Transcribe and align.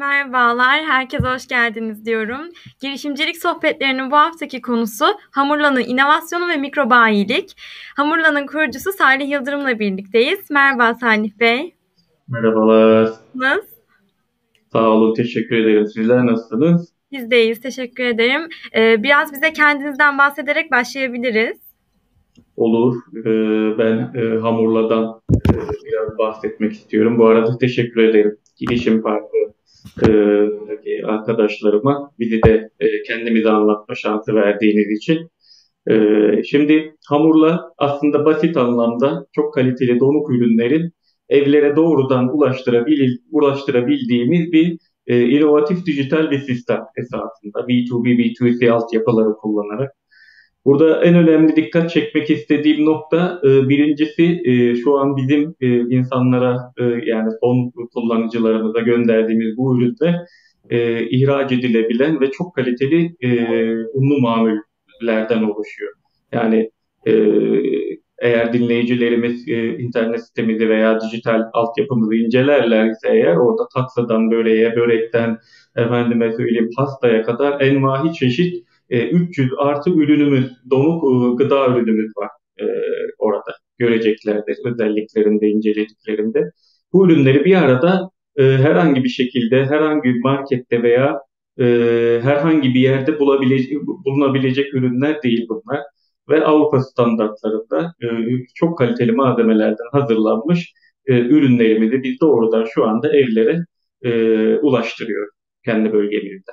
Merhabalar, 0.00 0.84
herkese 0.84 1.28
hoş 1.28 1.48
geldiniz 1.48 2.06
diyorum. 2.06 2.40
Girişimcilik 2.82 3.36
sohbetlerinin 3.36 4.10
bu 4.10 4.16
haftaki 4.16 4.60
konusu 4.60 5.04
Hamurla'nın 5.30 5.80
inovasyonu 5.80 6.48
ve 6.48 6.56
mikrobayilik. 6.56 7.56
Hamurla'nın 7.96 8.46
kurucusu 8.46 8.92
Salih 8.92 9.30
Yıldırım'la 9.30 9.78
birlikteyiz. 9.78 10.50
Merhaba 10.50 10.94
Salih 10.94 11.30
Bey. 11.40 11.74
Merhabalar. 12.28 13.02
Nasılsınız? 13.02 13.64
Sağ 14.72 14.88
olun, 14.88 15.14
teşekkür 15.14 15.56
ederim. 15.56 15.86
Sizler 15.86 16.26
nasılsınız? 16.26 16.92
Biz 17.12 17.30
deyiz, 17.30 17.60
teşekkür 17.60 18.04
ederim. 18.04 18.48
Ee, 18.76 19.02
biraz 19.02 19.32
bize 19.32 19.52
kendinizden 19.52 20.18
bahsederek 20.18 20.70
başlayabiliriz. 20.70 21.58
Olur. 22.56 22.96
Ee, 23.16 23.78
ben 23.78 24.12
e, 24.20 24.38
Hamurla'dan 24.38 25.20
e, 25.30 25.54
biraz 25.84 26.18
bahsetmek 26.18 26.72
istiyorum. 26.72 27.18
Bu 27.18 27.26
arada 27.26 27.58
teşekkür 27.58 28.02
ederim. 28.02 28.36
Girişim 28.56 29.02
Parkı 29.02 29.40
e, 30.08 31.04
arkadaşlarıma 31.04 32.10
bizi 32.18 32.42
de 32.42 32.70
e, 32.80 33.02
kendimize 33.02 33.50
anlatma 33.50 33.94
şansı 33.94 34.34
verdiğiniz 34.34 34.98
için. 34.98 35.30
E, 35.90 35.94
şimdi 36.42 36.94
hamurla 37.08 37.72
aslında 37.78 38.24
basit 38.24 38.56
anlamda 38.56 39.26
çok 39.32 39.54
kaliteli 39.54 40.00
donuk 40.00 40.30
ürünlerin 40.30 40.92
evlere 41.28 41.76
doğrudan 41.76 42.36
ulaştırabil, 42.36 43.16
ulaştırabildiğimiz 43.30 44.52
bir 44.52 44.78
e, 45.06 45.20
inovatif 45.20 45.86
dijital 45.86 46.30
bir 46.30 46.38
sistem 46.38 46.80
esasında. 46.96 47.58
B2B, 47.58 48.18
B2C 48.18 48.70
altyapıları 48.70 49.32
kullanarak 49.36 49.92
Burada 50.64 51.04
en 51.04 51.14
önemli 51.14 51.56
dikkat 51.56 51.90
çekmek 51.90 52.30
istediğim 52.30 52.86
nokta 52.86 53.40
e, 53.44 53.68
birincisi 53.68 54.40
e, 54.44 54.74
şu 54.74 54.98
an 54.98 55.16
bizim 55.16 55.54
e, 55.60 55.66
insanlara 55.68 56.72
yani 57.06 57.30
son 57.40 57.72
kullanıcılarımıza 57.94 58.80
gönderdiğimiz 58.80 59.56
bu 59.56 59.78
ürünler 59.78 60.16
ihraç 61.10 61.52
edilebilen 61.52 62.20
ve 62.20 62.30
çok 62.30 62.54
kaliteli 62.54 63.14
unlu 63.92 64.20
mamullerden 64.20 65.42
oluşuyor. 65.42 65.92
Yani 66.32 66.70
eğer 68.18 68.52
dinleyicilerimiz 68.52 69.48
internet 69.78 70.26
sitemizi 70.26 70.68
veya 70.68 71.00
dijital 71.00 71.42
altyapımızı 71.52 72.14
incelerlerse 72.14 73.08
eğer 73.08 73.36
orada 73.36 73.62
tatlıdan 73.74 74.30
böreğe, 74.30 74.76
börekten 74.76 75.38
efendime 75.76 76.32
söyleyeyim 76.32 76.70
pastaya 76.76 77.22
kadar 77.22 77.60
envahi 77.60 78.12
çeşit 78.12 78.69
300 78.90 79.52
e, 79.52 79.56
artı 79.58 79.90
ürünümüz, 79.90 80.52
donuk 80.70 81.04
e, 81.04 81.44
gıda 81.44 81.68
ürünümüz 81.68 82.12
var 82.16 82.30
e, 82.60 82.64
orada 83.18 83.52
göreceklerdir 83.78 84.56
özelliklerinde, 84.64 85.48
incelediklerinde. 85.48 86.50
Bu 86.92 87.06
ürünleri 87.06 87.44
bir 87.44 87.54
arada 87.54 88.10
herhangi 88.36 89.04
bir 89.04 89.08
şekilde, 89.08 89.66
herhangi 89.66 90.04
bir 90.04 90.20
markette 90.20 90.82
veya 90.82 91.20
herhangi 92.22 92.74
bir 92.74 92.80
yerde 92.80 93.18
bulabilecek, 93.18 93.72
bulunabilecek 93.86 94.74
ürünler 94.74 95.22
değil 95.22 95.46
bunlar. 95.48 95.80
Ve 96.28 96.44
Avrupa 96.44 96.80
standartlarında 96.80 97.94
çok 98.54 98.78
kaliteli 98.78 99.12
malzemelerden 99.12 99.86
hazırlanmış 99.92 100.72
ürünlerimizi 101.06 102.02
biz 102.02 102.20
doğrudan 102.20 102.66
şu 102.74 102.84
anda 102.84 103.16
evlere 103.16 103.64
ulaştırıyoruz 104.62 105.34
kendi 105.64 105.92
bölgemizde. 105.92 106.52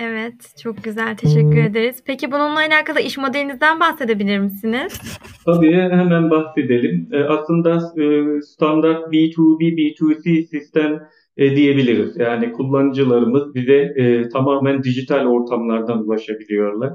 Evet, 0.00 0.54
çok 0.62 0.84
güzel. 0.84 1.16
Teşekkür 1.16 1.50
hmm. 1.50 1.66
ederiz. 1.66 2.02
Peki 2.06 2.32
bununla 2.32 2.58
alakalı 2.58 3.00
iş 3.00 3.18
modelinizden 3.18 3.80
bahsedebilir 3.80 4.38
misiniz? 4.38 5.18
Tabii 5.46 5.72
hemen 5.72 6.30
bahsedelim. 6.30 7.08
E, 7.12 7.22
aslında 7.22 7.74
e, 7.76 8.40
standart 8.42 9.12
B2B, 9.12 9.60
B2C 9.60 10.46
sistem 10.46 11.00
e, 11.36 11.56
diyebiliriz. 11.56 12.16
Yani 12.16 12.52
kullanıcılarımız 12.52 13.54
bize 13.54 13.94
tamamen 14.32 14.82
dijital 14.82 15.26
ortamlardan 15.26 16.06
ulaşabiliyorlar. 16.06 16.92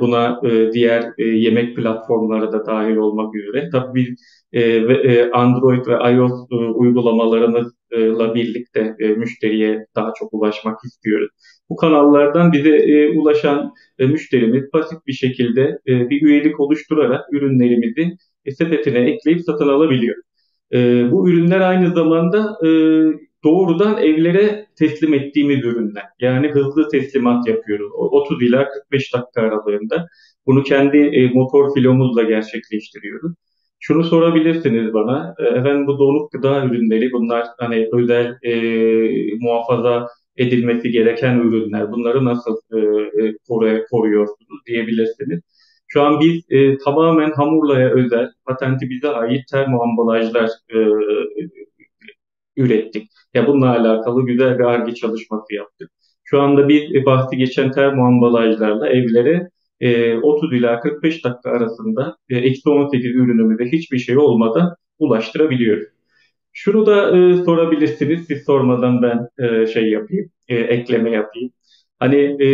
Buna 0.00 0.40
diğer 0.72 1.12
yemek 1.18 1.76
platformları 1.76 2.52
da 2.52 2.66
dahil 2.66 2.96
olmak 2.96 3.34
üzere. 3.34 3.68
Tabii 3.72 3.94
biz 3.94 4.08
Android 5.32 5.86
ve 5.86 6.14
iOS 6.14 6.32
uygulamalarımızla 6.74 8.34
birlikte 8.34 8.96
müşteriye 9.16 9.86
daha 9.96 10.12
çok 10.18 10.34
ulaşmak 10.34 10.78
istiyoruz. 10.84 11.30
Bu 11.70 11.76
kanallardan 11.76 12.52
bize 12.52 12.76
e, 12.76 13.18
ulaşan 13.18 13.74
e, 13.98 14.06
müşterimiz 14.06 14.72
basit 14.72 15.06
bir 15.06 15.12
şekilde 15.12 15.78
e, 15.88 16.10
bir 16.10 16.22
üyelik 16.22 16.60
oluşturarak 16.60 17.32
ürünlerimizi 17.32 18.16
e, 18.44 18.50
sepetine 18.50 18.98
ekleyip 18.98 19.40
satın 19.40 19.68
alabiliyor. 19.68 20.16
E, 20.72 21.10
bu 21.10 21.30
ürünler 21.30 21.60
aynı 21.60 21.94
zamanda 21.94 22.58
e, 22.66 22.68
doğrudan 23.44 24.02
evlere 24.02 24.66
teslim 24.78 25.14
ettiğimiz 25.14 25.64
ürünler. 25.64 26.04
Yani 26.20 26.48
hızlı 26.48 26.88
teslimat 26.88 27.48
yapıyoruz. 27.48 27.92
30 27.94 28.42
ila 28.42 28.68
45 28.68 29.14
dakika 29.14 29.42
aralığında. 29.42 30.08
Bunu 30.46 30.62
kendi 30.62 30.96
e, 30.96 31.30
motor 31.34 31.74
filomuzla 31.74 32.22
gerçekleştiriyoruz. 32.22 33.32
Şunu 33.80 34.04
sorabilirsiniz 34.04 34.94
bana. 34.94 35.34
E, 35.38 35.44
efendim 35.44 35.86
bu 35.86 35.98
donuk 35.98 36.32
gıda 36.32 36.64
ürünleri 36.64 37.12
bunlar 37.12 37.46
hani 37.58 37.88
özel 37.92 38.38
e, 38.42 38.52
muhafaza 39.40 40.06
edilmesi 40.38 40.90
gereken 40.90 41.38
ürünler. 41.38 41.92
Bunları 41.92 42.24
nasıl 42.24 42.56
e, 42.72 42.78
e 43.26 43.84
koruyorsunuz 43.90 44.60
diyebilirsiniz. 44.66 45.40
Şu 45.86 46.02
an 46.02 46.20
biz 46.20 46.44
e, 46.50 46.78
tamamen 46.78 47.30
hamurlaya 47.30 47.90
özel, 47.90 48.30
patenti 48.46 48.90
bize 48.90 49.08
ait 49.08 49.48
termo 49.48 49.82
ambalajlar 49.82 50.50
e, 50.74 50.78
ürettik. 52.56 53.10
Ya 53.34 53.46
bununla 53.46 53.70
alakalı 53.70 54.26
güzel 54.26 54.58
bir 54.58 54.64
arge 54.64 54.94
çalışması 54.94 55.54
yaptık. 55.54 55.90
Şu 56.24 56.40
anda 56.40 56.68
biz 56.68 56.94
e, 56.94 57.04
bahsi 57.06 57.36
geçen 57.36 57.72
termo 57.72 58.04
ambalajlarla 58.04 58.88
evlere 58.88 59.48
e, 59.80 60.14
30 60.16 60.52
ila 60.52 60.80
45 60.80 61.24
dakika 61.24 61.50
arasında 61.50 62.16
e, 62.30 62.36
eksi 62.36 62.68
18 62.70 63.14
ürünümüze 63.14 63.64
hiçbir 63.64 63.98
şey 63.98 64.18
olmadan 64.18 64.74
ulaştırabiliyoruz. 64.98 65.97
Şunu 66.60 66.86
da 66.86 67.16
e, 67.16 67.44
sorabilirsiniz. 67.44 68.26
Siz 68.26 68.44
sormadan 68.44 69.02
ben 69.02 69.28
e, 69.44 69.66
şey 69.66 69.90
yapayım, 69.90 70.30
e, 70.48 70.56
ekleme 70.56 71.10
yapayım. 71.10 71.50
Hani 71.98 72.16
e, 72.16 72.46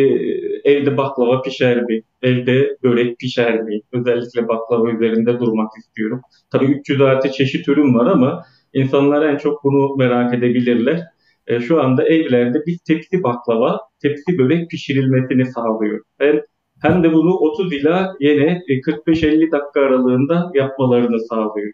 evde 0.65 0.97
baklava 0.97 1.43
pişer 1.43 1.83
mi? 1.83 2.03
Evde 2.23 2.77
börek 2.83 3.19
pişer 3.19 3.63
mi? 3.63 3.81
Özellikle 3.93 4.49
baklava 4.49 4.91
üzerinde 4.91 5.39
durmak 5.41 5.71
istiyorum. 5.79 6.21
Tabii 6.53 6.65
300 6.65 7.01
artı 7.01 7.33
çeşit 7.33 7.69
ürün 7.69 7.95
var 7.95 8.07
ama 8.07 8.43
insanlar 8.75 9.27
en 9.29 9.37
çok 9.37 9.65
bunu 9.65 9.97
merak 9.97 10.35
edebilirler. 10.35 11.01
E, 11.47 11.61
şu 11.61 11.83
anda 11.83 12.09
evlerde 12.09 12.67
bir 12.67 12.79
tepsi 12.87 13.23
baklava, 13.23 13.81
tepsi 14.03 14.39
börek 14.39 14.71
pişirilmesini 14.71 15.47
sağlıyor. 15.47 16.01
Hem, 16.19 16.41
hem 16.83 17.03
de 17.03 17.13
bunu 17.13 17.35
30 17.35 17.73
ila 17.73 18.15
yine 18.21 18.63
45-50 18.69 19.53
dakika 19.53 19.81
aralığında 19.81 20.51
yapmalarını 20.55 21.21
sağlıyor. 21.21 21.73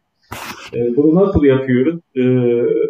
E, 0.75 0.97
bunu 0.97 1.15
nasıl 1.15 1.45
yapıyoruz? 1.45 2.01
E, 2.17 2.23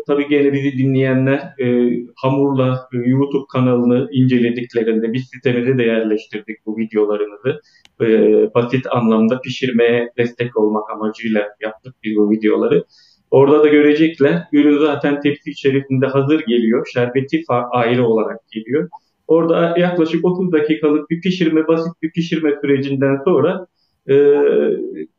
tabii 0.07 0.29
gene 0.29 0.53
bizi 0.53 0.79
dinleyenler 0.79 1.55
e, 1.61 1.91
Hamur'la 2.17 2.89
e, 2.95 2.97
YouTube 3.09 3.45
kanalını 3.53 4.09
incelediklerinde 4.13 5.13
biz 5.13 5.29
sitemize 5.35 5.79
de 5.79 5.83
yerleştirdik 5.83 6.67
bu 6.67 6.79
videolarımızı. 6.79 7.61
E, 8.01 8.07
basit 8.55 8.87
anlamda 8.91 9.41
pişirmeye 9.41 10.13
destek 10.19 10.57
olmak 10.57 10.91
amacıyla 10.91 11.49
yaptık 11.61 11.95
biz 12.05 12.17
bu 12.17 12.31
videoları. 12.31 12.85
Orada 13.31 13.63
da 13.63 13.69
görecekler. 13.69 14.43
Ürün 14.53 14.79
zaten 14.79 15.21
tepsi 15.21 15.51
içerisinde 15.51 16.07
hazır 16.07 16.41
geliyor. 16.41 16.87
Şerbeti 16.95 17.43
ayrı 17.71 18.07
olarak 18.07 18.39
geliyor. 18.51 18.89
Orada 19.29 19.75
yaklaşık 19.79 20.25
30 20.25 20.53
dakikalık 20.53 21.11
bir 21.11 21.21
pişirme, 21.21 21.69
basit 21.69 22.03
bir 22.03 22.11
pişirme 22.11 22.51
sürecinden 22.61 23.19
sonra 23.25 23.67
e, 24.09 24.15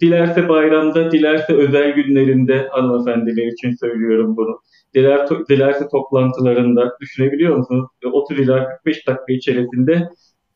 dilerse 0.01 0.49
bayramda, 0.49 1.11
dilerse 1.11 1.53
özel 1.53 1.91
günlerinde 1.91 2.67
hanımefendiler 2.71 3.47
için 3.47 3.71
söylüyorum 3.79 4.37
bunu. 4.37 4.59
Diler, 4.95 5.27
to, 5.27 5.47
dilerse 5.49 5.87
toplantılarında 5.91 6.97
düşünebiliyor 7.01 7.57
musunuz? 7.57 7.89
30 8.13 8.39
ila 8.39 8.67
45 8.67 9.07
dakika 9.07 9.33
içerisinde 9.33 10.09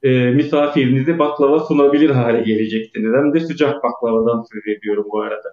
e, 0.04 0.32
misafirinize 0.32 1.20
baklava 1.20 1.60
sunabilir 1.60 2.10
hale 2.10 2.42
geleceksiniz. 2.42 3.14
Hem 3.16 3.34
de 3.34 3.40
sıcak 3.40 3.84
baklavadan 3.84 4.44
söz 4.54 4.78
ediyorum 4.78 5.06
bu 5.12 5.22
arada. 5.22 5.50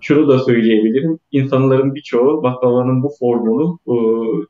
Şunu 0.00 0.28
da 0.28 0.38
söyleyebilirim. 0.38 1.18
İnsanların 1.32 1.94
birçoğu 1.94 2.42
baklavanın 2.42 3.02
bu 3.02 3.10
formunu 3.18 3.78
e, 3.88 3.94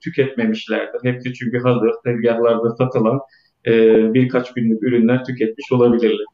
tüketmemişlerdir. 0.04 1.00
Hepsi 1.02 1.34
çünkü 1.34 1.58
hazır, 1.58 1.90
tezgahlarda 2.04 2.70
satılan 2.70 3.20
e, 3.66 3.72
birkaç 4.14 4.54
günlük 4.54 4.82
ürünler 4.82 5.24
tüketmiş 5.24 5.72
olabilirler. 5.72 6.26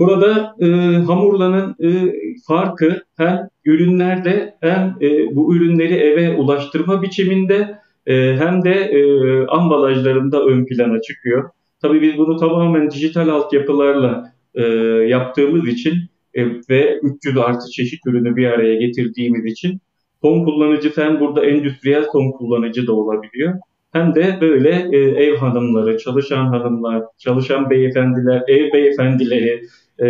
Burada 0.00 0.56
e, 0.60 0.66
hamurlanın 1.06 1.76
e, 1.80 2.12
farkı 2.48 3.02
hem 3.16 3.48
ürünlerde 3.64 4.54
hem 4.60 4.96
e, 5.00 5.36
bu 5.36 5.56
ürünleri 5.56 5.94
eve 5.94 6.36
ulaştırma 6.36 7.02
biçiminde 7.02 7.78
e, 8.06 8.36
hem 8.36 8.64
de 8.64 8.70
e, 8.70 9.00
ambalajlarında 9.46 10.44
ön 10.44 10.66
plana 10.66 11.00
çıkıyor. 11.00 11.50
Tabii 11.82 12.02
biz 12.02 12.18
bunu 12.18 12.36
tamamen 12.36 12.90
dijital 12.90 13.28
altyapılarla 13.28 14.32
e, 14.54 14.62
yaptığımız 15.08 15.68
için 15.68 15.94
e, 16.34 16.46
ve 16.70 16.98
300 17.02 17.36
artı 17.36 17.70
çeşit 17.70 18.06
ürünü 18.06 18.36
bir 18.36 18.46
araya 18.46 18.74
getirdiğimiz 18.74 19.44
için 19.44 19.80
son 20.22 20.44
kullanıcı 20.44 20.92
hem 20.96 21.20
burada 21.20 21.44
endüstriyel 21.46 22.04
son 22.12 22.30
kullanıcı 22.30 22.86
da 22.86 22.92
olabiliyor. 22.92 23.54
Hem 23.92 24.14
de 24.14 24.38
böyle 24.40 24.88
e, 24.92 24.98
ev 24.98 25.36
hanımları, 25.36 25.98
çalışan 25.98 26.46
hanımlar, 26.46 27.02
çalışan 27.18 27.70
beyefendiler, 27.70 28.42
ev 28.48 28.72
beyefendileri 28.72 29.62
e, 30.00 30.06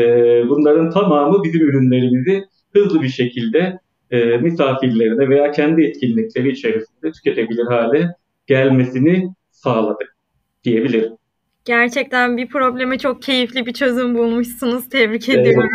bunların 0.49 0.91
tamamı 0.91 1.45
bizim 1.45 1.61
ürünlerimizi 1.69 2.45
hızlı 2.73 3.03
bir 3.03 3.09
şekilde 3.09 3.79
e, 4.11 4.37
misafirlerine 4.37 5.29
veya 5.29 5.51
kendi 5.51 5.83
etkinlikleri 5.83 6.51
içerisinde 6.51 7.13
tüketebilir 7.13 7.65
hale 7.65 8.09
gelmesini 8.47 9.29
sağladık 9.51 10.17
diyebilirim. 10.65 11.13
Gerçekten 11.65 12.37
bir 12.37 12.49
probleme 12.49 12.99
çok 12.99 13.23
keyifli 13.23 13.67
bir 13.67 13.73
çözüm 13.73 14.15
bulmuşsunuz. 14.15 14.89
Tebrik 14.89 15.29
evet. 15.29 15.47
ediyorum. 15.47 15.71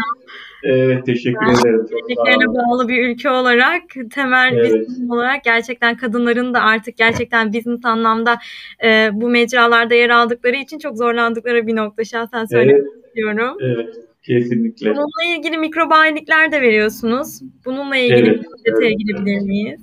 Evet, 0.64 1.06
teşekkür 1.06 1.46
ben 1.48 1.54
ederim. 1.54 1.86
Birliklerine 1.92 2.48
bağlı 2.48 2.88
bir 2.88 3.10
ülke 3.10 3.30
olarak, 3.30 3.82
temel 4.12 4.54
evet. 4.54 4.72
business 4.72 5.12
olarak 5.12 5.44
gerçekten 5.44 5.98
kadınların 5.98 6.54
da 6.54 6.62
artık 6.62 6.98
gerçekten 6.98 7.54
business 7.54 7.86
anlamda 7.86 8.38
e, 8.84 9.10
bu 9.14 9.30
mecralarda 9.30 9.96
yer 9.96 10.10
aldıkları 10.10 10.56
için 10.56 10.80
çok 10.80 10.98
zorlandıkları 10.98 11.68
bir 11.68 11.76
nokta 11.76 12.04
şahsen 12.04 12.46
söylemek 12.46 12.82
evet. 12.82 13.06
istiyorum. 13.08 13.58
Evet, 13.62 13.96
kesinlikle. 14.28 14.90
Bununla 14.90 15.38
ilgili 15.38 15.58
mikrobayilikler 15.58 16.52
de 16.52 16.62
veriyorsunuz. 16.62 17.40
Bununla 17.66 17.98
ilgili 17.98 18.30
evet, 18.30 18.46
detaya 18.66 18.90
evet, 18.90 19.00
girebilir 19.00 19.42
miyiz? 19.42 19.82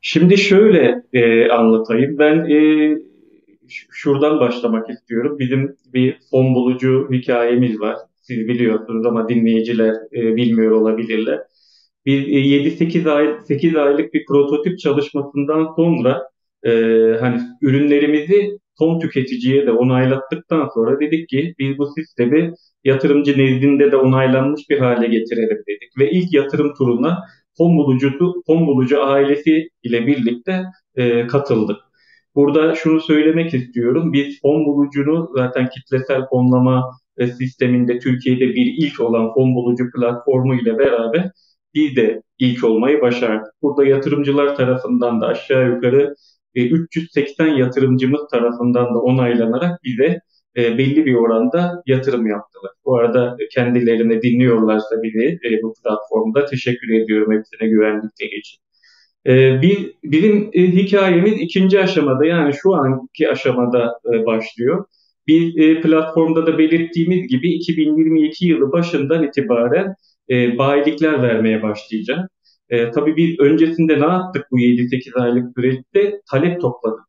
Şimdi 0.00 0.38
şöyle 0.38 1.02
e, 1.12 1.48
anlatayım. 1.48 2.18
Ben 2.18 2.50
e, 2.50 2.58
şuradan 3.90 4.40
başlamak 4.40 4.90
istiyorum. 4.90 5.38
Bizim 5.38 5.76
bir 5.94 6.18
fon 6.30 6.54
bulucu 6.54 7.08
hikayemiz 7.12 7.80
var. 7.80 7.96
Siz 8.20 8.48
biliyorsunuz 8.48 9.06
ama 9.06 9.28
dinleyiciler 9.28 9.94
e, 10.12 10.36
bilmiyor 10.36 10.70
olabilirler. 10.70 11.40
Bir 12.06 12.28
e, 12.28 12.40
7-8 12.40 13.10
ay 13.10 13.40
8 13.44 13.76
aylık 13.76 14.14
bir 14.14 14.26
prototip 14.26 14.78
çalışmasından 14.78 15.74
sonra 15.76 16.22
e, 16.62 16.70
hani 17.20 17.40
ürünlerimizi 17.62 18.58
son 18.78 19.00
tüketiciye 19.00 19.66
de 19.66 19.72
onaylattıktan 19.72 20.68
sonra 20.74 21.00
dedik 21.00 21.28
ki 21.28 21.54
biz 21.58 21.78
bu 21.78 21.86
sistemi 21.86 22.52
yatırımcı 22.84 23.38
nezdinde 23.38 23.92
de 23.92 23.96
onaylanmış 23.96 24.70
bir 24.70 24.78
hale 24.78 25.06
getirelim 25.06 25.62
dedik 25.68 25.98
ve 25.98 26.10
ilk 26.10 26.34
yatırım 26.34 26.74
turuna 26.74 27.18
fon 27.58 27.76
bulucu 27.76 28.12
fon 28.46 28.66
bulucu 28.66 29.04
ailesi 29.04 29.68
ile 29.82 30.06
birlikte 30.06 30.62
e, 30.96 31.26
katıldık. 31.26 31.76
Burada 32.34 32.74
şunu 32.74 33.00
söylemek 33.00 33.54
istiyorum. 33.54 34.12
Biz 34.12 34.40
fon 34.42 34.66
bulucunu 34.66 35.30
zaten 35.36 35.68
kitlesel 35.68 36.26
fonlama 36.30 36.84
e, 37.18 37.26
sisteminde 37.26 37.98
Türkiye'de 37.98 38.48
bir 38.48 38.74
ilk 38.78 39.00
olan 39.00 39.34
fon 39.34 39.54
bulucu 39.54 39.84
platformu 39.90 40.54
ile 40.54 40.78
beraber 40.78 41.30
biz 41.74 41.96
de 41.96 42.22
ilk 42.38 42.64
olmayı 42.64 43.00
başardık. 43.00 43.52
Burada 43.62 43.84
yatırımcılar 43.86 44.56
tarafından 44.56 45.20
da 45.20 45.26
aşağı 45.26 45.68
yukarı 45.68 46.14
380 46.64 47.46
e, 47.46 47.58
yatırımcımız 47.58 48.20
tarafından 48.32 48.94
da 48.94 48.98
onaylanarak 48.98 49.84
bize 49.84 50.20
e, 50.56 50.78
belli 50.78 51.06
bir 51.06 51.14
oranda 51.14 51.82
yatırım 51.86 52.26
yaptılar. 52.26 52.72
Bu 52.84 52.96
arada 52.98 53.36
kendilerine 53.54 54.22
dinliyorlarsa 54.22 55.02
bizi 55.02 55.38
bu 55.62 55.74
platformda 55.82 56.44
teşekkür 56.44 56.94
ediyorum 56.94 57.32
hepsine 57.32 57.68
güvendikleri 57.68 58.38
için. 58.38 58.58
Ee, 59.26 59.62
bir, 59.62 59.92
bizim 60.04 60.50
e, 60.52 60.62
hikayemiz 60.62 61.32
ikinci 61.40 61.80
aşamada 61.80 62.26
yani 62.26 62.54
şu 62.62 62.74
anki 62.74 63.30
aşamada 63.30 64.00
e, 64.14 64.26
başlıyor. 64.26 64.84
Bir 65.26 65.58
e, 65.58 65.80
platformda 65.80 66.46
da 66.46 66.58
belirttiğimiz 66.58 67.28
gibi 67.28 67.48
2022 67.54 68.46
yılı 68.46 68.72
başından 68.72 69.22
itibaren 69.22 69.94
e, 70.30 70.58
bayilikler 70.58 71.22
vermeye 71.22 71.62
başlayacağız. 71.62 72.28
E, 72.70 72.90
tabii 72.90 73.16
biz 73.16 73.40
öncesinde 73.40 74.00
ne 74.00 74.06
yaptık 74.06 74.46
bu 74.50 74.58
7-8 74.58 75.16
aylık 75.16 75.44
süreçte? 75.56 76.20
Talep 76.30 76.60
topladık. 76.60 77.00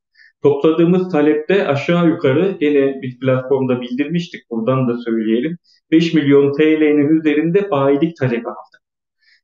Topladığımız 0.43 1.11
talepte 1.11 1.67
aşağı 1.67 2.07
yukarı 2.07 2.57
yine 2.61 3.01
bir 3.01 3.19
platformda 3.19 3.81
bildirmiştik 3.81 4.49
buradan 4.49 4.87
da 4.87 4.97
söyleyelim. 4.97 5.57
5 5.91 6.13
milyon 6.13 6.53
TL'nin 6.53 7.19
üzerinde 7.19 7.71
bayilik 7.71 8.17
talebi 8.17 8.47
aldık. 8.47 8.81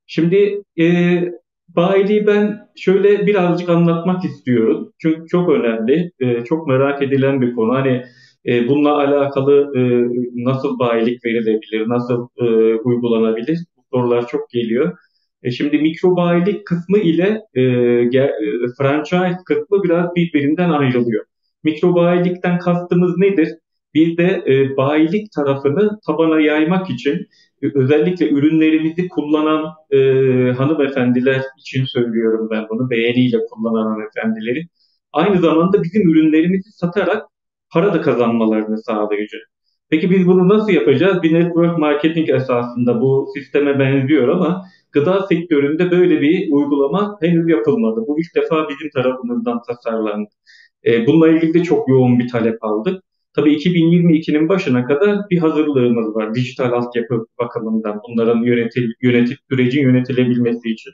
Şimdi 0.07 0.63
e, 0.80 0.86
Bayiliği 1.75 2.27
ben 2.27 2.60
şöyle 2.75 3.27
birazcık 3.27 3.69
anlatmak 3.69 4.25
istiyorum. 4.25 4.94
Çünkü 5.01 5.27
çok 5.27 5.50
önemli, 5.50 6.12
e, 6.19 6.44
çok 6.44 6.68
merak 6.68 7.01
edilen 7.01 7.42
bir 7.42 7.56
konu. 7.56 7.74
Hani 7.74 8.04
e, 8.45 8.68
bununla 8.68 8.98
alakalı 8.98 9.71
e, 9.77 9.81
nasıl 10.45 10.80
bayilik 10.80 11.25
verilebilir, 11.25 11.89
nasıl 11.89 12.27
uygulanabilir? 12.83 13.60
Bu 13.77 13.98
sorular 13.98 14.27
çok 14.27 14.50
geliyor. 14.50 14.98
Şimdi 15.51 15.78
mikro 15.78 16.16
bayilik 16.16 16.68
kısmı 16.68 16.98
ile 16.98 17.42
franchise 18.78 19.38
kısmı 19.45 19.84
biraz 19.84 20.16
birbirinden 20.16 20.69
ayrılıyor. 20.69 21.25
Mikro 21.63 21.95
bayilikten 21.95 22.60
kastımız 22.60 23.18
nedir? 23.18 23.50
Bir 23.94 24.18
de 24.18 24.44
bayilik 24.78 25.31
tarafını 25.31 26.00
tabana 26.07 26.40
yaymak 26.40 26.90
için 26.90 27.28
özellikle 27.74 28.30
ürünlerimizi 28.30 29.07
kullanan 29.07 29.66
e, 29.92 29.98
hanımefendiler 30.51 31.42
için 31.60 31.86
söylüyorum 31.86 32.48
ben 32.51 32.66
bunu, 32.69 32.89
beğeniyle 32.89 33.38
kullanan 33.51 33.86
hanımefendileri. 33.92 34.68
Aynı 35.13 35.39
zamanda 35.42 35.84
bizim 35.84 36.10
ürünlerimizi 36.10 36.72
satarak 36.72 37.24
para 37.74 37.94
da 37.94 38.01
kazanmalarını 38.01 38.84
sağlayacak. 38.84 39.42
Peki 39.89 40.12
biz 40.12 40.28
bunu 40.28 40.50
nasıl 40.50 40.72
yapacağız? 40.72 41.24
Bir 41.24 41.34
network 41.34 41.78
marketing 41.78 42.30
esasında 42.30 43.01
bu 43.01 43.28
sisteme 43.38 43.80
benziyor 43.80 44.28
ama 44.28 44.66
gıda 44.94 45.28
sektöründe 45.28 45.92
böyle 45.92 46.22
bir 46.22 46.51
uygulama 46.51 47.18
henüz 47.22 47.50
yapılmadı. 47.50 48.04
Bu 48.07 48.19
ilk 48.19 48.36
defa 48.36 48.69
bizim 48.69 48.90
tarafımızdan 48.90 49.62
tasarlandı. 49.68 50.30
E, 50.86 51.07
bununla 51.07 51.30
ilgili 51.30 51.54
de 51.54 51.63
çok 51.63 51.90
yoğun 51.90 52.19
bir 52.19 52.28
talep 52.28 52.63
aldık. 52.63 53.04
Tabii 53.36 53.54
2022'nin 53.54 54.50
başına 54.50 54.86
kadar 54.86 55.18
bir 55.31 55.38
hazırlığımız 55.38 56.16
var 56.16 56.36
dijital 56.36 56.72
altyapı 56.72 57.25
bakımından 57.40 58.00
bunların 58.07 58.44
yönetil, 58.44 58.90
yönetim 59.01 59.38
sürecin 59.51 59.81
yönetilebilmesi 59.81 60.69
için. 60.69 60.92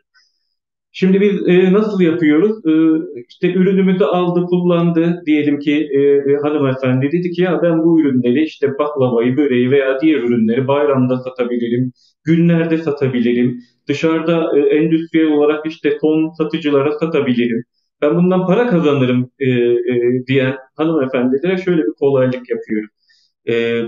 Şimdi 0.92 1.22
biz 1.22 1.48
e, 1.48 1.74
nasıl 1.74 2.02
yapıyoruz? 2.02 2.66
E, 2.66 2.74
işte 3.30 3.54
ürünümüzü 3.54 4.04
aldı, 4.04 4.46
kullandı. 4.46 5.22
Diyelim 5.26 5.60
ki 5.60 5.90
e, 5.92 6.00
e, 6.00 6.38
hanımefendi 6.44 7.12
dedi 7.12 7.32
ki 7.32 7.42
ya 7.42 7.60
ben 7.64 7.84
bu 7.84 8.02
ürünleri 8.02 8.44
işte 8.44 8.78
baklavayı, 8.80 9.38
böreği 9.38 9.72
veya 9.72 10.00
diğer 10.02 10.20
ürünleri 10.20 10.68
bayramda 10.68 11.18
satabilirim, 11.18 11.92
günlerde 12.30 12.78
satabilirim. 12.78 13.60
Dışarıda 13.88 14.58
e, 14.58 14.60
endüstriyel 14.60 15.32
olarak 15.32 15.66
işte 15.66 15.98
son 16.02 16.30
satıcılara 16.38 17.00
satabilirim 17.00 17.64
ben 18.02 18.16
bundan 18.16 18.48
para 18.48 18.68
kazanırım 18.68 19.32
e, 19.40 19.50
e, 19.50 20.26
diyen 20.28 20.58
hanımefendilere 20.76 21.58
şöyle 21.58 21.82
bir 21.82 21.94
kolaylık 22.00 22.50
yapıyoruz. 22.50 22.90
E, 23.50 23.84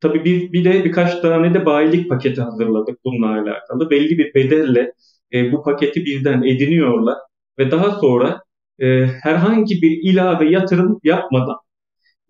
tabii 0.00 0.24
biz 0.24 0.52
bir 0.52 0.64
de 0.64 0.84
birkaç 0.84 1.20
tane 1.20 1.54
de 1.54 1.66
bayilik 1.66 2.08
paketi 2.10 2.40
hazırladık 2.42 2.98
bununla 3.04 3.26
alakalı. 3.26 3.90
Belli 3.90 4.18
bir 4.18 4.34
bedelle 4.34 4.92
e, 5.32 5.52
bu 5.52 5.62
paketi 5.62 6.04
bizden 6.04 6.42
ediniyorlar 6.42 7.16
ve 7.58 7.70
daha 7.70 7.90
sonra 7.90 8.40
e, 8.78 9.06
herhangi 9.06 9.82
bir 9.82 10.12
ilave 10.12 10.50
yatırım 10.50 11.00
yapmadan, 11.04 11.56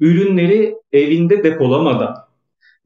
ürünleri 0.00 0.75
evinde 0.92 1.44
depolamadan 1.44 2.14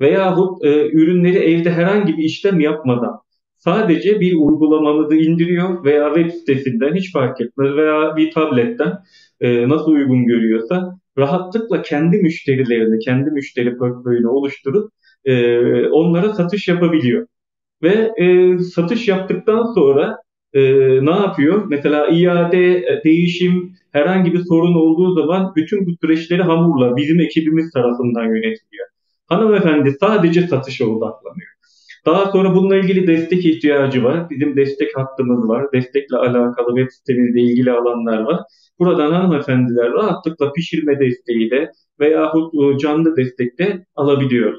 veyahut 0.00 0.64
e, 0.64 0.90
ürünleri 0.90 1.38
evde 1.38 1.70
herhangi 1.70 2.16
bir 2.16 2.24
işlem 2.24 2.60
yapmadan 2.60 3.20
sadece 3.58 4.20
bir 4.20 4.34
uygulamamızı 4.34 5.14
indiriyor 5.16 5.84
veya 5.84 6.14
web 6.14 6.30
sitesinden 6.30 6.94
hiç 6.94 7.12
fark 7.12 7.40
etmez 7.40 7.76
veya 7.76 8.16
bir 8.16 8.30
tabletten 8.30 8.92
e, 9.40 9.68
nasıl 9.68 9.90
uygun 9.90 10.26
görüyorsa 10.26 10.98
rahatlıkla 11.18 11.82
kendi 11.82 12.16
müşterilerini, 12.16 12.98
kendi 12.98 13.30
müşteri 13.30 13.76
portföyünü 13.76 14.26
oluşturup 14.26 14.92
e, 15.24 15.58
onlara 15.88 16.34
satış 16.34 16.68
yapabiliyor. 16.68 17.26
Ve 17.82 18.12
e, 18.18 18.58
satış 18.58 19.08
yaptıktan 19.08 19.74
sonra 19.74 20.16
e, 20.54 20.60
ne 21.04 21.10
yapıyor? 21.10 21.64
Mesela 21.68 22.08
iade, 22.08 22.76
e, 22.76 23.00
değişim, 23.04 23.72
herhangi 23.92 24.32
bir 24.32 24.44
sorun 24.48 24.74
olduğu 24.74 25.14
zaman 25.14 25.52
bütün 25.56 25.86
bu 25.86 25.90
süreçleri 26.00 26.42
hamurla 26.42 26.96
bizim 26.96 27.20
ekibimiz 27.20 27.70
tarafından 27.72 28.24
yönetiliyor. 28.24 28.86
Hanımefendi 29.28 29.96
sadece 30.00 30.46
satışa 30.46 30.86
odaklanıyor. 30.86 31.48
Daha 32.06 32.30
sonra 32.30 32.54
bununla 32.54 32.76
ilgili 32.76 33.06
destek 33.06 33.44
ihtiyacı 33.46 34.04
var. 34.04 34.30
Bizim 34.30 34.56
destek 34.56 34.96
hattımız 34.96 35.48
var. 35.48 35.72
Destekle 35.72 36.16
alakalı 36.16 36.76
web 36.76 36.90
sitemizle 36.90 37.40
ilgili 37.40 37.70
alanlar 37.70 38.18
var. 38.18 38.40
Buradan 38.78 39.12
hanımefendiler 39.12 39.92
rahatlıkla 39.92 40.52
pişirme 40.52 41.00
desteği 41.00 41.50
de 41.50 41.72
veyahut 42.00 42.54
e, 42.54 42.78
canlı 42.78 43.16
destek 43.16 43.58
de 43.58 43.86
alabiliyor. 43.96 44.54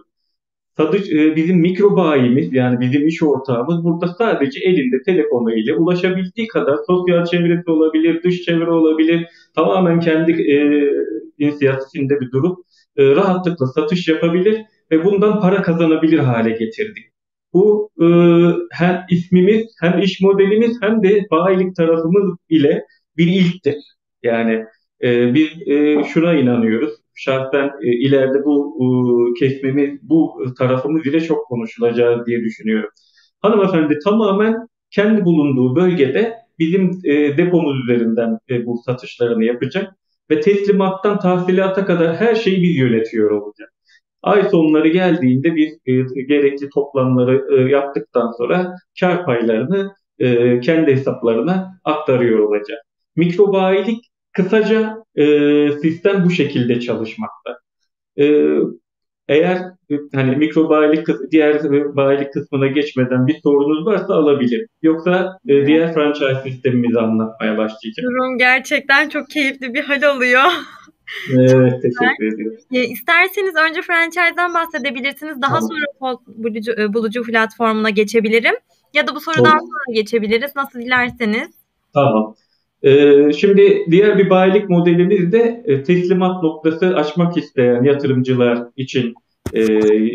E, 0.80 1.36
bizim 1.36 1.60
mikro 1.60 1.96
bayimiz 1.96 2.54
yani 2.54 2.80
bizim 2.80 3.08
iş 3.08 3.24
ortağımız 3.24 3.84
burada 3.84 4.08
sadece 4.08 4.60
elinde 4.60 5.02
telefonu 5.06 5.56
ile 5.56 5.74
ulaşabildiği 5.74 6.48
kadar 6.48 6.78
sosyal 6.88 7.26
çevresi 7.26 7.72
olabilir, 7.72 8.24
dış 8.24 8.42
çevre 8.42 8.72
olabilir. 8.72 9.28
Tamamen 9.56 10.00
kendi 10.00 10.32
e, 10.32 10.58
inisiyatifinde 11.38 12.20
bir 12.22 12.32
durup 12.32 12.58
e, 13.00 13.15
rahatlıkla 13.15 13.68
satış 13.68 14.08
yapabilir 14.08 14.62
ve 14.91 15.06
bundan 15.06 15.41
para 15.41 15.62
kazanabilir 15.62 16.20
hale 16.20 16.51
getirdik. 16.51 17.06
bu 17.53 17.89
e, 18.01 18.06
hem 18.72 19.06
ismimiz 19.10 19.68
hem 19.82 20.00
iş 20.00 20.22
modelimiz 20.22 20.77
hem 20.82 21.03
de 21.03 21.27
bayilik 21.32 21.75
tarafımız 21.75 22.38
ile 22.50 22.86
bir 23.18 23.27
ilktir. 23.27 23.75
Yani 24.24 24.65
e, 25.03 25.34
biz 25.34 25.68
e, 25.68 26.03
şuna 26.03 26.34
inanıyoruz. 26.34 26.94
Şahsen 27.15 27.72
ileride 27.82 28.46
bu 28.46 28.77
e, 28.82 28.86
kesmemiz, 29.39 30.00
bu 30.01 30.44
tarafımız 30.58 31.06
ile 31.06 31.22
çok 31.22 31.48
konuşulacağız 31.48 32.25
diye 32.27 32.39
düşünüyorum. 32.41 32.89
Hanımefendi 33.41 34.00
tamamen 34.03 34.56
kendi 34.91 35.25
bulunduğu 35.25 35.75
bölgede 35.75 36.34
bizim 36.60 37.03
depomuz 37.38 37.84
üzerinden 37.84 38.39
bu 38.65 38.77
satışlarını 38.86 39.46
yapacak 39.46 39.94
ve 40.32 40.42
teslimattan 40.42 41.20
tahsilata 41.20 41.86
kadar 41.86 42.16
her 42.16 42.36
şeyi 42.36 42.64
biz 42.64 42.78
yönetiyor 42.78 43.32
olacak. 43.32 43.70
Ay 44.22 44.50
sonları 44.50 44.88
geldiğinde 44.88 45.56
biz 45.56 45.74
e, 45.86 46.22
gerekli 46.22 46.70
toplamları 46.70 47.46
e, 47.58 47.72
yaptıktan 47.72 48.32
sonra 48.32 48.76
kar 49.00 49.26
paylarını 49.26 49.94
e, 50.20 50.60
kendi 50.60 50.92
hesaplarına 50.92 51.80
aktarıyor 51.84 52.40
olacak. 52.40 52.80
Mikrobayilik 53.16 54.06
kısaca 54.32 54.96
sistem 55.82 56.26
bu 56.26 56.30
şekilde 56.30 56.80
çalışmakta. 56.80 57.60
Eğer 59.30 59.58
e, 59.92 59.96
hani 60.16 60.36
mikrobayilik 60.36 61.08
diğer 61.32 61.64
bayilik 61.96 62.34
kısmına 62.34 62.68
geçmeden 62.68 63.28
bir 63.28 63.40
sorunuz 63.44 63.86
varsa 63.86 64.14
alabilir. 64.14 64.68
Yoksa 64.82 65.38
e, 65.48 65.66
diğer 65.66 65.94
franchise 65.94 66.42
sistemimizi 66.44 67.00
anlatmaya 67.00 67.58
başlayacağım. 67.58 68.10
Durum 68.10 68.38
gerçekten 68.38 69.10
çok 69.10 69.30
keyifli 69.30 69.74
bir 69.74 69.84
hal 69.84 70.04
alıyor. 70.04 70.42
Evet, 71.32 71.74
teşekkür 71.82 72.34
ediyorum. 72.34 72.58
E, 72.74 72.84
isterseniz 72.84 73.56
önce 73.56 73.82
franchise'dan 73.82 74.54
bahsedebilirsiniz. 74.54 75.42
Daha 75.42 75.60
tamam. 75.60 75.70
sonra 75.70 76.18
bulucu, 76.28 76.72
e, 76.72 76.94
bulucu 76.94 77.24
platformuna 77.24 77.90
geçebilirim. 77.90 78.56
Ya 78.94 79.08
da 79.08 79.16
bu 79.16 79.22
sorudan 79.22 79.44
Olur. 79.44 79.60
sonra 79.60 79.94
geçebiliriz. 79.94 80.56
Nasıl 80.56 80.80
dilerseniz. 80.80 81.50
Tamam. 81.94 82.36
Ee, 82.84 83.32
şimdi 83.34 83.86
diğer 83.92 84.18
bir 84.18 84.30
bayilik 84.30 84.70
modelimiz 84.70 85.32
de 85.32 85.64
e, 85.66 85.84
teslimat 85.84 86.44
noktası 86.44 86.96
açmak 86.96 87.38
isteyen 87.38 87.84
yatırımcılar 87.84 88.60
için 88.76 89.14
e, 89.54 89.66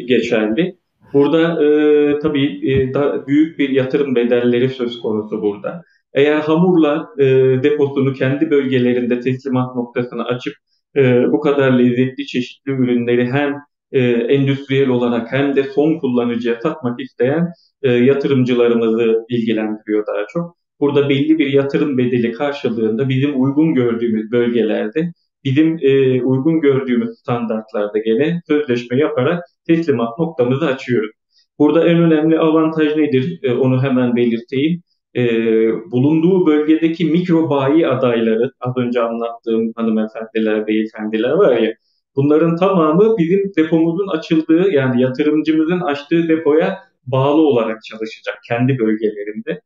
geçerli. 0.01 0.77
Burada 1.13 1.65
e, 1.65 2.19
tabii 2.19 2.73
e, 2.73 2.93
büyük 3.27 3.59
bir 3.59 3.69
yatırım 3.69 4.15
bedelleri 4.15 4.69
söz 4.69 5.01
konusu 5.01 5.43
burada. 5.43 5.83
Eğer 6.15 6.41
hamurla 6.41 7.09
e, 7.19 7.25
deposunu 7.63 8.13
kendi 8.13 8.51
bölgelerinde 8.51 9.21
teslimat 9.21 9.77
noktasını 9.77 10.25
açıp 10.25 10.55
bu 11.33 11.41
kadar 11.41 11.79
lezzetli 11.79 12.27
çeşitli 12.27 12.73
ürünleri 12.73 13.33
hem 13.33 13.55
endüstriyel 14.29 14.89
olarak 14.89 15.33
hem 15.33 15.57
de 15.57 15.63
son 15.63 15.99
kullanıcıya 15.99 16.61
satmak 16.61 17.01
isteyen 17.01 17.49
yatırımcılarımızı 17.83 19.25
ilgilendiriyor 19.29 20.07
daha 20.07 20.27
çok. 20.33 20.64
Burada 20.81 21.09
belli 21.09 21.39
bir 21.39 21.47
yatırım 21.53 21.99
bedeli 21.99 22.33
karşılığında 22.33 23.09
bizim 23.09 23.43
uygun 23.43 23.75
gördüğümüz 23.75 24.33
bölgelerde 24.33 25.13
bizim 25.45 25.79
e, 25.83 26.23
uygun 26.23 26.61
gördüğümüz 26.61 27.19
standartlarda 27.19 27.99
gene 27.99 28.41
sözleşme 28.49 28.99
yaparak 28.99 29.45
teslimat 29.67 30.19
noktamızı 30.19 30.67
açıyoruz. 30.67 31.11
Burada 31.59 31.89
en 31.89 31.99
önemli 31.99 32.39
avantaj 32.39 32.97
nedir? 32.97 33.39
E, 33.43 33.53
onu 33.53 33.83
hemen 33.83 34.17
belirteyim 34.17 34.83
e, 35.17 35.23
bulunduğu 35.91 36.47
bölgedeki 36.47 37.05
mikro 37.05 37.51
bayi 37.51 37.87
adayları, 37.89 38.51
az 38.61 38.77
önce 38.77 39.01
anlattığım 39.01 39.73
hanımefendiler, 39.77 40.67
beyefendiler 40.67 41.31
var 41.31 41.57
ya, 41.57 41.75
bunların 42.17 42.57
tamamı 42.57 43.19
bizim 43.19 43.53
depomuzun 43.57 44.09
açıldığı 44.09 44.71
yani 44.71 45.03
yatırımcımızın 45.03 45.81
açtığı 45.81 46.29
depoya 46.29 46.79
bağlı 47.07 47.43
olarak 47.43 47.85
çalışacak 47.85 48.39
kendi 48.49 48.79
bölgelerinde. 48.79 49.61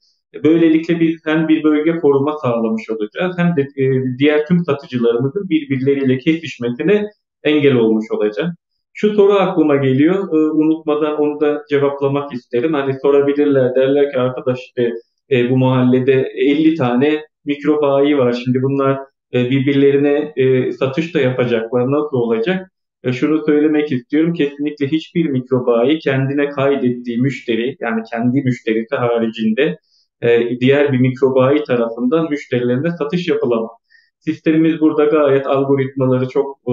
Böylelikle 0.45 1.01
biz 1.01 1.21
hem 1.27 1.49
bir 1.49 1.65
bölge 1.65 1.97
koruma 1.97 2.39
sağlamış 2.39 2.91
olacağız 2.91 3.35
hem 3.39 3.57
de 3.57 3.63
e, 3.63 3.85
diğer 4.19 4.47
tüm 4.47 4.65
satıcılarımızın 4.65 5.49
birbirleriyle 5.51 6.19
kesişmesine 6.19 7.07
engel 7.45 7.75
olmuş 7.75 8.05
olacak. 8.11 8.55
Şu 8.95 9.15
soru 9.15 9.33
aklıma 9.33 9.77
geliyor. 9.77 10.15
E, 10.15 10.37
unutmadan 10.53 11.21
onu 11.21 11.41
da 11.41 11.63
cevaplamak 11.71 12.33
isterim. 12.33 12.75
Hani 12.75 12.95
sorabilirler 13.03 13.75
derler 13.75 14.13
ki 14.13 14.19
arkadaş 14.19 14.59
işte 14.59 14.93
e, 15.31 15.51
bu 15.51 15.57
mahallede 15.57 16.13
50 16.35 16.75
tane 16.75 17.23
mikro 17.45 17.83
bayi 17.83 18.19
var. 18.19 18.33
Şimdi 18.45 18.63
bunlar 18.63 18.99
e, 19.35 19.51
birbirlerine 19.51 20.33
e, 20.37 20.73
satış 20.73 21.15
da 21.15 21.21
yapacaklar. 21.21 21.91
Nasıl 21.91 22.17
olacak? 22.17 22.71
E, 23.05 23.13
şunu 23.13 23.45
söylemek 23.47 23.93
istiyorum. 23.93 24.33
Kesinlikle 24.33 24.87
hiçbir 24.87 25.31
mikro 25.31 25.67
bayi 25.67 25.99
kendine 25.99 26.49
kaydettiği 26.49 27.19
müşteri 27.19 27.77
yani 27.81 28.03
kendi 28.11 28.43
müşterisi 28.43 28.97
haricinde 28.97 29.79
e, 30.23 30.61
diğer 30.61 30.93
bir 30.93 30.99
mikro 30.99 31.35
bayi 31.35 31.65
tarafından 31.65 32.31
müşterilerine 32.31 32.91
satış 32.91 33.29
yapılamaz. 33.29 33.71
Sistemimiz 34.19 34.81
burada 34.81 35.05
gayet 35.05 35.47
algoritmaları 35.47 36.29
çok 36.29 36.59
e, 36.67 36.73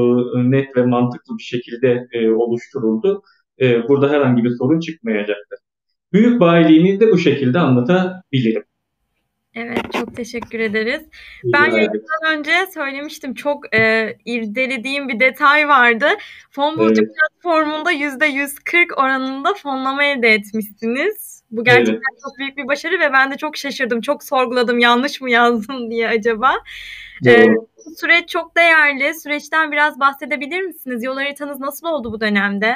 net 0.51 0.77
ve 0.77 0.85
mantıklı 0.85 1.37
bir 1.37 1.43
şekilde 1.43 2.07
e, 2.11 2.29
oluşturuldu. 2.29 3.21
E, 3.61 3.87
burada 3.87 4.09
herhangi 4.09 4.43
bir 4.43 4.49
sorun 4.49 4.79
çıkmayacaktır. 4.79 5.59
Büyük 6.13 6.39
bayiliğini 6.39 6.99
de 6.99 7.11
bu 7.11 7.17
şekilde 7.17 7.59
anlatabilirim. 7.59 8.63
Evet 9.55 9.93
çok 9.93 10.15
teşekkür 10.15 10.59
ederiz. 10.59 11.01
Ben 11.43 11.71
yayından 11.71 12.37
önce 12.37 12.51
söylemiştim 12.73 13.33
çok 13.33 13.75
e, 13.75 14.13
irdelediğim 14.25 15.09
bir 15.09 15.19
detay 15.19 15.67
vardı. 15.67 16.05
Fon 16.51 16.77
bulucu 16.77 17.01
evet. 17.01 17.13
platformunda 17.15 17.93
%140 17.93 18.93
oranında 18.93 19.53
fonlama 19.53 20.03
elde 20.03 20.27
etmişsiniz. 20.29 21.34
Bu 21.51 21.63
gerçekten 21.63 21.93
evet. 21.93 22.21
çok 22.23 22.37
büyük 22.39 22.57
bir 22.57 22.67
başarı 22.67 22.99
ve 22.99 23.13
ben 23.13 23.31
de 23.31 23.37
çok 23.37 23.57
şaşırdım. 23.57 24.01
Çok 24.01 24.23
sorguladım 24.23 24.79
yanlış 24.79 25.21
mı 25.21 25.29
yazdım 25.29 25.89
diye 25.91 26.07
acaba. 26.07 26.51
Evet. 27.25 27.47
Ee, 27.47 27.53
bu 27.85 27.95
süreç 27.95 28.29
çok 28.29 28.57
değerli. 28.57 29.13
Süreçten 29.13 29.71
biraz 29.71 29.99
bahsedebilir 29.99 30.61
misiniz? 30.61 31.03
Yol 31.03 31.15
haritanız 31.15 31.59
nasıl 31.59 31.87
oldu 31.87 32.11
bu 32.11 32.21
dönemde? 32.21 32.75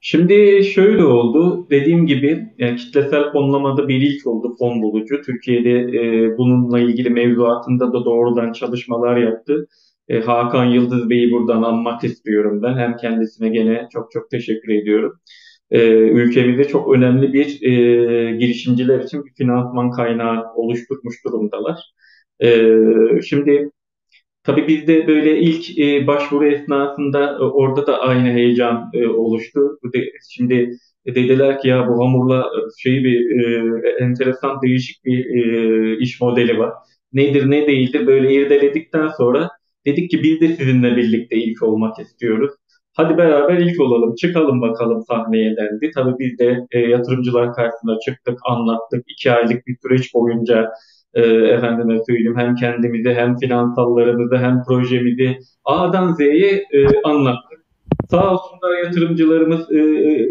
Şimdi 0.00 0.64
şöyle 0.64 1.04
oldu. 1.04 1.66
Dediğim 1.70 2.06
gibi 2.06 2.52
yani 2.58 2.76
kitlesel 2.76 3.32
fonlamada 3.32 3.88
bir 3.88 4.00
ilk 4.00 4.26
oldu 4.26 4.56
fon 4.58 4.82
bulucu. 4.82 5.22
Türkiye'de 5.22 5.70
e, 5.70 6.38
bununla 6.38 6.80
ilgili 6.80 7.10
mevzuatında 7.10 7.92
da 7.92 8.04
doğrudan 8.04 8.52
çalışmalar 8.52 9.16
yaptı. 9.16 9.66
E, 10.08 10.20
Hakan 10.20 10.64
Yıldız 10.64 11.10
Bey'i 11.10 11.30
buradan 11.30 11.62
anmak 11.62 12.04
istiyorum 12.04 12.62
ben. 12.62 12.78
Hem 12.78 12.96
kendisine 12.96 13.48
gene 13.48 13.88
çok 13.92 14.10
çok 14.12 14.30
teşekkür 14.30 14.72
ediyorum. 14.74 15.20
E, 15.70 15.88
ülkemizde 15.92 16.68
çok 16.68 16.94
önemli 16.96 17.32
bir 17.32 17.62
e, 17.62 18.36
girişimciler 18.36 19.00
için 19.00 19.24
bir 19.24 19.32
finansman 19.38 19.90
kaynağı 19.90 20.54
oluşturmuş 20.54 21.24
durumdalar. 21.24 21.80
E, 22.42 22.48
şimdi 23.22 23.70
Tabii 24.44 24.68
bizde 24.68 25.06
böyle 25.06 25.40
ilk 25.40 25.78
e, 25.78 26.06
başvuru 26.06 26.46
esnasında 26.46 27.32
e, 27.32 27.42
orada 27.42 27.86
da 27.86 27.98
aynı 28.00 28.28
heyecan 28.32 28.90
e, 28.94 29.06
oluştu. 29.06 29.60
De, 29.94 30.12
şimdi 30.30 30.70
dediler 31.06 31.60
ki 31.60 31.68
ya 31.68 31.88
bu 31.88 32.04
hamurla 32.04 32.46
şey 32.78 33.04
bir 33.04 33.40
e, 33.40 34.04
enteresan 34.04 34.62
değişik 34.62 35.04
bir 35.04 35.24
e, 35.26 35.98
iş 35.98 36.20
modeli 36.20 36.58
var. 36.58 36.72
Nedir 37.12 37.50
ne 37.50 37.66
değildir 37.66 38.06
böyle 38.06 38.34
irdeledikten 38.34 39.08
sonra 39.08 39.50
dedik 39.86 40.10
ki 40.10 40.22
biz 40.22 40.40
de 40.40 40.48
sizinle 40.48 40.96
birlikte 40.96 41.36
ilk 41.36 41.62
olmak 41.62 41.98
istiyoruz. 41.98 42.52
Hadi 43.00 43.18
beraber 43.18 43.58
ilk 43.58 43.80
olalım, 43.80 44.14
çıkalım 44.14 44.60
bakalım 44.60 45.02
sahneye 45.08 45.56
dendi. 45.56 45.90
Tabii 45.94 46.14
biz 46.18 46.38
de 46.38 46.66
e, 46.70 46.78
yatırımcılar 46.78 47.54
karşısına 47.54 47.98
çıktık, 48.06 48.38
anlattık. 48.48 49.04
iki 49.08 49.32
aylık 49.32 49.66
bir 49.66 49.76
süreç 49.82 50.14
boyunca 50.14 50.72
e, 51.14 51.22
efendime 51.22 51.98
söyleyeyim 52.06 52.36
hem 52.36 52.54
kendimizi 52.54 53.14
hem 53.14 53.36
finansallarımızı 53.36 54.36
hem 54.36 54.62
projemizi 54.68 55.38
A'dan 55.64 56.12
Z'ye 56.12 56.64
e, 56.72 56.86
anlattık. 57.04 57.58
Sağ 58.10 58.32
olsunlar 58.32 58.84
yatırımcılarımız 58.84 59.72
e, 59.72 59.78
e, 59.78 60.28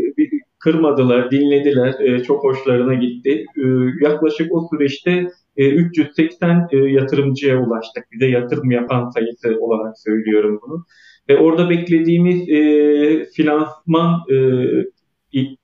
kırmadılar, 0.59 1.31
dinlediler. 1.31 1.95
E, 1.99 2.23
çok 2.23 2.43
hoşlarına 2.43 2.93
gitti. 2.93 3.45
E, 3.57 3.63
yaklaşık 4.01 4.55
o 4.55 4.67
süreçte 4.71 5.27
e, 5.57 5.69
380 5.69 6.67
e, 6.71 6.77
yatırımcıya 6.77 7.57
ulaştık. 7.57 8.03
Bize 8.11 8.27
yatırım 8.27 8.71
yapan 8.71 9.09
sayısı 9.09 9.57
olarak 9.59 9.99
söylüyorum 9.99 10.59
bunu. 10.67 10.85
Ve 11.29 11.37
orada 11.37 11.69
beklediğimiz 11.69 12.49
e, 12.49 13.25
finansman 13.25 14.23
e, 14.29 14.35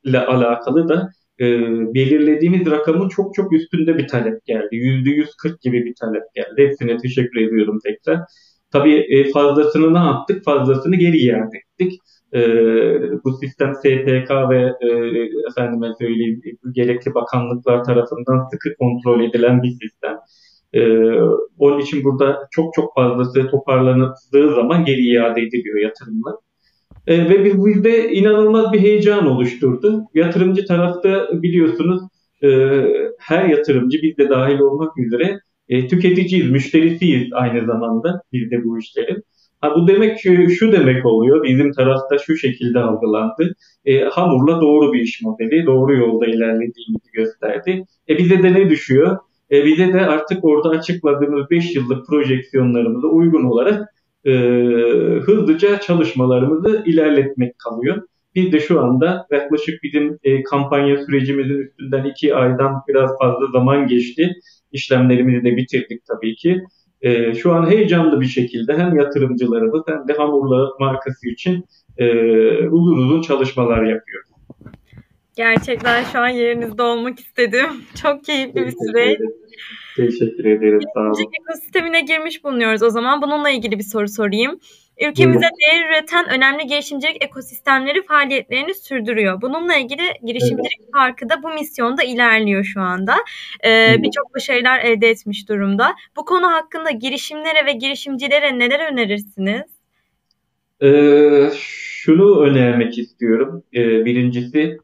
ile 0.03 0.25
alakalı 0.25 0.89
da 0.89 1.09
e, 1.39 1.45
belirlediğimiz 1.93 2.71
rakamın 2.71 3.09
çok 3.09 3.35
çok 3.35 3.53
üstünde 3.53 3.97
bir 3.97 4.07
talep 4.07 4.45
geldi. 4.45 4.75
Yüzde 4.75 5.09
yüz 5.09 5.35
kırk 5.35 5.61
gibi 5.61 5.85
bir 5.85 5.95
talep 5.95 6.23
geldi. 6.35 6.67
Hepsine 6.67 6.97
teşekkür 6.97 7.41
ediyorum 7.41 7.79
tekrar. 7.83 8.19
Tabii 8.71 8.95
e, 8.95 9.31
fazlasını 9.31 9.93
ne 9.93 9.97
yaptık? 9.97 10.43
Fazlasını 10.43 10.95
geri 10.95 11.17
iade 11.17 11.57
ettik. 11.57 11.99
E, 12.33 12.39
bu 13.23 13.37
sistem 13.37 13.75
SPK 13.75 14.31
ve 14.49 14.73
e, 14.81 14.87
efendime 15.49 15.87
söyleyeyim 15.99 16.41
gerekli 16.71 17.13
bakanlıklar 17.13 17.83
tarafından 17.83 18.47
sıkı 18.51 18.69
kontrol 18.79 19.23
edilen 19.23 19.63
bir 19.63 19.71
sistem. 19.71 20.17
E, 20.73 20.81
onun 21.57 21.79
için 21.79 22.03
burada 22.03 22.47
çok 22.51 22.73
çok 22.73 22.95
fazlası 22.95 23.47
toparlandığı 23.47 24.55
zaman 24.55 24.85
geri 24.85 25.01
iade 25.01 25.41
ediliyor 25.41 25.79
yatırımlar. 25.79 26.33
E, 27.07 27.29
ve 27.29 27.45
biz 27.45 27.65
bizde 27.65 28.11
inanılmaz 28.11 28.73
bir 28.73 28.79
heyecan 28.79 29.27
oluşturdu. 29.27 30.03
Yatırımcı 30.13 30.65
tarafta 30.65 31.27
biliyorsunuz 31.33 32.01
e, 32.43 32.49
her 33.19 33.45
yatırımcı 33.45 33.97
biz 34.01 34.17
de 34.17 34.29
dahil 34.29 34.59
olmak 34.59 34.97
üzere 34.97 35.39
e, 35.69 35.87
tüketiciyiz, 35.87 36.51
müşterisiyiz 36.51 37.33
aynı 37.33 37.65
zamanda 37.65 38.21
biz 38.33 38.51
de 38.51 38.63
bu 38.63 38.79
işlerin. 38.79 39.23
Ha, 39.61 39.75
bu 39.75 39.87
demek 39.87 40.19
şu 40.59 40.71
demek 40.71 41.05
oluyor, 41.05 41.43
bizim 41.43 41.71
tarafta 41.71 42.17
şu 42.17 42.37
şekilde 42.37 42.79
algılandı. 42.79 43.55
E, 43.85 44.03
hamurla 44.03 44.61
doğru 44.61 44.93
bir 44.93 44.99
iş 45.01 45.21
modeli, 45.21 45.65
doğru 45.65 45.95
yolda 45.97 46.25
ilerlediğimizi 46.25 47.11
gösterdi. 47.13 47.85
E, 48.09 48.17
bize 48.17 48.43
de 48.43 48.53
ne 48.53 48.69
düşüyor? 48.69 49.17
E, 49.53 49.65
bize 49.65 49.93
de 49.93 50.05
artık 50.05 50.45
orada 50.45 50.69
açıkladığımız 50.69 51.49
5 51.49 51.75
yıllık 51.75 52.07
projeksiyonlarımıza 52.07 53.07
uygun 53.07 53.43
olarak 53.43 53.89
e, 54.25 54.31
hızlıca 55.25 55.79
çalışmalarımızı 55.79 56.83
ilerletmek 56.85 57.59
kalıyor. 57.59 58.01
Biz 58.35 58.51
de 58.51 58.59
şu 58.59 58.81
anda 58.81 59.27
yaklaşık 59.31 59.83
bizim 59.83 60.19
e, 60.23 60.43
kampanya 60.43 60.97
sürecimizin 61.05 61.59
üstünden 61.59 62.03
iki 62.03 62.35
aydan 62.35 62.81
biraz 62.87 63.17
fazla 63.17 63.47
zaman 63.51 63.87
geçti. 63.87 64.33
İşlemlerimizi 64.71 65.45
de 65.45 65.57
bitirdik 65.57 66.01
tabii 66.05 66.35
ki. 66.35 66.63
E, 67.01 67.33
şu 67.33 67.53
an 67.53 67.69
heyecanlı 67.69 68.21
bir 68.21 68.25
şekilde 68.25 68.77
hem 68.77 68.97
yatırımcılarımız 68.97 69.83
hem 69.87 70.07
de 70.07 70.13
Hamurla 70.13 70.69
markası 70.79 71.29
için 71.29 71.65
e, 71.97 72.07
uzun 72.67 72.97
uzun 72.97 73.21
çalışmalar 73.21 73.83
yapıyoruz. 73.83 74.32
Gerçekten 75.35 76.03
şu 76.03 76.19
an 76.19 76.27
yerinizde 76.27 76.83
olmak 76.83 77.19
istedim. 77.19 77.67
Çok 78.01 78.25
keyifli 78.25 78.65
bir 78.65 78.71
süreç. 78.71 79.19
Teşekkür 79.95 80.45
ederim. 80.45 80.79
Sağ 80.93 80.99
olun. 80.99 81.31
Ekosistemine 81.41 82.01
girmiş 82.01 82.43
bulunuyoruz 82.43 82.83
o 82.83 82.89
zaman. 82.89 83.21
Bununla 83.21 83.49
ilgili 83.49 83.79
bir 83.79 83.83
soru 83.83 84.07
sorayım. 84.07 84.59
Ülkemizde 85.01 85.49
değer 85.61 85.89
üreten 85.89 86.29
önemli 86.29 86.67
girişimcilik 86.67 87.23
ekosistemleri 87.23 88.05
faaliyetlerini 88.05 88.73
sürdürüyor. 88.73 89.41
Bununla 89.41 89.75
ilgili 89.75 90.03
girişimcilik 90.23 90.79
evet. 90.79 90.93
parkı 90.93 91.29
da 91.29 91.43
bu 91.43 91.49
misyonda 91.49 92.03
ilerliyor 92.03 92.63
şu 92.63 92.81
anda. 92.81 93.15
Ee, 93.65 93.95
Birçok 93.99 94.35
başarılar 94.35 94.79
elde 94.79 95.09
etmiş 95.09 95.49
durumda. 95.49 95.95
Bu 96.17 96.25
konu 96.25 96.51
hakkında 96.51 96.91
girişimlere 96.91 97.65
ve 97.65 97.71
girişimcilere 97.71 98.59
neler 98.59 98.91
önerirsiniz? 98.91 99.72
Ee, 100.83 101.49
şunu 101.55 102.39
önermek 102.39 102.97
istiyorum. 102.97 103.63
Ee, 103.75 104.05
birincisi 104.05 104.77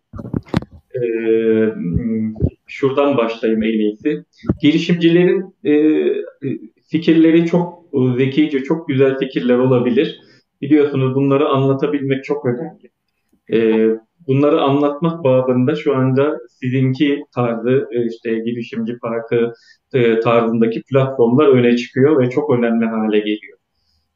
e, 0.96 1.02
şuradan 2.68 3.18
başlayayım 3.18 3.64
en 3.64 3.80
iyisi. 3.80 4.24
Girişimcilerin 4.62 5.56
e, 5.66 5.74
fikirleri 6.92 7.46
çok 7.46 7.84
zekice, 8.18 8.64
çok 8.64 8.88
güzel 8.88 9.18
fikirler 9.20 9.58
olabilir. 9.58 10.20
Biliyorsunuz 10.62 11.16
bunları 11.16 11.48
anlatabilmek 11.48 12.24
çok 12.24 12.46
önemli. 12.46 12.90
E, 13.54 13.90
bunları 14.28 14.62
anlatmak 14.62 15.24
babında 15.24 15.76
şu 15.76 15.96
anda 15.96 16.40
sizinki 16.50 17.24
tarzı 17.36 17.88
e, 17.92 18.06
işte 18.06 18.40
girişimci 18.40 18.98
parkı 18.98 19.54
e, 19.94 20.20
tarzındaki 20.20 20.84
platformlar 20.84 21.48
öne 21.48 21.78
çıkıyor 21.78 22.22
ve 22.22 22.30
çok 22.30 22.50
önemli 22.50 22.86
hale 22.86 23.20
geliyor. 23.20 23.59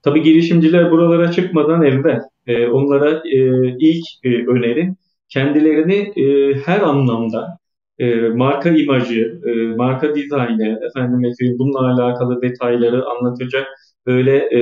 Tabii 0.04 0.22
girişimciler 0.24 0.92
buralara 0.92 1.32
çıkmadan 1.32 1.84
evvel 1.84 2.22
e, 2.48 2.68
onlara 2.68 3.12
e, 3.12 3.40
ilk 3.80 4.06
e, 4.24 4.30
önerim 4.30 4.96
kendilerini 5.30 5.96
e, 6.22 6.56
her 6.66 6.82
anlamda 6.82 7.58
e, 8.00 8.16
marka 8.16 8.70
imajı, 8.70 9.42
e, 9.46 9.76
marka 9.76 10.16
dizaynı, 10.16 10.80
efendim 10.90 11.20
mesela 11.22 11.60
bununla 11.60 11.94
alakalı 11.94 12.42
detayları 12.42 13.06
anlatacak 13.06 13.68
böyle 14.08 14.38
e, 14.38 14.62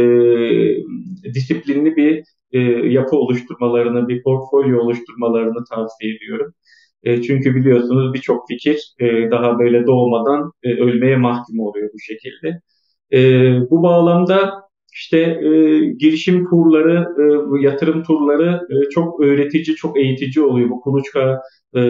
disiplinli 1.33 1.95
bir 1.95 2.23
e, 2.51 2.59
yapı 2.91 3.15
oluşturmalarını, 3.15 4.07
bir 4.07 4.23
portfolyo 4.23 4.79
oluşturmalarını 4.81 5.63
tavsiye 5.69 6.15
ediyorum. 6.15 6.53
E, 7.03 7.21
çünkü 7.21 7.55
biliyorsunuz 7.55 8.13
birçok 8.13 8.47
fikir 8.47 8.93
e, 8.99 9.31
daha 9.31 9.59
böyle 9.59 9.87
doğmadan 9.87 10.51
e, 10.63 10.69
ölmeye 10.73 11.17
mahkum 11.17 11.59
oluyor 11.59 11.89
bu 11.93 11.99
şekilde. 11.99 12.61
E, 13.13 13.19
bu 13.69 13.83
bağlamda 13.83 14.53
işte 14.93 15.17
e, 15.19 15.79
girişim 15.99 16.49
turları, 16.49 17.07
e, 17.19 17.63
yatırım 17.63 18.03
turları 18.03 18.61
e, 18.69 18.89
çok 18.89 19.21
öğretici, 19.21 19.75
çok 19.75 19.97
eğitici 19.99 20.45
oluyor. 20.45 20.69
Bu 20.69 20.81
kuluçka 20.81 21.41
e, 21.75 21.81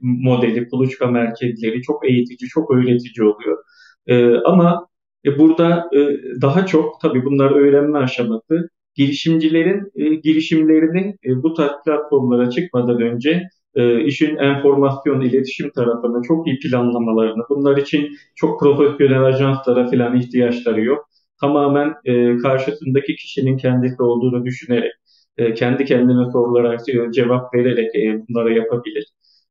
modeli, 0.00 0.68
kuluçka 0.68 1.06
merkezleri 1.06 1.82
çok 1.82 2.08
eğitici, 2.08 2.48
çok 2.48 2.70
öğretici 2.70 3.28
oluyor. 3.28 3.58
E, 4.06 4.34
ama 4.36 4.86
e, 5.26 5.38
burada 5.38 5.88
e, 5.96 5.98
daha 6.42 6.66
çok 6.66 7.00
tabii 7.02 7.24
bunlar 7.24 7.50
öğrenme 7.50 7.98
aşaması. 7.98 8.68
Girişimcilerin 8.94 9.92
e, 9.96 10.14
girişimlerini 10.14 11.16
e, 11.26 11.42
bu 11.42 11.54
tarz 11.54 11.72
platformlara 11.84 12.50
çıkmadan 12.50 13.00
önce 13.00 13.42
e, 13.74 14.04
işin 14.04 14.36
enformasyon, 14.36 15.20
iletişim 15.20 15.70
tarafını 15.70 16.22
çok 16.22 16.46
iyi 16.46 16.58
planlamalarını, 16.58 17.42
bunlar 17.50 17.76
için 17.76 18.08
çok 18.34 18.60
profesyonel 18.60 19.24
ajanslara 19.24 19.90
falan 19.90 20.16
ihtiyaçları 20.16 20.84
yok 20.84 21.08
tamamen 21.44 21.94
e, 22.04 22.36
karşısındaki 22.36 23.16
kişinin 23.16 23.56
kendisi 23.56 24.02
olduğunu 24.02 24.44
düşünerek, 24.44 24.92
e, 25.38 25.54
kendi 25.54 25.84
kendine 25.84 26.32
sorulara 26.32 26.76
cevap 27.12 27.54
vererek 27.54 27.94
e, 27.96 28.18
bunları 28.28 28.54
yapabilir. 28.54 29.04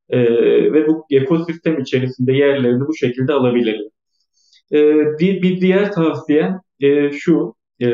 E, 0.09 0.19
ve 0.73 0.87
bu 0.87 1.05
ekosistem 1.11 1.79
içerisinde 1.79 2.33
yerlerini 2.33 2.87
bu 2.87 2.95
şekilde 2.95 3.33
alabilirler. 3.33 3.89
E, 4.73 4.79
bir, 5.19 5.61
diğer 5.61 5.91
tavsiye 5.91 6.51
e, 6.81 7.11
şu, 7.11 7.55
e, 7.79 7.87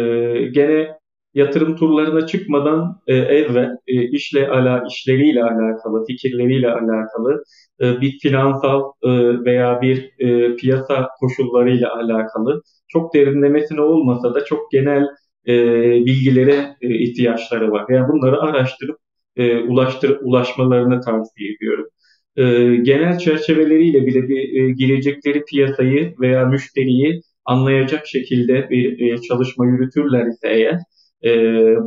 gene 0.52 0.99
yatırım 1.34 1.76
turlarına 1.76 2.28
çıkmadan 2.28 3.02
e, 3.08 3.16
evvel 3.16 3.78
e, 3.88 4.04
işle 4.10 4.50
ala 4.50 4.84
işleriyle 4.90 5.44
alakalı, 5.44 6.06
fikirleriyle 6.06 6.72
alakalı 6.72 7.44
e, 7.82 8.02
bir 8.02 8.20
finansal 8.20 8.92
e, 9.04 9.10
veya 9.46 9.82
bir 9.82 10.12
e, 10.20 10.56
piyasa 10.56 11.08
koşullarıyla 11.20 11.96
alakalı 11.96 12.62
çok 12.88 13.14
derinlemesine 13.14 13.82
olmasa 13.82 14.34
da 14.34 14.46
çok 14.46 14.72
genel 14.72 15.06
e, 15.48 15.54
bilgilere 16.06 16.76
e, 16.82 16.96
ihtiyaçları 16.96 17.72
var. 17.72 17.86
Yani 17.90 18.08
bunları 18.08 18.42
araştırıp 18.42 18.98
e, 19.36 19.58
ulaştır, 19.58 20.18
ulaşmalarını 20.22 21.02
tavsiye 21.02 21.54
ediyorum. 21.54 21.86
E, 22.38 22.44
genel 22.76 23.18
çerçeveleriyle 23.18 24.06
bile 24.06 24.28
bir 24.30 24.64
e, 24.64 24.72
girecekleri 24.72 25.44
piyasayı 25.46 26.14
veya 26.22 26.46
müşteriyi 26.46 27.22
anlayacak 27.46 28.08
şekilde 28.08 28.70
bir 28.70 29.14
e, 29.14 29.22
çalışma 29.22 29.66
yürütürler 29.66 30.26
ise 30.28 30.48
eğer 30.50 30.80
e, 31.26 31.32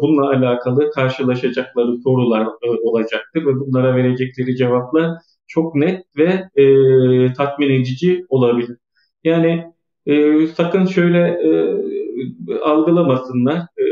bununla 0.00 0.28
alakalı 0.30 0.90
karşılaşacakları 0.90 1.98
sorular 2.04 2.42
e, 2.42 2.68
olacaktır 2.82 3.46
ve 3.46 3.54
bunlara 3.60 3.96
verecekleri 3.96 4.56
cevaplar 4.56 5.10
çok 5.46 5.74
net 5.74 6.04
ve 6.16 6.62
e, 6.62 7.32
tatmin 7.32 7.70
edici 7.70 8.24
olabilir. 8.28 8.76
Yani 9.24 9.64
e, 10.06 10.46
sakın 10.46 10.86
şöyle 10.86 11.18
e, 11.18 11.50
algılamasınlar. 12.58 13.58
E, 13.58 13.84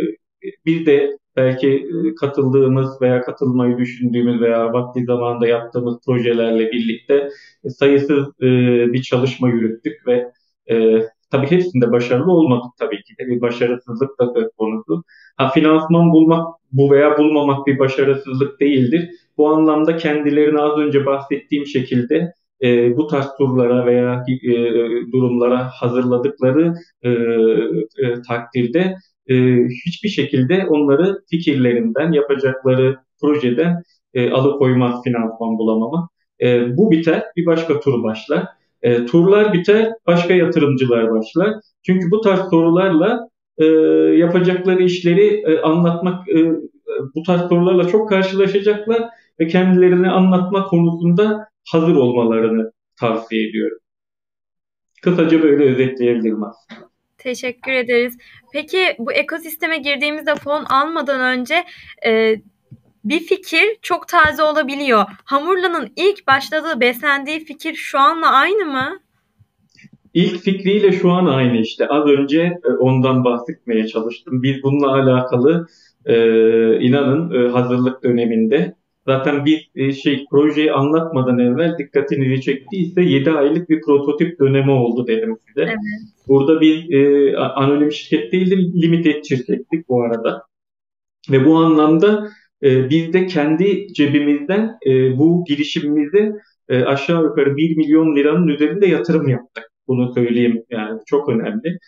bir 0.66 0.86
de 0.86 1.18
belki 1.36 1.68
e, 1.68 2.14
katıldığımız 2.14 3.02
veya 3.02 3.20
katılmayı 3.20 3.78
düşündüğümüz 3.78 4.40
veya 4.40 4.72
vakti 4.72 5.04
zamanda 5.04 5.46
yaptığımız 5.46 5.98
projelerle 6.06 6.72
birlikte 6.72 7.28
sayısız 7.68 8.28
e, 8.42 8.46
bir 8.92 9.02
çalışma 9.02 9.48
yürüttük 9.48 10.06
ve 10.06 10.32
e, 10.70 11.00
tabii 11.30 11.50
hepsinde 11.50 11.92
başarılı 11.92 12.32
olmadık 12.32 12.72
tabii 12.78 13.02
ki 13.02 13.14
de 13.18 13.26
bir 13.26 13.40
başarısızlık 13.40 14.20
da 14.20 14.32
söz 14.34 14.48
konusu. 14.58 15.04
Ha, 15.36 15.48
finansman 15.48 16.12
bulmak 16.12 16.46
bu 16.72 16.90
veya 16.90 17.18
bulmamak 17.18 17.66
bir 17.66 17.78
başarısızlık 17.78 18.60
değildir. 18.60 19.10
Bu 19.38 19.48
anlamda 19.48 19.96
kendilerini 19.96 20.60
az 20.60 20.78
önce 20.78 21.06
bahsettiğim 21.06 21.66
şekilde 21.66 22.32
e, 22.62 22.96
bu 22.96 23.06
tarz 23.06 23.26
turlara 23.38 23.86
veya 23.86 24.24
e, 24.42 24.52
durumlara 25.12 25.68
hazırladıkları 25.68 26.74
e, 27.02 27.10
e, 27.10 28.22
takdirde 28.28 28.96
e, 29.30 29.34
hiçbir 29.86 30.08
şekilde 30.08 30.66
onları 30.66 31.22
fikirlerinden, 31.30 32.12
yapacakları 32.12 32.96
projeden 33.20 33.82
e, 34.14 34.30
alıkoymaz 34.30 35.02
finansman 35.04 35.58
bulamama. 35.58 36.08
E, 36.42 36.76
bu 36.76 36.90
biter, 36.90 37.24
bir 37.36 37.46
başka 37.46 37.80
tur 37.80 38.02
başlar. 38.02 38.46
E, 38.82 39.06
turlar 39.06 39.52
biter, 39.52 39.92
başka 40.06 40.34
yatırımcılar 40.34 41.10
başlar. 41.10 41.54
Çünkü 41.86 42.10
bu 42.10 42.20
tarz 42.20 42.40
sorularla 42.50 43.28
e, 43.58 43.64
yapacakları 44.16 44.82
işleri 44.82 45.26
e, 45.26 45.60
anlatmak, 45.60 46.28
e, 46.28 46.50
bu 47.14 47.22
tarz 47.22 47.40
sorularla 47.48 47.88
çok 47.88 48.08
karşılaşacaklar 48.08 49.08
ve 49.40 49.46
kendilerini 49.46 50.10
anlatma 50.10 50.64
konusunda 50.64 51.48
hazır 51.72 51.96
olmalarını 51.96 52.72
tavsiye 53.00 53.48
ediyorum. 53.48 53.78
Kısaca 55.02 55.42
böyle 55.42 55.64
özetleyebilirim 55.64 56.44
aslında. 56.44 56.90
Teşekkür 57.18 57.72
ederiz. 57.72 58.18
Peki 58.52 58.78
bu 58.98 59.12
ekosisteme 59.12 59.78
girdiğimizde 59.78 60.34
fon 60.34 60.64
almadan 60.64 61.38
önce 61.38 61.64
e, 62.06 62.36
bir 63.04 63.20
fikir 63.20 63.64
çok 63.82 64.08
taze 64.08 64.42
olabiliyor. 64.42 65.04
Hamurla'nın 65.24 65.88
ilk 65.96 66.26
başladığı, 66.26 66.80
beslendiği 66.80 67.44
fikir 67.44 67.74
şu 67.74 67.98
anla 67.98 68.30
aynı 68.30 68.66
mı? 68.66 69.00
İlk 70.14 70.40
fikriyle 70.40 70.92
şu 70.92 71.10
an 71.10 71.26
aynı 71.26 71.58
işte. 71.58 71.88
Az 71.88 72.06
önce 72.06 72.40
e, 72.40 72.68
ondan 72.68 73.24
bahsetmeye 73.24 73.86
çalıştım. 73.86 74.42
Biz 74.42 74.62
bununla 74.62 74.92
alakalı 74.92 75.66
e, 76.06 76.14
e, 76.14 76.80
inanın 76.80 77.34
e, 77.34 77.48
hazırlık 77.48 78.04
döneminde 78.04 78.74
zaten 79.06 79.44
bir 79.44 79.70
e, 79.74 79.92
şey 79.92 80.24
projeyi 80.30 80.72
anlatmadan 80.72 81.38
evvel 81.38 81.78
dikkatinizi 81.78 82.42
çektiyse 82.42 83.02
7 83.02 83.30
aylık 83.30 83.70
bir 83.70 83.80
prototip 83.80 84.40
dönemi 84.40 84.70
oldu 84.70 85.06
dedim 85.06 85.36
size. 85.46 85.62
Evet. 85.62 85.78
Burada 86.28 86.60
bir 86.60 86.92
e, 86.92 87.36
anonim 87.36 87.92
şirket 87.92 88.32
değil 88.32 88.50
de 88.50 88.56
limited 88.56 89.24
şirkettik 89.24 89.88
bu 89.88 90.02
arada. 90.02 90.42
Ve 91.30 91.44
bu 91.44 91.56
anlamda 91.56 92.30
e, 92.62 92.90
biz 92.90 93.12
de 93.12 93.26
kendi 93.26 93.92
cebimizden 93.92 94.78
e, 94.86 95.18
bu 95.18 95.44
girişimimizi 95.48 96.32
e, 96.68 96.82
aşağı 96.82 97.22
yukarı 97.22 97.56
1 97.56 97.76
milyon 97.76 98.16
liranın 98.16 98.48
üzerinde 98.48 98.86
yatırım 98.86 99.28
yaptık. 99.28 99.64
Bunu 99.88 100.14
söyleyeyim 100.14 100.62
yani 100.70 101.00
çok 101.06 101.28
önemli. 101.28 101.78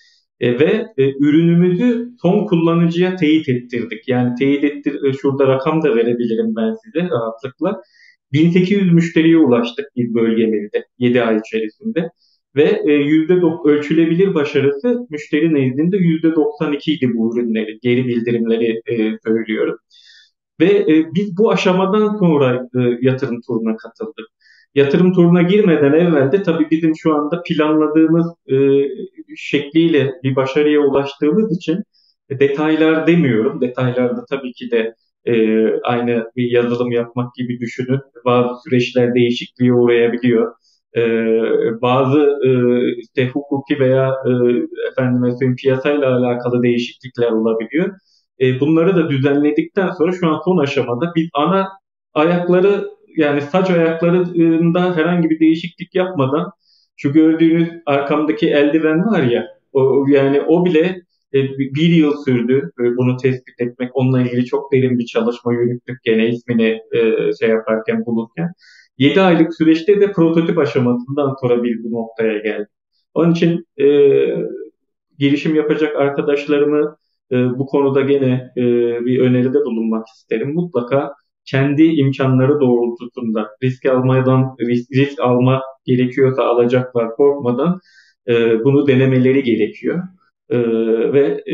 E, 0.40 0.58
ve 0.58 0.86
e, 0.98 1.10
ürünümüzü 1.20 2.08
son 2.22 2.46
kullanıcıya 2.46 3.16
teyit 3.16 3.48
ettirdik. 3.48 4.08
Yani 4.08 4.34
teyit 4.38 4.64
ettir, 4.64 5.04
e, 5.04 5.12
şurada 5.12 5.48
rakam 5.48 5.82
da 5.82 5.96
verebilirim 5.96 6.56
ben 6.56 6.74
size 6.84 7.08
rahatlıkla. 7.10 7.80
1800 8.32 8.92
müşteriye 8.92 9.38
ulaştık 9.38 9.86
bir 9.96 10.14
bölgemizde 10.14 10.84
7 10.98 11.22
ay 11.22 11.38
içerisinde. 11.38 12.08
Ve 12.56 12.82
e, 12.86 12.92
yüzde 12.92 13.34
ölçülebilir 13.64 14.34
başarısı 14.34 15.06
müşteri 15.10 15.54
nezdinde 15.54 15.96
%92 15.96 16.92
idi 16.92 17.10
bu 17.14 17.38
ürünleri, 17.38 17.78
geri 17.82 18.06
bildirimleri 18.08 18.82
e, 18.86 19.18
söylüyorum. 19.26 19.76
Ve 20.60 20.66
e, 20.66 21.14
biz 21.14 21.38
bu 21.38 21.50
aşamadan 21.52 22.16
sonra 22.18 22.54
e, 22.54 22.80
yatırım 23.00 23.40
turuna 23.46 23.76
katıldık. 23.76 24.26
Yatırım 24.74 25.12
turuna 25.12 25.42
girmeden 25.42 25.92
evvel 25.92 26.32
de 26.32 26.42
tabii 26.42 26.70
bizim 26.70 26.92
şu 26.96 27.14
anda 27.14 27.42
planladığımız 27.42 28.26
e, 28.50 28.56
şekliyle 29.36 30.12
bir 30.22 30.36
başarıya 30.36 30.80
ulaştığımız 30.80 31.56
için 31.56 31.82
detaylar 32.30 33.06
demiyorum. 33.06 33.60
Detaylarda 33.60 34.24
tabii 34.30 34.52
ki 34.52 34.70
de 34.70 34.94
e, 35.26 35.34
aynı 35.80 36.30
bir 36.36 36.50
yazılım 36.50 36.92
yapmak 36.92 37.34
gibi 37.34 37.60
düşünün. 37.60 38.00
Bazı 38.24 38.62
süreçler 38.64 39.14
değişikliğe 39.14 39.72
uğrayabiliyor. 39.72 40.54
E, 40.96 41.02
bazı 41.82 42.20
e, 42.44 42.50
işte 43.00 43.28
hukuki 43.28 43.80
veya 43.80 44.14
e, 44.26 44.30
efendim 44.90 45.56
piyasayla 45.56 46.16
alakalı 46.16 46.62
değişiklikler 46.62 47.30
olabiliyor. 47.30 47.94
E, 48.42 48.60
bunları 48.60 48.96
da 48.96 49.10
düzenledikten 49.10 49.90
sonra 49.90 50.12
şu 50.12 50.28
an 50.28 50.40
son 50.44 50.58
aşamada 50.58 51.12
bir 51.16 51.30
ana 51.34 51.68
ayakları 52.14 52.88
yani 53.16 53.40
saç 53.40 53.70
ayaklarında 53.70 54.96
herhangi 54.96 55.30
bir 55.30 55.40
değişiklik 55.40 55.94
yapmadan 55.94 56.50
şu 56.96 57.12
gördüğünüz 57.12 57.68
arkamdaki 57.86 58.50
eldiven 58.50 59.06
var 59.06 59.22
ya 59.22 59.46
o, 59.72 60.06
yani 60.08 60.40
o 60.40 60.64
bile 60.64 61.02
e, 61.34 61.38
bir 61.58 61.88
yıl 61.88 62.24
sürdü 62.24 62.72
e, 62.80 62.82
bunu 62.96 63.16
tespit 63.16 63.60
etmek. 63.60 63.90
Onunla 63.94 64.22
ilgili 64.22 64.44
çok 64.44 64.72
derin 64.72 64.98
bir 64.98 65.06
çalışma 65.06 65.52
yürüttük 65.52 66.02
gene 66.04 66.28
ismini 66.28 66.80
e, 66.92 67.00
şey 67.40 67.48
yaparken 67.48 68.06
bulurken. 68.06 68.52
7 68.98 69.20
aylık 69.20 69.54
süreçte 69.54 70.00
de 70.00 70.12
prototip 70.12 70.58
aşamasından 70.58 71.34
sonra 71.40 71.62
bir 71.62 71.92
noktaya 71.92 72.38
geldi. 72.38 72.66
Onun 73.14 73.32
için 73.32 73.66
e, 73.80 73.86
girişim 75.18 75.54
yapacak 75.54 75.96
arkadaşlarımı 75.96 76.96
e, 77.32 77.36
bu 77.58 77.66
konuda 77.66 78.00
gene 78.00 78.50
e, 78.56 78.62
bir 79.06 79.20
öneride 79.20 79.58
bulunmak 79.58 80.06
isterim. 80.16 80.54
Mutlaka 80.54 81.12
kendi 81.44 81.82
imkanları 81.82 82.60
doğrultusunda 82.60 83.48
risk 83.62 83.86
almadan 83.86 84.56
risk, 84.60 84.92
risk 84.92 85.20
alma 85.20 85.62
gerekiyorsa 85.86 86.42
alacaklar 86.42 87.14
korkmadan 87.16 87.80
e, 88.28 88.64
bunu 88.64 88.86
denemeleri 88.86 89.42
gerekiyor. 89.42 90.02
E, 90.50 90.58
ve 91.12 91.44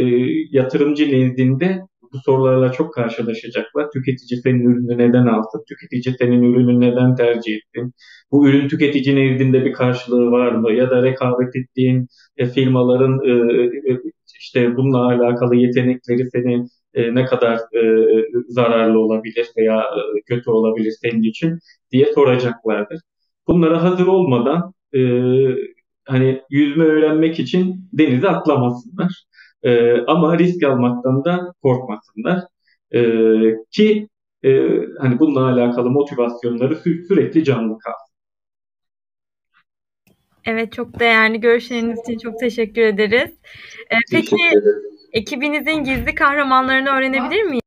yatırımcı 0.51 1.13
nezdinde 1.13 1.81
bu 2.13 2.19
sorularla 2.19 2.73
çok 2.73 2.95
karşılaşacaklar. 2.95 3.91
Tüketici 3.91 4.41
senin 4.41 4.61
ürünü 4.61 4.99
neden 4.99 5.27
alsın? 5.27 5.65
Tüketici 5.69 6.15
senin 6.19 6.43
ürünü 6.43 6.81
neden 6.81 7.15
tercih 7.15 7.57
ettin? 7.57 7.93
Bu 8.33 8.49
ürün 8.49 8.69
tüketici 8.69 9.17
nezdinde 9.17 9.65
bir 9.65 9.73
karşılığı 9.73 10.31
var 10.31 10.53
mı? 10.53 10.73
Ya 10.73 10.91
da 10.91 11.03
rekabet 11.03 11.57
ettiğin 11.57 12.07
firmaların 12.55 13.21
işte 14.39 14.77
bununla 14.77 15.07
alakalı 15.07 15.57
yetenekleri 15.57 16.31
seni 16.31 16.67
e, 16.95 17.15
ne 17.15 17.25
kadar 17.25 17.57
e, 17.57 18.07
zararlı 18.49 18.99
olabilir 18.99 19.47
veya 19.57 19.81
e, 19.81 20.21
kötü 20.27 20.51
olabilir 20.51 20.95
senin 21.03 21.23
için 21.23 21.59
diye 21.93 22.13
soracaklardır. 22.15 23.01
Bunlara 23.49 23.83
hazır 23.83 24.07
olmadan 24.07 24.75
e, 24.95 25.01
hani 26.05 26.43
yüzme 26.51 26.85
öğrenmek 26.85 27.39
için 27.41 27.89
denize 27.93 28.29
atlamasınlar. 28.29 29.25
E, 29.63 30.01
ama 30.07 30.39
risk 30.39 30.63
almaktan 30.63 31.25
da 31.25 31.53
korkmasınlar. 31.63 32.41
E, 32.95 33.01
ki 33.71 34.09
e, 34.45 34.51
hani 35.01 35.19
bununla 35.19 35.45
alakalı 35.53 35.91
motivasyonları 35.91 36.75
sü- 36.75 37.07
sürekli 37.09 37.45
canlı 37.45 37.79
kalsın. 37.79 38.08
Evet 40.45 40.73
çok 40.73 41.01
değerli 41.01 41.41
görüşleriniz 41.41 41.99
için 42.01 42.19
çok 42.19 42.41
teşekkür 42.41 42.83
ederiz. 42.83 43.31
Ee, 43.91 43.97
peki 44.13 44.37
ekibinizin 45.13 45.85
gizli 45.85 46.15
kahramanlarını 46.15 46.89
öğrenebilir 46.89 47.43
miyim? 47.43 47.63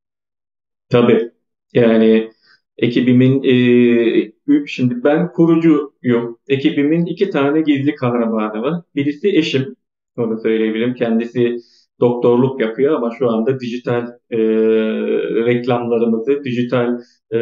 Tabii. 0.90 1.30
Yani 1.74 2.30
ekibimin 2.78 3.42
e, 3.42 4.66
şimdi 4.66 5.04
ben 5.04 5.32
kurucuyum. 5.32 6.38
Ekibimin 6.48 7.06
iki 7.06 7.30
tane 7.30 7.60
gizli 7.60 7.94
kahramanı 7.94 8.62
var. 8.62 8.82
Birisi 8.94 9.28
eşim. 9.28 9.76
Onu 10.16 10.40
söyleyebilirim. 10.40 10.94
Kendisi 10.94 11.56
doktorluk 12.00 12.60
yapıyor 12.60 12.94
ama 12.94 13.10
şu 13.18 13.30
anda 13.30 13.60
dijital 13.60 14.06
e, 14.30 14.38
reklamlarımızı, 15.46 16.44
dijital 16.44 16.98
e, 17.34 17.38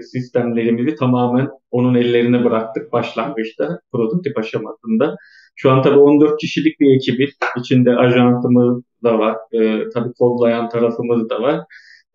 sistemlerimizi 0.00 0.96
tamamen 0.96 1.48
onun 1.70 1.94
ellerine 1.94 2.44
bıraktık 2.44 2.92
başlangıçta, 2.92 3.80
prototip 3.92 4.38
aşamasında. 4.38 5.16
Şu 5.56 5.70
an 5.70 5.82
tabii 5.82 5.98
14 5.98 6.40
kişilik 6.40 6.80
bir 6.80 6.96
ekibiz. 6.96 7.30
İçinde 7.58 7.96
ajansımız 7.96 8.82
da 9.04 9.18
var. 9.18 9.36
E, 9.52 9.88
tabii 9.94 10.12
kodlayan 10.18 10.68
tarafımız 10.68 11.30
da 11.30 11.42
var. 11.42 11.60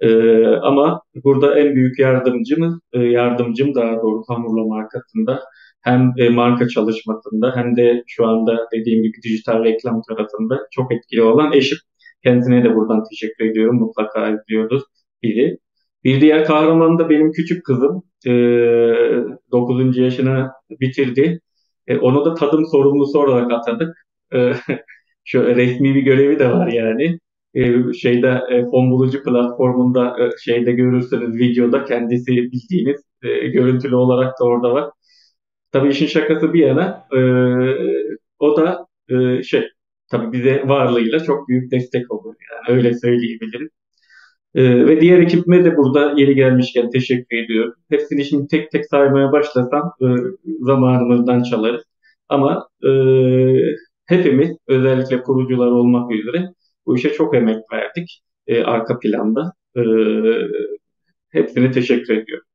E, 0.01 0.09
ama 0.45 1.01
burada 1.23 1.59
en 1.59 1.75
büyük 1.75 1.99
yardımcımız, 1.99 2.79
e, 2.93 2.99
yardımcım 2.99 3.75
daha 3.75 4.01
doğrusu 4.01 4.33
Hamurla 4.33 4.67
markasında 4.67 5.39
hem 5.81 6.13
e, 6.17 6.29
marka 6.29 6.67
çalışmasında 6.67 7.55
hem 7.55 7.75
de 7.77 8.03
şu 8.07 8.27
anda 8.27 8.67
dediğim 8.73 9.03
gibi 9.03 9.17
dijital 9.23 9.63
reklam 9.63 10.01
tarafında 10.09 10.59
çok 10.71 10.93
etkili 10.93 11.21
olan 11.21 11.53
eşim. 11.53 11.77
Kendisine 12.23 12.63
de 12.63 12.75
buradan 12.75 13.03
teşekkür 13.09 13.45
ediyorum. 13.45 13.75
Mutlaka 13.79 14.29
izliyoruz 14.29 14.83
biri. 15.23 15.57
Bir 16.03 16.21
diğer 16.21 16.45
kahraman 16.45 16.99
da 16.99 17.09
benim 17.09 17.31
küçük 17.31 17.65
kızım. 17.65 18.03
E, 18.27 18.31
9. 19.51 19.97
yaşına 19.97 20.51
bitirdi. 20.69 21.39
E, 21.87 21.97
onu 21.97 22.25
da 22.25 22.33
tadım 22.33 22.65
sorumlusu 22.71 23.19
olarak 23.19 23.51
atadık. 23.51 23.95
E, 24.33 24.53
resmi 25.35 25.95
bir 25.95 26.01
görevi 26.01 26.39
de 26.39 26.51
var 26.51 26.67
yani. 26.67 27.19
E, 27.53 27.93
şeyde 27.93 28.41
e, 28.49 28.65
fon 28.65 28.91
bulucu 28.91 29.23
platformunda 29.23 30.15
şeyde 30.45 30.71
görürseniz 30.71 31.35
videoda 31.39 31.85
kendisi 31.85 32.31
bildiğiniz 32.31 33.01
e, 33.23 33.47
görüntülü 33.47 33.95
olarak 33.95 34.39
da 34.39 34.43
orada 34.45 34.73
var. 34.73 34.89
Tabii 35.71 35.89
işin 35.89 36.07
şakası 36.07 36.53
bir 36.53 36.59
yana 36.67 37.07
e, 37.13 37.19
o 38.39 38.57
da 38.57 38.87
e, 39.09 39.43
şey 39.43 39.63
tabii 40.11 40.31
bize 40.31 40.63
varlığıyla 40.67 41.19
çok 41.23 41.47
büyük 41.49 41.71
destek 41.71 42.11
oluyor 42.11 42.35
yani 42.51 42.77
öyle 42.77 42.93
söyleyebilirim. 42.93 43.69
E, 44.55 44.87
ve 44.87 45.01
diğer 45.01 45.19
ekibime 45.19 45.65
de 45.65 45.77
burada 45.77 46.13
yeri 46.17 46.35
gelmişken 46.35 46.89
teşekkür 46.89 47.37
ediyorum. 47.37 47.73
Hepsini 47.89 48.25
şimdi 48.25 48.47
tek 48.47 48.71
tek 48.71 48.85
saymaya 48.85 49.31
başlasam 49.31 49.93
e, 50.01 50.07
zamanımızdan 50.61 51.43
çalarız. 51.43 51.83
Ama 52.29 52.67
e, 52.83 52.89
hepimiz 54.05 54.57
özellikle 54.67 55.23
kurucular 55.23 55.67
olmak 55.67 56.11
üzere 56.11 56.45
bu 56.85 56.97
işe 56.97 57.13
çok 57.13 57.35
emek 57.35 57.57
verdik 57.73 58.21
e, 58.47 58.63
arka 58.63 58.99
planda. 58.99 59.53
E, 59.77 59.81
hepsine 61.29 61.71
teşekkür 61.71 62.13
ediyorum 62.13 62.48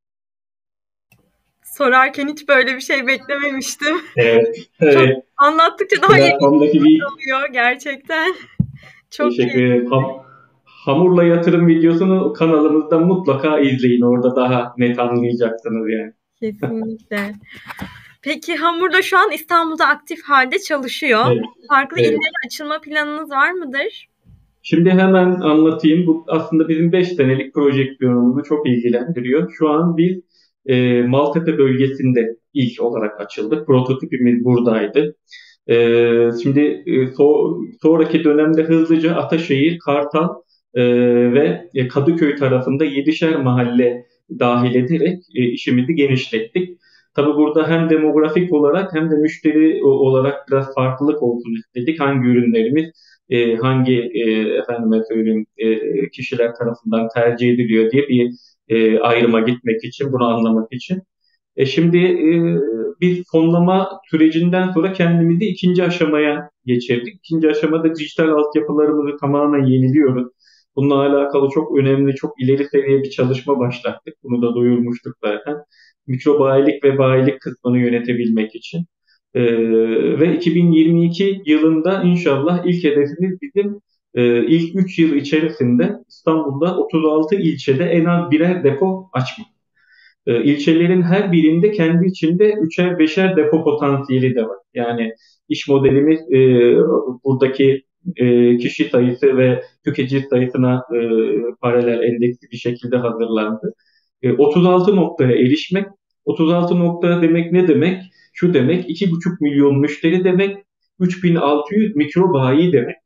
sorarken 1.76 2.28
hiç 2.28 2.48
böyle 2.48 2.76
bir 2.76 2.80
şey 2.80 3.06
beklememiştim. 3.06 3.96
Evet. 4.16 4.68
evet. 4.80 5.16
anlattıkça 5.36 6.02
daha 6.02 6.18
iyi 6.18 6.34
oluyor 6.40 7.48
gerçekten. 7.52 8.34
Çok 9.10 9.30
Teşekkür 9.30 9.64
ederim. 9.64 9.90
Ham, 9.90 10.04
hamurla 10.64 11.24
yatırım 11.24 11.66
videosunu 11.66 12.32
kanalımızda 12.32 12.98
mutlaka 12.98 13.58
izleyin. 13.58 14.00
Orada 14.00 14.36
daha 14.36 14.74
net 14.78 14.98
anlayacaksınız 14.98 15.90
yani. 15.90 16.12
Kesinlikle. 16.40 17.34
Peki 18.22 18.56
Hamur'da 18.56 19.02
şu 19.02 19.18
an 19.18 19.32
İstanbul'da 19.32 19.86
aktif 19.86 20.22
halde 20.24 20.58
çalışıyor. 20.58 21.24
Evet. 21.32 21.44
Farklı 21.68 22.00
evet. 22.00 22.10
illere 22.10 22.46
açılma 22.46 22.80
planınız 22.80 23.30
var 23.30 23.52
mıdır? 23.52 24.08
Şimdi 24.62 24.90
hemen 24.90 25.40
anlatayım. 25.40 26.06
Bu 26.06 26.24
aslında 26.28 26.68
bizim 26.68 26.92
5 26.92 27.08
senelik 27.08 27.54
projeksiyonumuzu 27.54 28.42
çok 28.42 28.68
ilgilendiriyor. 28.68 29.52
Şu 29.58 29.68
an 29.70 29.96
biz 29.96 30.20
e, 30.66 31.02
Maltepe 31.02 31.58
bölgesinde 31.58 32.36
ilk 32.54 32.82
olarak 32.82 33.20
açıldı. 33.20 33.64
Prototipimiz 33.66 34.44
buradaydı. 34.44 35.16
E, 35.68 35.76
şimdi 36.42 36.60
e, 36.86 37.06
so, 37.06 37.58
sonraki 37.82 38.24
dönemde 38.24 38.62
hızlıca 38.62 39.14
Ataşehir, 39.14 39.78
Kartal 39.78 40.28
ve 41.34 41.68
Kadıköy 41.90 42.36
tarafında 42.36 42.84
7'şer 42.84 43.36
mahalle 43.42 44.06
dahil 44.38 44.74
ederek 44.74 45.22
işimizi 45.34 45.94
genişlettik. 45.94 46.78
Tabi 47.14 47.34
burada 47.34 47.68
hem 47.68 47.90
demografik 47.90 48.52
olarak 48.52 48.94
hem 48.94 49.10
de 49.10 49.14
müşteri 49.14 49.84
olarak 49.84 50.48
biraz 50.50 50.74
farklılık 50.74 51.22
olsun 51.22 51.54
istedik. 51.54 52.00
Hangi 52.00 52.28
ürünlerimiz 52.28 52.90
e, 53.30 53.56
hangi 53.56 54.10
e, 54.14 54.30
efendime 54.58 55.04
söyleyeyim 55.08 55.46
e, 55.56 55.78
kişiler 56.10 56.54
tarafından 56.54 57.08
tercih 57.14 57.50
ediliyor 57.54 57.90
diye 57.90 58.08
bir 58.08 58.30
e, 58.68 58.98
ayrıma 58.98 59.40
gitmek 59.40 59.84
için, 59.84 60.12
bunu 60.12 60.24
anlamak 60.24 60.72
için. 60.72 61.02
E 61.56 61.66
şimdi 61.66 61.98
e, 61.98 62.30
bir 63.00 63.24
fonlama 63.32 64.00
sürecinden 64.10 64.70
sonra 64.72 64.92
kendimizi 64.92 65.44
ikinci 65.46 65.84
aşamaya 65.84 66.50
geçirdik. 66.66 67.14
İkinci 67.14 67.48
aşamada 67.48 67.94
dijital 67.94 68.28
altyapılarımızı 68.28 69.16
tamamen 69.16 69.66
yeniliyoruz. 69.66 70.28
Bununla 70.76 70.94
alakalı 70.94 71.48
çok 71.54 71.78
önemli, 71.78 72.14
çok 72.14 72.40
ileri 72.42 72.64
seviye 72.64 73.02
bir 73.02 73.10
çalışma 73.10 73.58
başlattık. 73.58 74.14
Bunu 74.22 74.42
da 74.42 74.54
duyurmuştuk 74.54 75.16
zaten. 75.24 75.56
Mikrobayilik 76.06 76.84
ve 76.84 76.98
bayilik 76.98 77.40
kısmını 77.40 77.78
yönetebilmek 77.78 78.54
için. 78.54 78.86
Ee, 79.34 80.20
ve 80.20 80.36
2022 80.36 81.42
yılında 81.46 82.02
inşallah 82.02 82.62
ilk 82.66 82.84
hedefimiz 82.84 83.42
bizim 83.42 83.80
e, 84.14 84.46
ilk 84.46 84.76
3 84.76 84.98
yıl 84.98 85.14
içerisinde 85.14 85.92
İstanbul'da 86.08 86.78
36 86.78 87.34
ilçede 87.34 87.84
en 87.84 88.04
az 88.04 88.30
birer 88.30 88.64
depo 88.64 89.10
açmak. 89.12 89.46
E, 90.26 90.44
ilçelerin 90.44 91.02
her 91.02 91.32
birinde 91.32 91.70
kendi 91.72 92.06
içinde 92.06 92.52
üçer 92.52 92.98
beşer 92.98 93.36
depo 93.36 93.64
potansiyeli 93.64 94.34
de 94.34 94.42
var. 94.42 94.58
Yani 94.74 95.12
iş 95.48 95.68
modelimiz 95.68 96.20
e, 96.32 96.38
buradaki 97.24 97.82
e, 98.16 98.56
kişi 98.56 98.84
sayısı 98.84 99.36
ve 99.36 99.62
tüketici 99.84 100.22
sayısına 100.30 100.82
e, 100.94 100.98
paralel 101.60 102.02
endeksli 102.02 102.50
bir 102.52 102.56
şekilde 102.56 102.96
hazırlandı. 102.96 103.74
E, 104.22 104.32
36 104.32 104.96
noktaya 104.96 105.32
erişmek, 105.32 105.86
36 106.24 106.78
nokta 106.78 107.22
demek 107.22 107.52
ne 107.52 107.68
demek? 107.68 108.02
Şu 108.34 108.54
demek 108.54 108.90
2,5 108.90 109.36
milyon 109.40 109.78
müşteri 109.80 110.24
demek, 110.24 110.56
3600 111.00 111.96
mikro 111.96 112.32
bayi 112.32 112.72
demek 112.72 112.96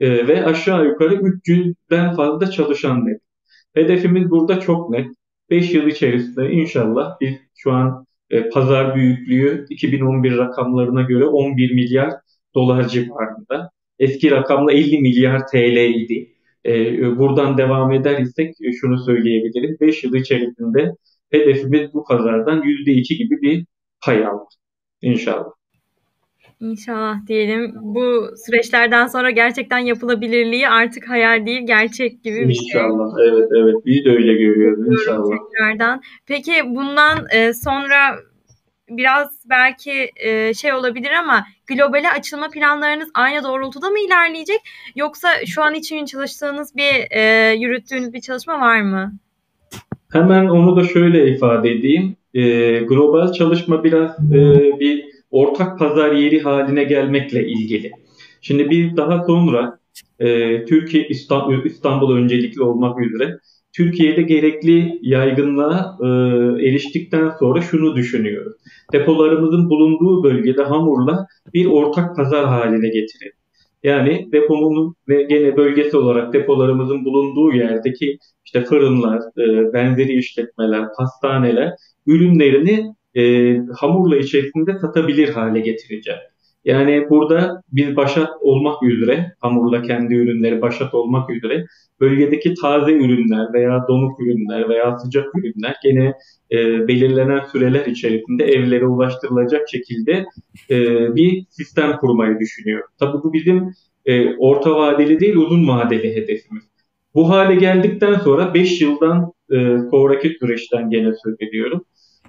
e, 0.00 0.26
ve 0.28 0.44
aşağı 0.44 0.86
yukarı 0.86 1.14
300'den 1.14 2.16
fazla 2.16 2.50
çalışan 2.50 3.06
demek. 3.06 3.20
Hedefimiz 3.74 4.30
burada 4.30 4.60
çok 4.60 4.90
net. 4.90 5.06
5 5.50 5.74
yıl 5.74 5.86
içerisinde 5.86 6.50
inşallah 6.50 7.16
biz 7.20 7.34
şu 7.56 7.72
an 7.72 8.06
e, 8.30 8.48
pazar 8.48 8.94
büyüklüğü 8.96 9.66
2011 9.70 10.38
rakamlarına 10.38 11.02
göre 11.02 11.24
11 11.24 11.74
milyar 11.74 12.12
dolar 12.54 12.88
civarında. 12.88 13.70
Eski 13.98 14.30
rakamla 14.30 14.72
50 14.72 15.00
milyar 15.00 15.46
TL 15.46 15.76
idi. 15.94 16.34
E, 16.66 17.16
buradan 17.18 17.58
devam 17.58 17.92
eder 17.92 18.18
isek 18.18 18.54
e, 18.62 18.72
şunu 18.72 18.98
söyleyebilirim. 18.98 19.76
5 19.80 20.04
yıl 20.04 20.14
içerisinde 20.14 20.92
hedefimiz 21.30 21.94
bu 21.94 22.04
pazardan 22.04 22.62
%2 22.62 23.16
gibi 23.16 23.42
bir 23.42 23.66
pay 24.04 24.26
almak. 24.26 24.48
İnşallah. 25.04 25.50
İnşallah 26.60 27.26
diyelim. 27.26 27.72
Bu 27.74 28.28
süreçlerden 28.46 29.06
sonra 29.06 29.30
gerçekten 29.30 29.78
yapılabilirliği 29.78 30.68
artık 30.68 31.10
hayal 31.10 31.46
değil, 31.46 31.66
gerçek 31.66 32.22
gibi 32.22 32.48
bir 32.48 32.54
şey. 32.54 32.66
İnşallah. 32.66 33.14
Evet, 33.28 33.48
evet. 33.62 33.74
Biz 33.86 34.04
de 34.04 34.10
öyle 34.10 34.32
görüyoruz 34.32 34.88
inşallah. 34.88 35.30
Tekrardan. 35.30 36.02
Peki 36.26 36.52
bundan 36.64 37.26
e, 37.34 37.52
sonra 37.54 38.16
biraz 38.88 39.28
belki 39.50 40.10
e, 40.16 40.54
şey 40.54 40.72
olabilir 40.72 41.10
ama 41.10 41.44
globale 41.66 42.10
açılma 42.10 42.48
planlarınız 42.48 43.08
aynı 43.14 43.44
doğrultuda 43.44 43.90
mı 43.90 43.98
ilerleyecek? 43.98 44.60
Yoksa 44.96 45.28
şu 45.46 45.62
an 45.62 45.74
için 45.74 46.04
çalıştığınız 46.04 46.76
bir 46.76 47.16
e, 47.16 47.52
yürüttüğünüz 47.54 48.12
bir 48.12 48.20
çalışma 48.20 48.60
var 48.60 48.80
mı? 48.80 49.12
Hemen 50.12 50.46
onu 50.46 50.76
da 50.76 50.84
şöyle 50.84 51.30
ifade 51.30 51.70
edeyim. 51.70 52.16
E, 52.34 52.40
global 52.78 53.32
çalışma 53.32 53.84
biraz 53.84 54.10
e, 54.32 54.60
bir 54.80 55.04
ortak 55.30 55.78
pazar 55.78 56.12
yeri 56.12 56.40
haline 56.40 56.84
gelmekle 56.84 57.46
ilgili. 57.48 57.90
Şimdi 58.40 58.70
bir 58.70 58.96
daha 58.96 59.24
sonra 59.26 59.78
e, 60.18 60.64
Türkiye 60.64 61.08
İstanbul, 61.08 61.64
İstanbul 61.64 62.16
öncelikli 62.16 62.62
olmak 62.62 63.00
üzere 63.00 63.38
Türkiye'de 63.76 64.22
gerekli 64.22 64.98
yaygınlığa 65.02 65.98
e, 66.02 66.06
eriştikten 66.68 67.30
sonra 67.38 67.60
şunu 67.60 67.96
düşünüyoruz. 67.96 68.52
Depolarımızın 68.92 69.70
bulunduğu 69.70 70.24
bölgede 70.24 70.62
hamurla 70.62 71.26
bir 71.54 71.66
ortak 71.66 72.16
pazar 72.16 72.46
haline 72.46 72.88
getirelim. 72.88 73.43
Yani 73.84 74.28
depomun 74.32 74.94
ve 75.08 75.22
gene 75.22 75.56
bölgesi 75.56 75.96
olarak 75.96 76.32
depolarımızın 76.32 77.04
bulunduğu 77.04 77.56
yerdeki 77.56 78.18
işte 78.44 78.64
fırınlar, 78.64 79.18
e, 79.18 79.72
benzeri 79.72 80.12
işletmeler, 80.12 80.84
pastaneler 80.98 81.72
ürünlerini 82.06 82.94
e, 83.14 83.56
hamurla 83.80 84.16
içerisinde 84.16 84.78
satabilir 84.78 85.28
hale 85.28 85.60
getireceğiz. 85.60 86.33
Yani 86.64 87.06
burada 87.10 87.62
bir 87.72 87.96
başat 87.96 88.30
olmak 88.40 88.82
üzere, 88.82 89.32
hamurla 89.40 89.82
kendi 89.82 90.14
ürünleri 90.14 90.62
başat 90.62 90.94
olmak 90.94 91.30
üzere 91.30 91.66
bölgedeki 92.00 92.54
taze 92.54 92.92
ürünler 92.92 93.52
veya 93.52 93.84
donuk 93.88 94.20
ürünler 94.20 94.68
veya 94.68 94.98
sıcak 94.98 95.26
ürünler 95.36 95.76
gene 95.82 96.14
e, 96.52 96.88
belirlenen 96.88 97.44
süreler 97.52 97.86
içerisinde 97.86 98.44
evlere 98.44 98.86
ulaştırılacak 98.86 99.68
şekilde 99.68 100.24
e, 100.70 100.78
bir 101.14 101.46
sistem 101.50 101.96
kurmayı 101.96 102.38
düşünüyor. 102.38 102.82
Tabii 102.98 103.22
bu 103.22 103.32
bizim 103.32 103.72
e, 104.06 104.36
orta 104.36 104.76
vadeli 104.76 105.20
değil 105.20 105.36
uzun 105.36 105.68
vadeli 105.68 106.16
hedefimiz. 106.16 106.64
Bu 107.14 107.28
hale 107.28 107.54
geldikten 107.54 108.14
sonra 108.14 108.54
5 108.54 108.80
yıldan 108.80 109.32
e, 109.50 109.56
sonraki 109.90 110.36
süreçten 110.40 110.90
gene 110.90 111.12
söz 111.24 111.34
ediyorum. 111.40 111.84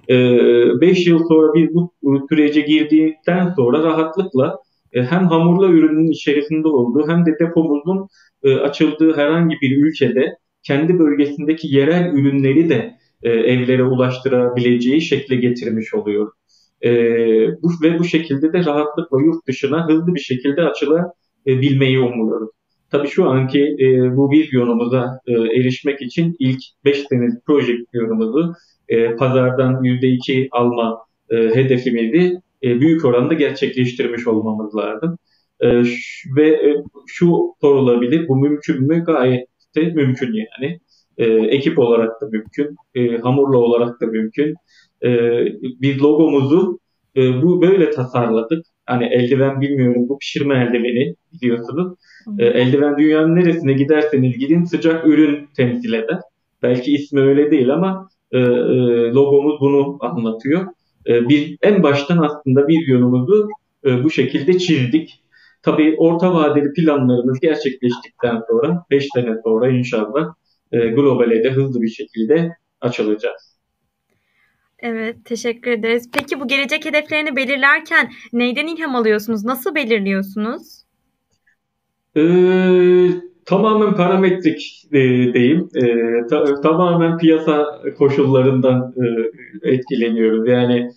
5 0.08 1.06
ee, 1.06 1.10
yıl 1.10 1.18
sonra 1.28 1.54
biz 1.54 1.74
bu 1.74 1.92
sürece 2.28 2.60
girdikten 2.60 3.52
sonra 3.56 3.82
rahatlıkla 3.82 4.58
e, 4.92 5.02
hem 5.02 5.26
hamurla 5.26 5.68
ürünün 5.68 6.10
içerisinde 6.10 6.68
olduğu 6.68 7.08
hem 7.08 7.26
de 7.26 7.38
depomuzun 7.40 8.08
e, 8.42 8.54
açıldığı 8.54 9.16
herhangi 9.16 9.56
bir 9.62 9.86
ülkede 9.86 10.36
kendi 10.62 10.98
bölgesindeki 10.98 11.74
yerel 11.74 12.12
ürünleri 12.14 12.68
de 12.68 12.94
e, 13.22 13.30
evlere 13.30 13.82
ulaştırabileceği 13.82 15.00
şekle 15.00 15.36
getirmiş 15.36 15.94
oluyor. 15.94 16.32
Bu, 17.62 17.68
ve 17.82 17.98
bu 17.98 18.04
şekilde 18.04 18.52
de 18.52 18.64
rahatlıkla 18.64 19.20
yurt 19.20 19.46
dışına 19.46 19.88
hızlı 19.88 20.14
bir 20.14 20.20
şekilde 20.20 20.62
açılabilmeyi 20.62 21.98
umuyoruz. 21.98 22.50
Tabii 22.90 23.08
şu 23.08 23.24
anki 23.24 23.76
bu 24.16 24.30
vizyonumuza 24.30 25.20
erişmek 25.28 26.02
için 26.02 26.36
ilk 26.38 26.60
5 26.84 26.98
senelik 26.98 27.46
projektörümüzü 27.46 28.52
e, 28.88 29.16
pazardan 29.16 29.84
%2 29.84 30.48
alma 30.50 30.98
e, 31.30 31.36
hedefimizi 31.36 32.40
e, 32.62 32.80
büyük 32.80 33.04
oranda 33.04 33.34
gerçekleştirmiş 33.34 34.26
olmamız 34.26 34.76
lazım. 34.76 35.18
E, 35.60 35.82
ve 36.36 36.48
e, 36.48 36.76
şu 37.06 37.54
sorulabilir, 37.60 38.28
bu 38.28 38.36
mümkün 38.36 38.82
mü? 38.82 39.04
Gayet 39.04 39.48
de 39.76 39.80
mümkün 39.80 40.32
yani. 40.32 40.80
E, 41.18 41.24
ekip 41.26 41.78
olarak 41.78 42.20
da 42.20 42.26
mümkün, 42.26 42.76
e, 42.94 43.18
hamurla 43.18 43.58
olarak 43.58 44.00
da 44.00 44.06
mümkün. 44.06 44.54
E, 45.04 45.08
biz 45.62 46.02
logomuzu 46.02 46.78
e, 47.16 47.42
bu 47.42 47.62
böyle 47.62 47.90
tasarladık. 47.90 48.66
Hani 48.86 49.04
eldiven 49.04 49.60
bilmiyorum, 49.60 50.08
bu 50.08 50.18
pişirme 50.18 50.54
eldiveni 50.54 51.14
biliyorsunuz. 51.32 51.98
E, 52.38 52.46
eldiven 52.46 52.98
dünyanın 52.98 53.36
neresine 53.36 53.72
giderseniz 53.72 54.38
gidin 54.38 54.64
sıcak 54.64 55.06
ürün 55.06 55.48
temsil 55.56 55.92
eder. 55.92 56.18
Belki 56.62 56.94
ismi 56.94 57.20
öyle 57.20 57.50
değil 57.50 57.74
ama 57.74 58.08
e, 58.32 58.38
e, 58.38 58.42
logomuz 59.12 59.60
bunu 59.60 59.98
anlatıyor. 60.00 60.66
E, 61.06 61.28
bir 61.28 61.58
en 61.62 61.82
baştan 61.82 62.18
aslında 62.18 62.68
bir 62.68 62.88
yönümüzü 62.88 63.44
e, 63.84 64.04
bu 64.04 64.10
şekilde 64.10 64.58
çizdik. 64.58 65.22
Tabii 65.62 65.94
orta 65.98 66.34
vadeli 66.34 66.72
planlarımız 66.72 67.40
gerçekleştikten 67.40 68.42
sonra 68.48 68.84
5 68.90 69.08
sene 69.14 69.34
sonra 69.44 69.68
inşallah 69.68 70.34
e, 70.72 70.78
globale 70.78 71.44
de 71.44 71.50
hızlı 71.50 71.82
bir 71.82 71.88
şekilde 71.88 72.56
açılacağız. 72.80 73.56
Evet, 74.78 75.24
teşekkür 75.24 75.70
ederiz. 75.70 76.10
Peki 76.12 76.40
bu 76.40 76.48
gelecek 76.48 76.84
hedeflerini 76.84 77.36
belirlerken 77.36 78.12
neyden 78.32 78.66
ilham 78.66 78.96
alıyorsunuz? 78.96 79.44
Nasıl 79.44 79.74
belirliyorsunuz? 79.74 80.82
Ee, 82.16 83.08
tamamen 83.46 83.94
parametrik 83.94 84.84
e, 84.92 84.98
diyeyim. 85.34 85.68
E, 85.74 85.86
ta, 86.30 86.60
tamamen 86.60 87.18
piyasa 87.18 87.66
koşullarından 87.98 88.94
e, 89.62 89.70
etkileniyoruz. 89.70 90.48
Yani 90.48 90.90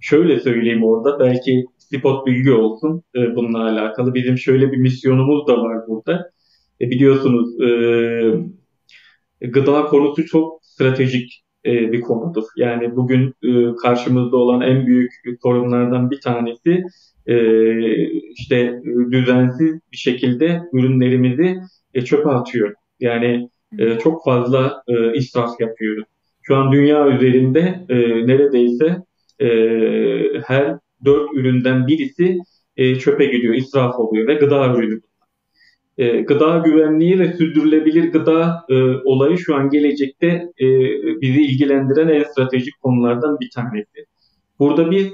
şöyle 0.00 0.40
söyleyeyim 0.40 0.84
orada 0.84 1.20
belki 1.20 1.64
spot 1.78 2.26
bilgi 2.26 2.52
olsun 2.52 3.02
e, 3.16 3.36
bununla 3.36 3.64
alakalı. 3.64 4.14
Bizim 4.14 4.38
şöyle 4.38 4.72
bir 4.72 4.76
misyonumuz 4.76 5.46
da 5.46 5.62
var 5.62 5.78
burada. 5.88 6.30
E, 6.80 6.90
biliyorsunuz 6.90 7.60
e, 7.60 7.70
gıda 9.46 9.84
konusu 9.84 10.26
çok 10.26 10.64
stratejik 10.64 11.42
e, 11.66 11.92
bir 11.92 12.00
konudur. 12.00 12.44
Yani 12.56 12.96
bugün 12.96 13.34
e, 13.42 13.74
karşımızda 13.82 14.36
olan 14.36 14.60
en 14.60 14.86
büyük 14.86 15.12
sorunlardan 15.42 16.10
bir 16.10 16.20
tanesi 16.20 16.82
e, 17.26 17.36
işte 18.32 18.80
düzensiz 19.12 19.80
bir 19.92 19.96
şekilde 19.96 20.62
ürünlerimizi 20.72 21.56
e, 21.94 22.04
çöpe 22.04 22.28
atıyor 22.28 22.74
Yani 23.00 23.48
e, 23.78 23.98
çok 23.98 24.24
fazla 24.24 24.82
e, 24.88 25.14
israf 25.14 25.60
yapıyoruz. 25.60 26.04
Şu 26.42 26.56
an 26.56 26.72
dünya 26.72 27.08
üzerinde 27.08 27.86
e, 27.88 27.96
neredeyse 28.26 28.96
e, 29.40 29.48
her 30.46 30.78
dört 31.04 31.34
üründen 31.34 31.86
birisi 31.86 32.38
e, 32.76 32.94
çöpe 32.94 33.24
gidiyor, 33.24 33.54
israf 33.54 33.98
oluyor 33.98 34.28
ve 34.28 34.34
gıda 34.34 34.74
ürünü 34.74 35.00
e, 35.98 36.20
gıda 36.20 36.58
güvenliği 36.58 37.18
ve 37.18 37.32
sürdürülebilir 37.32 38.12
gıda 38.12 38.64
e, 38.68 38.74
olayı 39.04 39.38
şu 39.38 39.56
an 39.56 39.70
gelecekte 39.70 40.26
e, 40.60 40.66
bizi 41.20 41.42
ilgilendiren 41.42 42.08
en 42.08 42.22
stratejik 42.22 42.80
konulardan 42.82 43.40
bir 43.40 43.50
tanesi. 43.50 44.06
Burada 44.58 44.90
biz 44.90 45.12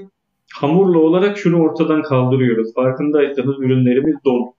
hamurlu 0.54 1.00
olarak 1.00 1.38
şunu 1.38 1.62
ortadan 1.62 2.02
kaldırıyoruz. 2.02 2.74
Farkındaysanız 2.74 3.60
ürünlerimiz 3.60 4.16
donuk. 4.24 4.54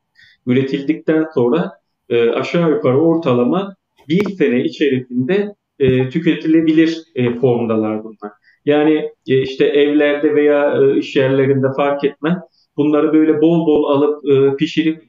Üretildikten 0.48 1.26
sonra 1.34 1.72
e, 2.10 2.30
aşağı 2.30 2.70
yukarı 2.70 3.02
ortalama 3.02 3.76
bir 4.10 4.30
sene 4.30 4.64
içerisinde 4.64 5.56
e, 5.80 6.10
tüketilebilir 6.10 7.04
e, 7.16 7.34
formdalar 7.34 8.04
bunlar. 8.04 8.32
Yani 8.66 9.10
e, 9.28 9.42
işte 9.42 9.66
evlerde 9.66 10.36
veya 10.36 10.78
e, 10.78 10.98
iş 10.98 11.16
yerlerinde 11.16 11.68
fark 11.78 12.04
etmez 12.04 12.38
bunları 12.80 13.14
böyle 13.14 13.42
bol 13.42 13.68
bol 13.68 13.84
alıp 13.84 14.30
e, 14.32 14.56
pişirip 14.56 15.04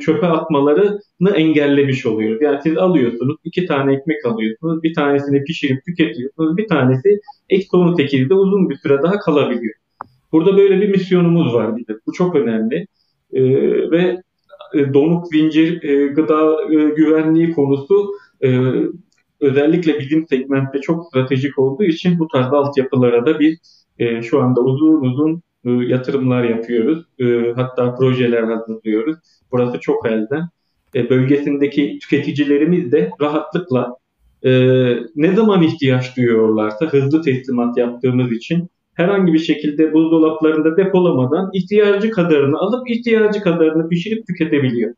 çöpe 0.00 0.26
atmalarını 0.26 1.30
engellemiş 1.34 2.06
oluyoruz. 2.06 2.42
Yani 2.42 2.58
siz 2.62 2.76
alıyorsunuz, 2.76 3.36
iki 3.44 3.66
tane 3.66 3.94
ekmek 3.94 4.26
alıyorsunuz, 4.26 4.82
bir 4.82 4.94
tanesini 4.94 5.44
pişirip 5.44 5.84
tüketiyorsunuz, 5.84 6.56
bir 6.56 6.68
tanesi 6.68 7.20
eksi 7.48 7.68
18'de 7.68 8.34
uzun 8.34 8.70
bir 8.70 8.76
süre 8.76 9.02
daha 9.02 9.18
kalabiliyor. 9.18 9.74
Burada 10.32 10.56
böyle 10.56 10.80
bir 10.80 10.88
misyonumuz 10.88 11.54
var 11.54 11.76
bizim. 11.76 12.00
Bu 12.06 12.12
çok 12.12 12.36
önemli. 12.36 12.86
E, 13.32 13.42
ve 13.90 14.22
e, 14.74 14.94
donuk 14.94 15.26
zincir 15.26 15.82
e, 15.82 16.06
gıda 16.06 16.62
e, 16.70 16.74
güvenliği 16.74 17.52
konusu 17.52 18.12
e, 18.44 18.72
özellikle 19.40 19.98
bizim 19.98 20.26
segmentte 20.26 20.80
çok 20.80 21.06
stratejik 21.06 21.58
olduğu 21.58 21.84
için 21.84 22.18
bu 22.18 22.28
tarz 22.28 22.52
altyapılara 22.52 23.26
da 23.26 23.40
biz 23.40 23.86
e, 23.98 24.22
şu 24.22 24.42
anda 24.42 24.60
uzun 24.60 25.00
uzun 25.00 25.42
e, 25.64 25.70
yatırımlar 25.70 26.44
yapıyoruz. 26.44 27.04
E, 27.18 27.52
hatta 27.56 27.94
projeler 27.94 28.42
hazırlıyoruz. 28.42 29.16
Burası 29.52 29.80
çok 29.80 30.06
elden. 30.06 30.48
E, 30.94 31.10
bölgesindeki 31.10 31.98
tüketicilerimiz 32.02 32.92
de 32.92 33.10
rahatlıkla 33.20 33.96
ne 35.16 35.34
zaman 35.34 35.62
ihtiyaç 35.62 36.16
duyuyorlarsa 36.16 36.86
hızlı 36.86 37.22
teslimat 37.22 37.78
yaptığımız 37.78 38.32
için 38.32 38.68
herhangi 38.94 39.32
bir 39.32 39.38
şekilde 39.38 39.92
buzdolaplarında 39.92 40.76
depolamadan 40.76 41.50
ihtiyacı 41.52 42.10
kadarını 42.10 42.58
alıp 42.58 42.90
ihtiyacı 42.90 43.40
kadarını 43.40 43.88
pişirip 43.88 44.26
tüketebiliyor. 44.26 44.94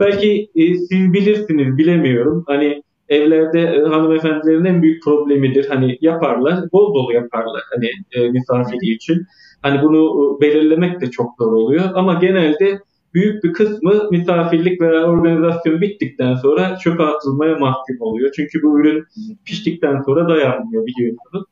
Belki 0.00 0.48
siz 0.88 1.12
bilirsiniz 1.12 1.78
bilemiyorum. 1.78 2.44
Hani 2.46 2.82
evlerde 3.08 3.82
hanımefendilerin 3.82 4.64
en 4.64 4.82
büyük 4.82 5.02
problemidir. 5.02 5.68
Hani 5.68 5.98
yaparlar, 6.00 6.72
bol 6.72 6.94
bol 6.94 7.12
yaparlar 7.12 7.62
hani 7.74 7.90
e, 8.12 8.30
misafiri 8.30 8.94
için. 8.94 9.26
Hani 9.62 9.82
bunu 9.82 9.98
e, 10.38 10.40
belirlemek 10.40 11.00
de 11.00 11.10
çok 11.10 11.34
zor 11.38 11.52
oluyor 11.52 11.84
ama 11.94 12.14
genelde 12.14 12.78
büyük 13.14 13.44
bir 13.44 13.52
kısmı 13.52 14.10
misafirlik 14.10 14.80
veya 14.80 15.02
organizasyon 15.04 15.80
bittikten 15.80 16.34
sonra 16.34 16.76
çöpe 16.76 17.02
atılmaya 17.02 17.56
mahkum 17.56 17.96
oluyor. 18.00 18.32
Çünkü 18.36 18.62
bu 18.62 18.80
ürün 18.80 19.04
piştikten 19.44 20.02
sonra 20.06 20.28
dayanmıyor 20.28 20.86
biliyorsunuz. 20.86 21.44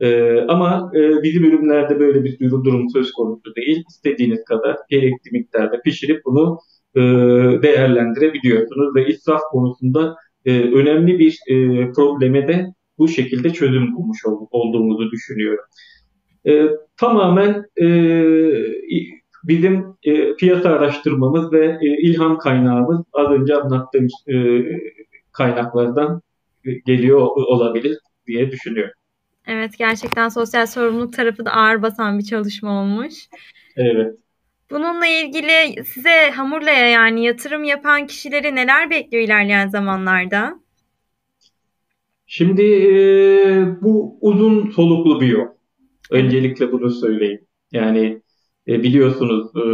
Ee, 0.00 0.40
ama 0.48 0.90
e, 0.94 1.22
bizim 1.22 1.44
ürünlerde 1.44 1.98
böyle 2.00 2.24
bir 2.24 2.50
durum 2.50 2.90
söz 2.90 3.12
konusu 3.12 3.54
değil. 3.56 3.84
İstediğiniz 3.88 4.44
kadar 4.44 4.76
gerekli 4.90 5.30
miktarda 5.32 5.80
pişirip 5.80 6.24
bunu 6.24 6.58
e, 6.94 7.00
değerlendirebiliyorsunuz 7.62 8.96
ve 8.96 9.06
israf 9.06 9.40
konusunda 9.50 10.16
e, 10.44 10.60
önemli 10.60 11.18
bir 11.18 11.38
e, 11.48 11.54
probleme 11.92 12.48
de 12.48 12.66
bu 12.98 13.08
şekilde 13.08 13.50
çözüm 13.50 13.94
bulmuş 13.94 14.26
ol, 14.26 14.46
olduğumuzu 14.50 15.10
düşünüyorum. 15.10 15.64
E, 16.48 16.68
tamamen 16.96 17.64
e, 17.80 17.86
bizim 19.44 19.84
e, 20.02 20.34
piyasa 20.36 20.68
araştırmamız 20.68 21.52
ve 21.52 21.78
e, 21.82 21.86
ilham 21.86 22.38
kaynağımız 22.38 23.00
az 23.12 23.30
önce 23.30 23.54
anlattığım 23.54 24.06
e, 24.28 24.64
kaynaklardan 25.32 26.20
geliyor 26.86 27.20
olabilir 27.20 27.98
diye 28.26 28.50
düşünüyorum. 28.50 28.94
Evet 29.46 29.78
gerçekten 29.78 30.28
sosyal 30.28 30.66
sorumluluk 30.66 31.12
tarafı 31.12 31.44
da 31.44 31.52
ağır 31.52 31.82
basan 31.82 32.18
bir 32.18 32.24
çalışma 32.24 32.80
olmuş. 32.82 33.14
Evet. 33.76 34.18
Bununla 34.70 35.06
ilgili 35.06 35.84
size 35.84 36.30
Hamurla'ya 36.34 36.88
yani 36.88 37.24
yatırım 37.24 37.64
yapan 37.64 38.06
kişileri 38.06 38.54
neler 38.54 38.90
bekliyor 38.90 39.24
ilerleyen 39.24 39.68
zamanlarda? 39.68 40.60
Şimdi 42.26 42.62
e, 42.62 43.82
bu 43.82 44.18
uzun 44.20 44.70
soluklu 44.70 45.20
bir 45.20 45.26
yol. 45.26 45.46
Öncelikle 46.10 46.72
bunu 46.72 46.90
söyleyeyim. 46.90 47.40
Yani 47.72 48.22
e, 48.68 48.82
biliyorsunuz 48.82 49.46
e, 49.56 49.66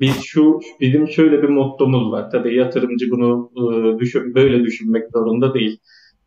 biz 0.00 0.22
şu 0.22 0.60
bizim 0.80 1.08
şöyle 1.08 1.42
bir 1.42 1.48
mottomuz 1.48 2.12
var. 2.12 2.30
Tabii 2.30 2.54
yatırımcı 2.54 3.10
bunu 3.10 3.50
e, 3.56 3.98
düşün, 3.98 4.34
böyle 4.34 4.64
düşünmek 4.64 5.10
zorunda 5.12 5.54
değil. 5.54 5.78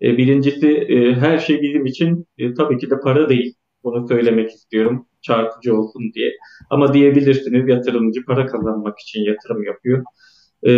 E, 0.01 0.17
birincisi 0.17 0.67
e, 0.67 1.13
her 1.13 1.37
şey 1.37 1.61
bizim 1.61 1.85
için 1.85 2.25
e, 2.37 2.53
tabii 2.53 2.77
ki 2.77 2.89
de 2.89 2.99
para 2.99 3.29
değil. 3.29 3.53
Bunu 3.83 4.07
söylemek 4.07 4.49
istiyorum 4.49 5.05
çarpıcı 5.21 5.75
olsun 5.77 6.11
diye. 6.15 6.31
Ama 6.69 6.93
diyebilirsiniz 6.93 7.69
yatırımcı 7.69 8.25
para 8.25 8.45
kazanmak 8.45 8.99
için 8.99 9.19
yatırım 9.21 9.63
yapıyor. 9.63 10.03
E, 10.67 10.71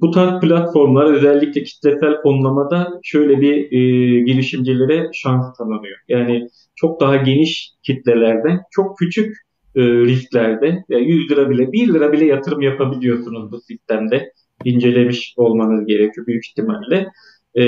bu 0.00 0.10
tarz 0.10 0.40
platformlar 0.40 1.14
özellikle 1.14 1.62
kitlesel 1.62 2.22
fonlamada 2.22 3.00
şöyle 3.02 3.40
bir 3.40 3.56
e, 3.56 4.20
girişimcilere 4.20 5.10
şans 5.12 5.56
tanınıyor. 5.58 5.98
Yani 6.08 6.48
çok 6.76 7.00
daha 7.00 7.16
geniş 7.16 7.70
kitlelerde, 7.82 8.60
çok 8.70 8.98
küçük 8.98 9.36
e, 9.76 9.82
risklerde, 9.82 10.84
yani 10.88 11.10
100 11.10 11.30
lira 11.30 11.50
bile, 11.50 11.72
1 11.72 11.94
lira 11.94 12.12
bile 12.12 12.24
yatırım 12.24 12.60
yapabiliyorsunuz 12.62 13.52
bu 13.52 13.60
sistemde. 13.60 14.32
incelemiş 14.64 15.34
olmanız 15.36 15.86
gerekiyor 15.86 16.26
büyük 16.26 16.46
ihtimalle. 16.46 17.06
E, 17.58 17.64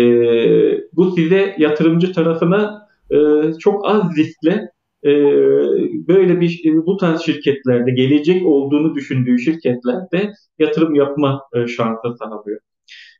bu 0.92 1.10
size 1.10 1.56
yatırımcı 1.58 2.12
tarafına 2.12 2.88
e, 3.10 3.16
çok 3.58 3.86
az 3.86 4.16
riskle 4.16 4.70
e, 5.04 5.12
böyle 6.08 6.40
bir 6.40 6.62
bu 6.86 6.96
tarz 6.96 7.20
şirketlerde 7.20 7.90
gelecek 7.90 8.46
olduğunu 8.46 8.94
düşündüğü 8.94 9.38
şirketlerde 9.38 10.32
yatırım 10.58 10.94
yapma 10.94 11.42
e, 11.54 11.66
şansı 11.66 12.16
sağlıyor. 12.18 12.60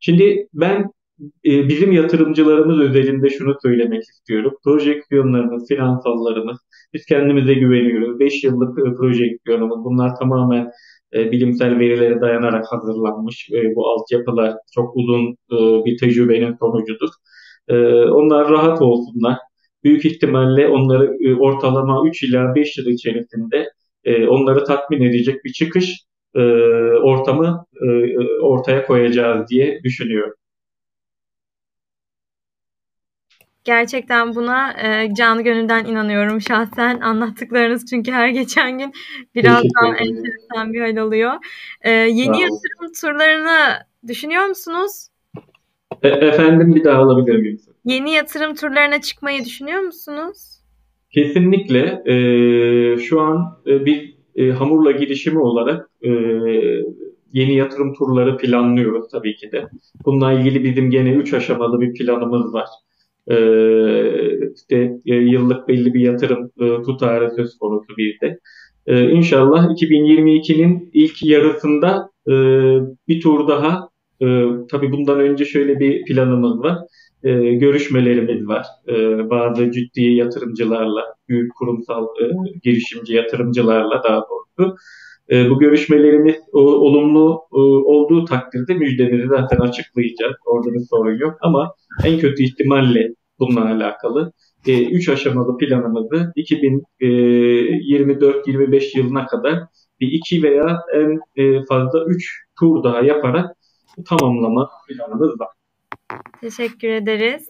Şimdi 0.00 0.48
ben 0.54 0.90
e, 1.20 1.68
bizim 1.68 1.92
yatırımcılarımız 1.92 2.80
özelinde 2.80 3.30
şunu 3.30 3.56
söylemek 3.62 4.02
istiyorum. 4.02 4.54
Projeksiyonlarımız, 4.64 5.68
finansallarımız, 5.68 6.58
biz 6.94 7.06
kendimize 7.06 7.54
güveniyoruz. 7.54 8.20
5 8.20 8.44
yıllık 8.44 8.78
e, 8.78 8.94
projeksiyonumuz, 8.94 9.84
bunlar 9.84 10.16
tamamen 10.16 10.70
e, 11.14 11.32
bilimsel 11.32 11.78
verilere 11.78 12.20
dayanarak 12.20 12.64
hazırlanmış. 12.72 13.48
E, 13.52 13.74
bu 13.74 13.88
altyapılar 13.88 14.54
çok 14.74 14.96
uzun 14.96 15.36
e, 15.52 15.84
bir 15.84 15.98
tecrübenin 15.98 16.56
sonucudur. 16.60 17.08
E, 17.68 17.76
onlar 18.04 18.50
rahat 18.50 18.82
olsunlar 18.82 19.38
büyük 19.84 20.04
ihtimalle 20.04 20.68
onları 20.68 21.16
ortalama 21.40 22.08
3 22.08 22.22
ila 22.22 22.54
5 22.54 22.78
yıl 22.78 22.86
içerisinde 22.86 23.70
onları 24.28 24.64
tatmin 24.64 25.02
edecek 25.02 25.44
bir 25.44 25.52
çıkış 25.52 26.04
ortamı 27.02 27.64
ortaya 28.42 28.86
koyacağız 28.86 29.50
diye 29.50 29.80
düşünüyorum. 29.84 30.34
Gerçekten 33.66 34.34
buna 34.34 34.72
e, 34.72 35.14
canı 35.14 35.42
gönülden 35.42 35.84
inanıyorum 35.84 36.40
şahsen. 36.40 37.00
Anlattıklarınız 37.00 37.86
çünkü 37.86 38.12
her 38.12 38.28
geçen 38.28 38.78
gün 38.78 38.92
biraz 39.34 39.64
daha 39.64 39.96
enteresan 39.96 40.72
bir 40.72 40.80
hal 40.80 40.96
oluyor. 40.96 41.32
E, 41.82 41.90
yeni 41.90 42.40
yatırım 42.40 42.92
turlarını 43.00 43.58
düşünüyor 44.08 44.44
musunuz? 44.44 45.08
E, 46.02 46.08
efendim 46.08 46.74
bir 46.74 46.84
daha 46.84 47.02
alabilir 47.02 47.36
miyim? 47.36 47.60
Yeni 47.84 48.12
yatırım 48.12 48.54
turlarına 48.54 49.00
çıkmayı 49.00 49.44
düşünüyor 49.44 49.80
musunuz? 49.80 50.60
Kesinlikle. 51.10 52.02
E, 52.06 52.14
şu 52.98 53.20
an 53.20 53.58
e, 53.66 53.84
bir 53.84 54.14
e, 54.36 54.50
hamurla 54.50 54.90
girişimi 54.90 55.38
olarak 55.38 55.90
e, 56.02 56.10
yeni 57.32 57.56
yatırım 57.56 57.94
turları 57.94 58.36
planlıyoruz 58.36 59.08
tabii 59.12 59.36
ki 59.36 59.52
de. 59.52 59.64
Bununla 60.04 60.32
ilgili 60.32 60.64
bizim 60.64 60.90
gene 60.90 61.12
3 61.12 61.34
aşamalı 61.34 61.80
bir 61.80 61.94
planımız 61.94 62.54
var. 62.54 62.68
E, 63.30 63.36
işte 64.54 64.92
e, 65.06 65.14
yıllık 65.14 65.68
belli 65.68 65.94
bir 65.94 66.00
yatırım 66.00 66.50
e, 66.60 66.82
tutarı 66.82 67.30
söz 67.36 67.58
konusu 67.58 67.96
bir 67.98 68.20
de. 68.20 68.38
E, 68.86 69.10
inşallah 69.10 69.64
2022'nin 69.64 70.90
ilk 70.92 71.22
yarısında 71.22 72.10
e, 72.28 72.32
bir 73.08 73.20
tur 73.20 73.48
daha 73.48 73.88
e, 74.22 74.26
tabii 74.70 74.92
bundan 74.92 75.20
önce 75.20 75.44
şöyle 75.44 75.80
bir 75.80 76.04
planımız 76.04 76.62
var 76.62 76.78
e, 77.26 77.54
görüşmelerimiz 77.54 78.48
var. 78.48 78.66
E, 78.88 78.94
bazı 79.30 79.70
ciddi 79.70 80.02
yatırımcılarla, 80.02 81.02
büyük 81.28 81.54
kurumsal 81.54 82.04
e, 82.04 82.24
girişimci 82.62 83.14
yatırımcılarla 83.14 84.02
daha 84.04 84.22
doğrusu. 84.28 84.76
E, 85.30 85.50
bu 85.50 85.58
görüşmelerimiz 85.58 86.36
o, 86.52 86.60
olumlu 86.60 87.40
e, 87.52 87.58
olduğu 87.58 88.24
takdirde 88.24 88.74
müjdemizi 88.74 89.28
zaten 89.28 89.56
açıklayacağız. 89.56 90.36
Orada 90.46 90.74
bir 90.74 90.80
sorun 90.90 91.18
yok 91.18 91.36
ama 91.40 91.74
en 92.04 92.18
kötü 92.18 92.42
ihtimalle 92.42 93.14
bununla 93.38 93.64
alakalı 93.64 94.32
3 94.66 95.08
e, 95.08 95.12
aşamalı 95.12 95.58
planımızı 95.58 96.32
2024-25 96.36 98.76
e, 98.76 98.98
yılına 98.98 99.26
kadar 99.26 99.58
bir 100.00 100.12
2 100.12 100.42
veya 100.42 100.80
en 100.94 101.20
e, 101.36 101.64
fazla 101.64 102.04
3 102.04 102.44
tur 102.58 102.84
daha 102.84 103.00
yaparak 103.00 103.56
tamamlama 104.08 104.70
planımız 104.88 105.40
var. 105.40 105.48
Teşekkür 106.40 106.88
ederiz. 106.88 107.48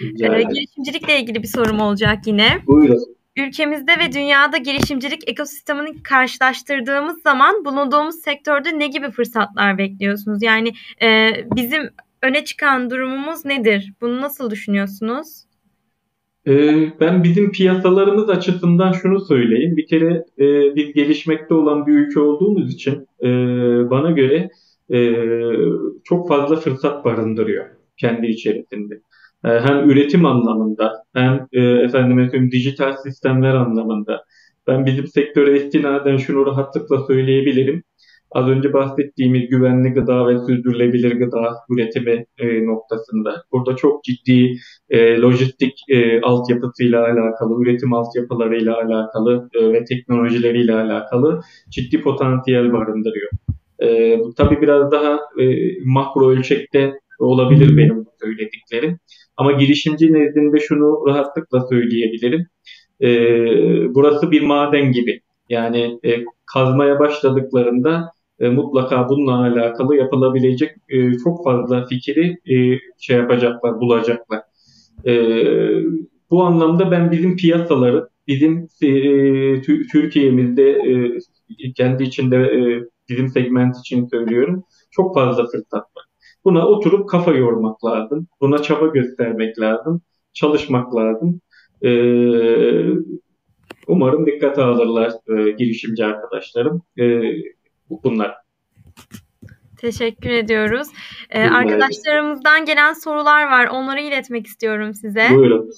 Ee, 0.00 0.42
girişimcilikle 0.42 1.20
ilgili 1.20 1.42
bir 1.42 1.48
sorum 1.48 1.80
olacak 1.80 2.26
yine. 2.26 2.62
Buyurun. 2.66 3.16
Ülkemizde 3.36 3.92
ve 3.92 4.12
dünyada 4.12 4.56
girişimcilik 4.56 5.30
ekosistemini 5.30 6.02
karşılaştırdığımız 6.02 7.22
zaman 7.22 7.64
bulunduğumuz 7.64 8.14
sektörde 8.20 8.78
ne 8.78 8.86
gibi 8.86 9.10
fırsatlar 9.10 9.78
bekliyorsunuz? 9.78 10.42
Yani 10.42 10.72
e, 11.02 11.30
bizim 11.56 11.82
öne 12.22 12.44
çıkan 12.44 12.90
durumumuz 12.90 13.44
nedir? 13.44 13.92
Bunu 14.00 14.20
nasıl 14.20 14.50
düşünüyorsunuz? 14.50 15.44
Ee, 16.46 17.00
ben 17.00 17.24
bizim 17.24 17.52
piyasalarımız 17.52 18.30
açısından 18.30 18.92
şunu 18.92 19.20
söyleyeyim. 19.20 19.76
Bir 19.76 19.86
kere 19.86 20.24
e, 20.38 20.74
biz 20.76 20.92
gelişmekte 20.92 21.54
olan 21.54 21.86
bir 21.86 21.92
ülke 21.92 22.20
olduğumuz 22.20 22.74
için 22.74 23.06
e, 23.22 23.28
bana 23.90 24.10
göre 24.10 24.50
e, 24.90 25.14
çok 26.04 26.28
fazla 26.28 26.56
fırsat 26.56 27.04
barındırıyor 27.04 27.66
kendi 27.96 28.26
içerisinde. 28.26 29.00
E, 29.44 29.48
hem 29.48 29.90
üretim 29.90 30.26
anlamında 30.26 30.92
hem 31.14 31.46
e, 31.52 31.60
efendim 31.60 32.30
tüm 32.30 32.50
dijital 32.50 32.96
sistemler 32.96 33.54
anlamında. 33.54 34.24
Ben 34.66 34.86
bizim 34.86 35.06
sektöre 35.06 35.56
istinaden 35.56 36.16
şunu 36.16 36.46
rahatlıkla 36.46 37.06
söyleyebilirim. 37.06 37.82
Az 38.30 38.48
önce 38.48 38.72
bahsettiğimiz 38.72 39.48
güvenli 39.48 39.88
gıda 39.90 40.26
ve 40.28 40.38
sürdürülebilir 40.38 41.12
gıda 41.12 41.50
üretimi 41.70 42.26
e, 42.38 42.66
noktasında. 42.66 43.42
Burada 43.52 43.76
çok 43.76 44.04
ciddi 44.04 44.56
e, 44.90 45.20
lojistik 45.20 45.72
e, 45.88 46.20
altyapısıyla 46.20 47.04
alakalı, 47.04 47.62
üretim 47.62 47.92
altyapılarıyla 47.92 48.76
alakalı 48.76 49.48
e, 49.54 49.72
ve 49.72 49.84
teknolojileriyle 49.84 50.74
alakalı 50.74 51.40
ciddi 51.70 52.00
potansiyel 52.02 52.72
barındırıyor. 52.72 53.30
E, 53.82 54.18
tabii 54.36 54.60
biraz 54.60 54.92
daha 54.92 55.20
e, 55.40 55.44
makro 55.84 56.30
ölçekte 56.30 56.92
olabilir 57.18 57.76
benim 57.76 58.06
söylediklerim. 58.20 58.98
Ama 59.42 59.52
girişimci 59.52 60.12
nezdinde 60.12 60.60
şunu 60.60 61.06
rahatlıkla 61.06 61.66
söyleyebilirim. 61.68 62.46
E, 63.00 63.08
burası 63.94 64.30
bir 64.30 64.42
maden 64.42 64.92
gibi. 64.92 65.20
Yani 65.48 65.98
e, 66.04 66.24
kazmaya 66.54 66.98
başladıklarında 67.00 68.12
e, 68.40 68.48
mutlaka 68.48 69.08
bununla 69.08 69.40
alakalı 69.40 69.96
yapılabilecek 69.96 70.70
e, 70.88 71.18
çok 71.18 71.44
fazla 71.44 71.86
fikri 71.86 72.38
e, 72.46 72.78
şey 73.00 73.16
yapacaklar, 73.16 73.80
bulacaklar. 73.80 74.42
E, 75.06 75.12
bu 76.30 76.42
anlamda 76.42 76.90
ben 76.90 77.10
bizim 77.10 77.36
piyasaları, 77.36 78.08
bizim 78.28 78.68
e, 78.82 78.90
Türkiye'mizde 79.92 80.70
e, 80.70 81.72
kendi 81.76 82.02
içinde 82.02 82.36
e, 82.36 82.82
bizim 83.08 83.28
segment 83.28 83.78
için 83.78 84.06
söylüyorum, 84.06 84.64
çok 84.90 85.14
fazla 85.14 85.46
fırsat. 85.46 85.91
Buna 86.44 86.66
oturup 86.66 87.08
kafa 87.08 87.32
yormak 87.32 87.84
lazım, 87.84 88.26
buna 88.40 88.62
çaba 88.62 88.86
göstermek 88.86 89.60
lazım, 89.60 90.02
çalışmak 90.32 90.94
lazım. 90.94 91.40
E, 91.82 91.90
umarım 93.86 94.26
dikkate 94.26 94.62
alırlar 94.62 95.12
e, 95.28 95.50
girişimci 95.50 96.04
arkadaşlarım. 96.04 96.82
E, 96.98 97.22
bunlar. 97.90 98.34
Teşekkür 99.82 100.30
ediyoruz. 100.30 100.88
Ee, 101.30 101.42
arkadaşlarımızdan 101.42 102.64
gelen 102.64 102.92
sorular 102.92 103.46
var. 103.46 103.66
Onları 103.66 104.00
iletmek 104.00 104.46
istiyorum 104.46 104.94
size. 104.94 105.28
Buyurun. 105.30 105.70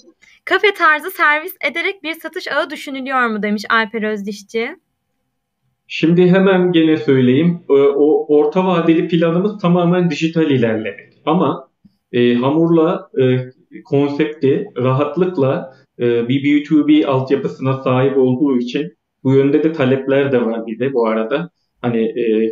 Kafe 0.44 0.74
tarzı 0.74 1.10
servis 1.10 1.54
ederek 1.70 2.02
bir 2.02 2.14
satış 2.14 2.48
ağı 2.48 2.70
düşünülüyor 2.70 3.26
mu 3.26 3.42
demiş 3.42 3.64
Alper 3.70 4.02
Özdişçi. 4.02 4.76
Şimdi 5.86 6.26
hemen 6.30 6.72
gene 6.72 6.96
söyleyeyim. 6.96 7.60
Ee, 7.70 7.72
o 7.72 8.36
orta 8.36 8.66
vadeli 8.66 9.08
planımız 9.08 9.58
tamamen 9.58 10.10
dijital 10.10 10.50
ilerlemek. 10.50 11.12
Ama 11.26 11.68
e, 12.12 12.34
hamurla 12.34 13.10
e, 13.20 13.24
konsepti 13.84 14.66
rahatlıkla 14.76 15.74
e, 15.98 16.28
bir 16.28 16.44
B2B 16.44 17.06
altyapısına 17.06 17.82
sahip 17.82 18.18
olduğu 18.18 18.58
için 18.58 18.92
bu 19.24 19.34
yönde 19.34 19.62
de 19.62 19.72
talepler 19.72 20.32
de 20.32 20.46
var 20.46 20.66
bir 20.66 20.78
de 20.78 20.92
bu 20.92 21.06
arada 21.08 21.50
hani 21.82 22.02
e, 22.02 22.50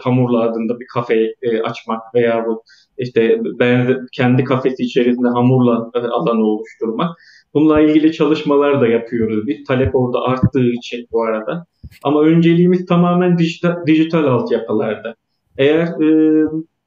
hamurla 0.00 0.40
adında 0.40 0.80
bir 0.80 0.86
kafe 0.94 1.34
e, 1.42 1.62
açmak 1.62 2.14
veya 2.14 2.44
bu 2.46 2.62
işte 2.98 3.40
benzer, 3.60 3.98
kendi 4.12 4.44
kafesi 4.44 4.82
içerisinde 4.82 5.28
hamurla 5.28 5.90
e, 5.94 5.98
alanı 5.98 6.44
oluşturmak. 6.44 7.16
Bununla 7.54 7.80
ilgili 7.80 8.12
çalışmalar 8.12 8.80
da 8.80 8.86
yapıyoruz 8.86 9.46
biz. 9.46 9.64
Talep 9.64 9.96
orada 9.96 10.20
arttığı 10.20 10.70
için 10.70 11.06
bu 11.12 11.24
arada. 11.24 11.66
Ama 12.02 12.22
önceliğimiz 12.22 12.86
tamamen 12.86 13.38
dijital, 13.38 13.86
dijital 13.86 14.24
altyapılarda. 14.24 15.14
Eğer 15.58 15.86
e, 15.86 16.44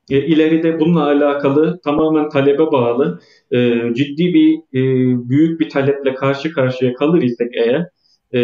e, 0.10 0.26
ileride 0.26 0.80
bununla 0.80 1.06
alakalı 1.06 1.80
tamamen 1.84 2.30
talebe 2.30 2.72
bağlı 2.72 3.20
e, 3.52 3.58
ciddi 3.94 4.34
bir 4.34 4.58
e, 4.58 4.82
büyük 5.30 5.60
bir 5.60 5.70
taleple 5.70 6.14
karşı 6.14 6.52
karşıya 6.52 6.94
kalır 6.94 7.22
isek 7.22 7.52
eğer 7.54 7.88
e, 8.34 8.42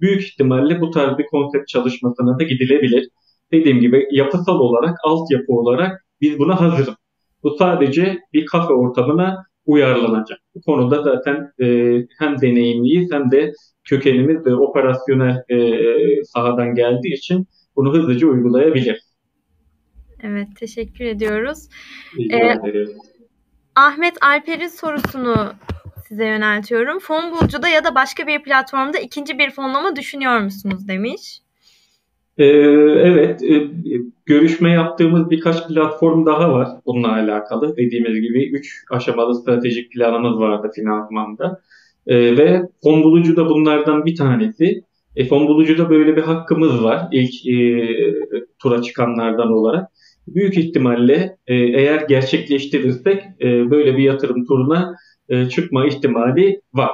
büyük 0.00 0.22
ihtimalle 0.22 0.80
bu 0.80 0.90
tarz 0.90 1.18
bir 1.18 1.26
konsept 1.26 1.68
çalışmasına 1.68 2.38
da 2.38 2.42
gidilebilir. 2.42 3.08
Dediğim 3.52 3.80
gibi 3.80 4.06
yapısal 4.10 4.58
olarak, 4.58 4.96
altyapı 5.04 5.52
olarak 5.52 6.04
biz 6.20 6.38
buna 6.38 6.60
hazırız. 6.60 6.94
Bu 7.42 7.56
sadece 7.58 8.18
bir 8.32 8.46
kafe 8.46 8.72
ortamına 8.72 9.44
uyarlanacak. 9.66 10.38
Bu 10.54 10.60
konuda 10.62 11.02
zaten 11.02 11.52
e, 11.62 11.66
hem 12.18 12.40
deneyimliyiz 12.40 13.12
hem 13.12 13.30
de 13.30 13.52
kökenimiz 13.84 14.46
ve 14.46 14.54
operasyonel 14.54 15.44
e, 15.48 16.24
sahadan 16.24 16.74
geldiği 16.74 17.14
için 17.14 17.48
bunu 17.76 17.94
hızlıca 17.94 18.26
uygulayabilir. 18.26 19.00
Evet, 20.22 20.48
teşekkür 20.58 21.04
ediyoruz. 21.04 21.68
Ee, 22.32 22.54
Ahmet 23.76 24.14
Alper'in 24.22 24.68
sorusunu 24.68 25.52
size 26.08 26.26
yöneltiyorum. 26.26 26.98
Fon 26.98 27.32
bulucuda 27.32 27.68
ya 27.68 27.84
da 27.84 27.94
başka 27.94 28.26
bir 28.26 28.42
platformda 28.42 28.98
ikinci 28.98 29.38
bir 29.38 29.50
fonlama 29.50 29.96
düşünüyor 29.96 30.40
musunuz 30.40 30.88
demiş. 30.88 31.40
Ee, 32.38 32.44
evet, 32.44 33.42
e, 33.42 33.68
görüşme 34.26 34.70
yaptığımız 34.70 35.30
birkaç 35.30 35.68
platform 35.68 36.26
daha 36.26 36.52
var 36.52 36.68
bununla 36.86 37.12
alakalı. 37.12 37.76
Dediğimiz 37.76 38.20
gibi 38.20 38.50
3 38.50 38.84
aşamalı 38.90 39.34
stratejik 39.34 39.92
planımız 39.92 40.38
vardı 40.38 40.70
finansmanda. 40.74 41.60
E, 42.06 42.36
ve 42.36 42.62
fon 42.82 43.02
bulucu 43.02 43.36
da 43.36 43.48
bunlardan 43.48 44.04
bir 44.06 44.16
tanesi. 44.16 44.82
E, 45.16 45.24
fon 45.24 45.48
bulucuda 45.48 45.90
böyle 45.90 46.16
bir 46.16 46.22
hakkımız 46.22 46.84
var 46.84 47.08
ilk 47.12 47.46
e, 47.46 47.88
tura 48.58 48.82
çıkanlardan 48.82 49.52
olarak. 49.52 49.88
Büyük 50.26 50.58
ihtimalle 50.58 51.36
e, 51.46 51.54
eğer 51.54 52.00
gerçekleştirirsek 52.08 53.22
e, 53.40 53.70
böyle 53.70 53.96
bir 53.96 54.02
yatırım 54.02 54.46
turuna 54.46 54.94
e, 55.28 55.48
çıkma 55.48 55.86
ihtimali 55.86 56.60
var. 56.74 56.92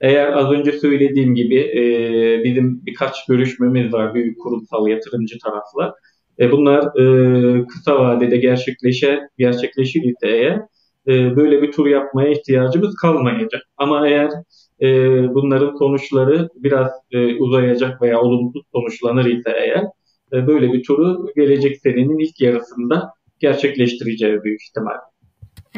Eğer 0.00 0.32
az 0.32 0.52
önce 0.52 0.72
söylediğim 0.72 1.34
gibi 1.34 1.56
e, 1.56 2.44
bizim 2.44 2.86
birkaç 2.86 3.26
görüşmemiz 3.26 3.92
var 3.92 4.14
büyük 4.14 4.40
kurumsal 4.40 4.88
yatırımcı 4.88 5.38
tarafla. 5.38 5.94
E, 6.40 6.52
bunlar 6.52 7.00
e, 7.00 7.66
kısa 7.66 8.00
vadede 8.00 8.36
gerçekleşer, 8.36 9.20
gerçekleşir 9.38 10.02
ise 10.02 10.28
eğer 10.28 10.60
e, 11.08 11.36
böyle 11.36 11.62
bir 11.62 11.72
tur 11.72 11.86
yapmaya 11.86 12.28
ihtiyacımız 12.28 12.94
kalmayacak. 12.94 13.62
Ama 13.76 14.08
eğer 14.08 14.30
e, 14.80 14.88
bunların 15.34 15.76
sonuçları 15.76 16.48
biraz 16.54 16.90
e, 17.10 17.34
uzayacak 17.34 18.02
veya 18.02 18.20
olumsuz 18.20 18.62
sonuçlanır 18.72 19.24
ise 19.24 19.50
eğer 19.58 19.84
e, 20.32 20.46
böyle 20.46 20.72
bir 20.72 20.82
turu 20.82 21.26
gelecek 21.36 21.76
senenin 21.82 22.18
ilk 22.18 22.40
yarısında 22.40 23.10
gerçekleştireceğiz 23.38 24.44
büyük 24.44 24.62
ihtimal. 24.62 24.94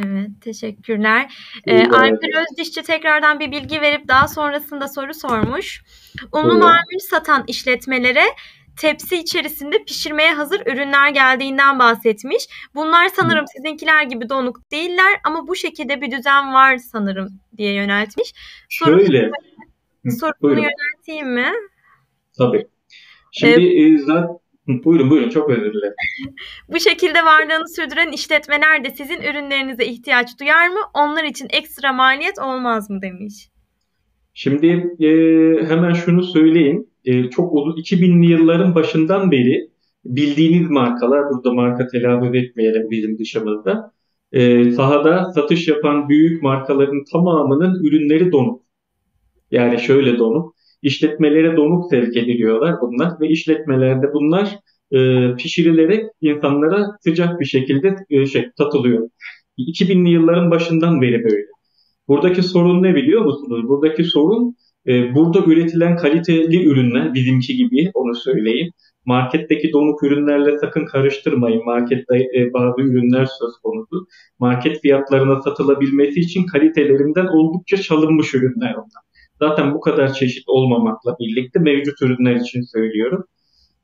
Evet, 0.04 0.30
teşekkürler. 0.40 1.32
Ee, 1.66 1.86
Alper 1.86 2.42
Özdişçi 2.42 2.82
tekrardan 2.82 3.40
bir 3.40 3.50
bilgi 3.50 3.80
verip 3.80 4.08
daha 4.08 4.28
sonrasında 4.28 4.88
soru 4.88 5.14
sormuş. 5.14 5.84
Unlu 6.32 6.58
mamul 6.58 6.98
satan 7.10 7.44
işletmelere 7.48 8.24
tepsi 8.80 9.16
içerisinde 9.16 9.84
pişirmeye 9.84 10.32
hazır 10.34 10.60
ürünler 10.66 11.10
geldiğinden 11.10 11.78
bahsetmiş. 11.78 12.48
Bunlar 12.74 13.08
sanırım 13.08 13.44
sizinkiler 13.56 14.02
gibi 14.02 14.28
donuk 14.28 14.70
değiller 14.70 15.20
ama 15.24 15.48
bu 15.48 15.56
şekilde 15.56 16.00
bir 16.00 16.10
düzen 16.10 16.54
var 16.54 16.76
sanırım 16.76 17.28
diye 17.56 17.72
yöneltmiş. 17.72 18.32
Şöyle. 18.68 19.30
Sorunu 20.20 20.60
yönelteyim 20.60 21.34
mi? 21.34 21.52
Tabii. 22.38 22.66
Şimdi 23.32 23.64
ee, 23.64 23.98
zaten 23.98 24.38
Buyurun 24.68 25.10
buyurun 25.10 25.30
çok 25.30 25.50
özür 25.50 25.72
dilerim. 25.72 25.94
Bu 26.68 26.80
şekilde 26.80 27.24
varlığını 27.24 27.68
sürdüren 27.68 28.12
işletmeler 28.12 28.84
de 28.84 28.90
sizin 28.90 29.20
ürünlerinize 29.20 29.84
ihtiyaç 29.84 30.40
duyar 30.40 30.68
mı? 30.68 30.80
Onlar 30.94 31.24
için 31.24 31.48
ekstra 31.50 31.92
maliyet 31.92 32.38
olmaz 32.38 32.90
mı 32.90 33.02
demiş. 33.02 33.48
Şimdi 34.34 34.66
e, 35.00 35.08
hemen 35.68 35.92
şunu 35.92 36.22
söyleyeyim. 36.22 36.86
E, 37.06 37.30
çok 37.30 37.54
uzun 37.54 37.76
2000'li 37.76 38.26
yılların 38.30 38.74
başından 38.74 39.30
beri 39.30 39.70
bildiğiniz 40.04 40.70
markalar, 40.70 41.30
burada 41.30 41.52
marka 41.52 41.86
telaffuz 41.86 42.34
etmeyelim 42.34 42.90
bizim 42.90 43.18
dışımızda, 43.18 43.92
e, 44.32 44.70
sahada 44.70 45.32
satış 45.34 45.68
yapan 45.68 46.08
büyük 46.08 46.42
markaların 46.42 47.04
tamamının 47.12 47.84
ürünleri 47.84 48.32
donuk. 48.32 48.62
Yani 49.50 49.78
şöyle 49.78 50.18
donuk. 50.18 50.54
İşletmelere 50.82 51.56
donuk 51.56 51.90
sevk 51.90 52.16
ediliyorlar 52.16 52.74
bunlar 52.80 53.20
ve 53.20 53.28
işletmelerde 53.28 54.12
bunlar 54.12 54.58
e, 54.92 54.98
pişirilerek 55.36 56.04
insanlara 56.20 56.86
sıcak 57.00 57.40
bir 57.40 57.44
şekilde 57.44 57.96
e, 58.10 58.26
şey 58.26 58.48
satılıyor. 58.58 59.08
2000'li 59.58 60.10
yılların 60.10 60.50
başından 60.50 61.00
beri 61.02 61.24
böyle. 61.24 61.46
Buradaki 62.08 62.42
sorun 62.42 62.82
ne 62.82 62.94
biliyor 62.94 63.24
musunuz? 63.24 63.68
Buradaki 63.68 64.04
sorun 64.04 64.56
e, 64.88 65.14
burada 65.14 65.44
üretilen 65.46 65.96
kaliteli 65.96 66.64
ürünler 66.66 67.14
bizimki 67.14 67.56
gibi 67.56 67.90
onu 67.94 68.14
söyleyeyim. 68.14 68.70
Marketteki 69.04 69.72
donuk 69.72 70.02
ürünlerle 70.02 70.58
sakın 70.58 70.86
karıştırmayın. 70.86 71.64
Markette 71.64 72.16
e, 72.16 72.52
bazı 72.52 72.80
ürünler 72.80 73.24
söz 73.24 73.52
konusu. 73.62 74.06
Market 74.38 74.82
fiyatlarına 74.82 75.42
satılabilmesi 75.42 76.20
için 76.20 76.46
kalitelerinden 76.46 77.26
oldukça 77.26 77.76
çalınmış 77.76 78.34
ürünler 78.34 78.74
onlar. 78.74 79.02
Zaten 79.38 79.74
bu 79.74 79.80
kadar 79.80 80.12
çeşit 80.12 80.44
olmamakla 80.46 81.16
birlikte 81.20 81.60
mevcut 81.60 82.02
ürünler 82.02 82.36
için 82.36 82.62
söylüyorum. 82.62 83.24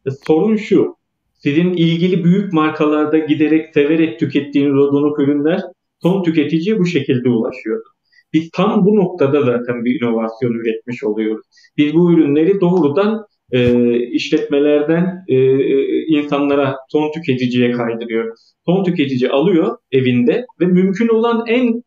E, 0.06 0.10
sorun 0.26 0.56
şu. 0.56 0.96
Sizin 1.34 1.72
ilgili 1.72 2.24
büyük 2.24 2.52
markalarda 2.52 3.18
giderek 3.18 3.74
severek 3.74 4.20
tükettiğiniz 4.20 4.74
o 4.74 4.92
donuk 4.92 5.18
ürünler 5.18 5.60
son 6.02 6.22
tüketiciye 6.22 6.78
bu 6.78 6.86
şekilde 6.86 7.28
ulaşıyor. 7.28 7.82
Biz 8.32 8.50
tam 8.50 8.84
bu 8.84 8.96
noktada 8.96 9.40
zaten 9.40 9.84
bir 9.84 10.00
inovasyon 10.00 10.52
üretmiş 10.52 11.04
oluyoruz. 11.04 11.46
Biz 11.76 11.94
bu 11.94 12.12
ürünleri 12.12 12.60
doğrudan 12.60 13.26
e, 13.52 13.98
işletmelerden 13.98 15.24
e, 15.28 15.34
e, 15.36 16.06
insanlara, 16.06 16.76
son 16.88 17.12
tüketiciye 17.12 17.72
kaydırıyor. 17.72 18.36
Son 18.66 18.84
tüketici 18.84 19.30
alıyor 19.30 19.76
evinde 19.92 20.46
ve 20.60 20.66
mümkün 20.66 21.08
olan 21.08 21.44
en 21.46 21.82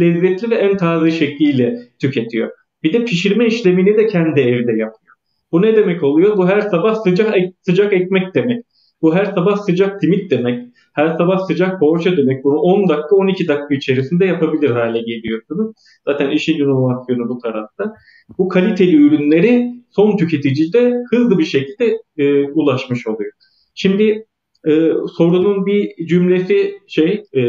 lezzetli 0.00 0.50
ve 0.50 0.54
en 0.54 0.76
taze 0.76 1.10
şekliyle 1.10 1.78
tüketiyor. 2.00 2.50
Bir 2.82 2.92
de 2.92 3.04
pişirme 3.04 3.46
işlemini 3.46 3.98
de 3.98 4.06
kendi 4.06 4.40
evde 4.40 4.70
yapıyor. 4.70 5.14
Bu 5.52 5.62
ne 5.62 5.76
demek 5.76 6.02
oluyor? 6.02 6.36
Bu 6.36 6.48
her 6.48 6.60
sabah 6.60 6.94
sıcak 6.94 7.34
sıcak 7.60 7.92
ekmek 7.92 8.34
demek. 8.34 8.64
Bu 9.02 9.14
her 9.14 9.24
sabah 9.24 9.56
sıcak 9.56 10.00
simit 10.00 10.30
demek. 10.30 10.69
Her 10.92 11.16
sabah 11.18 11.38
sıcak 11.38 11.80
poğaça 11.80 12.16
demek. 12.16 12.44
Bunu 12.44 12.58
10 12.58 12.88
dakika 12.88 13.16
12 13.16 13.48
dakika 13.48 13.74
içerisinde 13.74 14.24
yapabilir 14.26 14.70
hale 14.70 15.00
geliyorsunuz. 15.00 15.76
Zaten 16.04 16.30
işin 16.30 16.58
inovasyonu 16.58 17.28
bu 17.28 17.38
tarafta. 17.38 17.94
Bu 18.38 18.48
kaliteli 18.48 18.96
ürünleri 18.96 19.70
son 19.90 20.16
tüketicide 20.16 20.94
hızlı 21.10 21.38
bir 21.38 21.44
şekilde 21.44 21.98
e, 22.18 22.44
ulaşmış 22.44 23.06
oluyor. 23.06 23.32
Şimdi 23.74 24.26
e, 24.68 24.90
sorunun 25.16 25.66
bir 25.66 26.06
cümlesi 26.06 26.78
şey 26.88 27.24
e, 27.36 27.42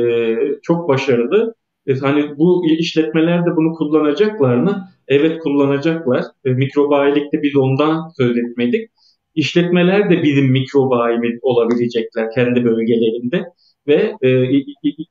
çok 0.63 0.89
başarılı. 0.89 1.55
E, 1.87 1.93
hani 1.95 2.37
bu 2.37 2.65
işletmeler 2.79 3.45
de 3.45 3.55
bunu 3.55 3.73
kullanacaklar 3.73 4.55
mı? 4.55 4.87
Evet 5.07 5.39
kullanacaklar. 5.39 6.23
E, 6.45 6.49
mikrobayilikte 6.49 7.41
biz 7.43 7.55
ondan 7.55 8.09
söz 8.17 8.37
etmedik. 8.37 8.89
İşletmeler 9.35 10.09
de 10.09 10.23
bizim 10.23 10.51
mikrobayimiz 10.51 11.39
olabilecekler 11.41 12.27
kendi 12.35 12.65
bölgelerinde 12.65 13.45
ve 13.87 14.15
e, 14.21 14.29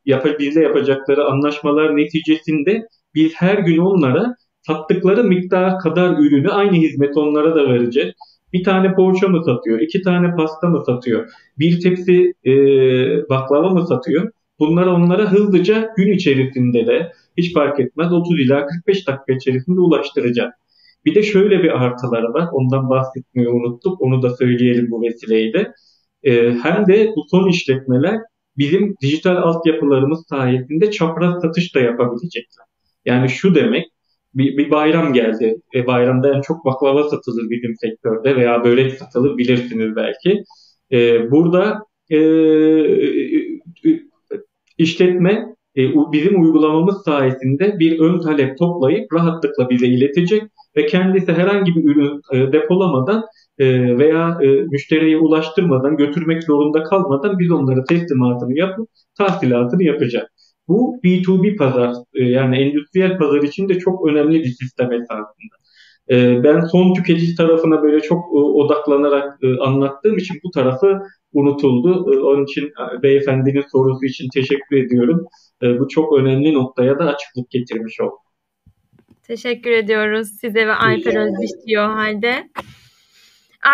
yap, 0.04 0.26
bizle 0.38 0.62
yapacakları 0.62 1.24
anlaşmalar 1.24 1.96
neticesinde 1.96 2.86
biz 3.14 3.32
her 3.34 3.58
gün 3.58 3.78
onlara 3.78 4.34
sattıkları 4.66 5.24
miktar 5.24 5.78
kadar 5.78 6.18
ürünü 6.18 6.48
aynı 6.48 6.76
hizmet 6.76 7.16
onlara 7.16 7.54
da 7.54 7.68
vereceğiz. 7.68 8.12
Bir 8.52 8.64
tane 8.64 8.94
poğaça 8.94 9.28
mı 9.28 9.44
satıyor, 9.44 9.80
iki 9.80 10.02
tane 10.02 10.34
pasta 10.36 10.68
mı 10.68 10.82
satıyor, 10.86 11.28
bir 11.58 11.80
tepsi 11.80 12.34
e, 12.46 12.52
baklava 13.28 13.68
mı 13.70 13.86
satıyor? 13.86 14.30
Bunları 14.58 14.90
onlara 14.90 15.32
hızlıca 15.32 15.90
gün 15.96 16.12
içerisinde 16.12 16.86
de 16.86 17.12
hiç 17.36 17.54
fark 17.54 17.80
etmez 17.80 18.12
30 18.12 18.40
ila 18.40 18.66
45 18.66 19.08
dakika 19.08 19.32
içerisinde 19.32 19.80
ulaştıracak. 19.80 20.54
Bir 21.04 21.14
de 21.14 21.22
şöyle 21.22 21.62
bir 21.62 21.84
artıları 21.84 22.34
var. 22.34 22.48
Ondan 22.52 22.90
bahsetmeyi 22.90 23.48
unuttuk. 23.48 24.00
Onu 24.00 24.22
da 24.22 24.36
söyleyelim 24.36 24.90
bu 24.90 25.02
vesileyle. 25.02 25.72
E, 26.22 26.52
hem 26.52 26.86
de 26.86 27.12
bu 27.16 27.24
son 27.30 27.48
işletmeler 27.48 28.18
bizim 28.58 28.94
dijital 29.02 29.36
altyapılarımız 29.36 30.26
sayesinde 30.28 30.90
çapraz 30.90 31.42
satış 31.42 31.74
da 31.74 31.80
yapabilecekler. 31.80 32.64
Yani 33.04 33.28
şu 33.28 33.54
demek 33.54 33.86
bir, 34.34 34.56
bir 34.56 34.70
bayram 34.70 35.12
geldi. 35.12 35.56
E, 35.74 35.86
bayramda 35.86 36.36
en 36.36 36.40
çok 36.40 36.64
baklava 36.64 37.08
satılır 37.08 37.50
bizim 37.50 37.76
sektörde 37.76 38.36
veya 38.36 38.64
börek 38.64 38.92
satılır 38.92 39.38
bilirsiniz 39.38 39.96
belki. 39.96 40.42
E, 40.92 41.30
burada 41.30 41.78
e, 42.10 42.20
işletme 44.78 45.32
e, 45.32 45.46
bizim 46.12 46.42
uygulamamız 46.42 47.02
sayesinde 47.04 47.78
bir 47.78 47.98
ön 48.00 48.20
talep 48.20 48.58
toplayıp 48.58 49.12
rahatlıkla 49.12 49.70
bize 49.70 49.86
iletecek 49.86 50.42
ve 50.76 50.86
kendisi 50.86 51.32
herhangi 51.32 51.74
bir 51.74 51.84
ürün 51.84 52.20
e, 52.32 52.52
depolamadan 52.52 53.24
e, 53.58 53.98
veya 53.98 54.38
e, 54.42 54.46
müşteriye 54.46 55.18
ulaştırmadan, 55.18 55.96
götürmek 55.96 56.42
zorunda 56.44 56.82
kalmadan 56.82 57.38
biz 57.38 57.50
onlara 57.50 57.84
teslimatını 57.84 58.58
yapıp 58.58 58.88
tahsilatını 59.18 59.84
yapacak. 59.84 60.30
Bu 60.68 61.00
B2B 61.04 61.56
pazar 61.56 61.94
e, 62.14 62.24
yani 62.24 62.56
endüstriyel 62.58 63.18
pazar 63.18 63.42
için 63.42 63.68
de 63.68 63.78
çok 63.78 64.08
önemli 64.08 64.40
bir 64.40 64.48
sistem 64.48 64.92
esasında. 64.92 65.59
E, 66.10 66.44
ben 66.44 66.60
son 66.60 66.94
tüketici 66.94 67.34
tarafına 67.34 67.82
böyle 67.82 68.00
çok 68.00 68.18
e, 68.18 68.36
odaklanarak 68.36 69.38
e, 69.42 69.58
anlattığım 69.58 70.18
için 70.18 70.36
bu 70.44 70.50
tarafı 70.50 70.98
unutuldu. 71.32 72.14
E, 72.14 72.18
onun 72.18 72.44
için 72.44 72.72
beyefendinin 73.02 73.64
sorusu 73.72 74.04
için 74.04 74.28
teşekkür 74.34 74.76
ediyorum. 74.76 75.26
Bu 75.62 75.88
çok 75.88 76.18
önemli 76.18 76.54
noktaya 76.54 76.98
da 76.98 77.04
açıklık 77.04 77.50
getirmiş 77.50 78.00
oldu. 78.00 78.16
Teşekkür 79.22 79.70
ediyoruz 79.70 80.28
size 80.40 80.66
ve 80.66 80.74
Alper 80.74 81.16
Özdiş 81.16 81.50
diyor 81.66 81.90
halde. 81.90 82.48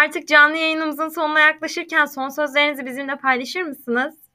Artık 0.05 0.29
canlı 0.29 0.57
yayınımızın 0.57 1.09
sonuna 1.09 1.41
yaklaşırken 1.41 2.05
son 2.05 2.29
sözlerinizi 2.29 2.87
bizimle 2.87 3.17
paylaşır 3.17 3.63
mısınız? 3.63 4.26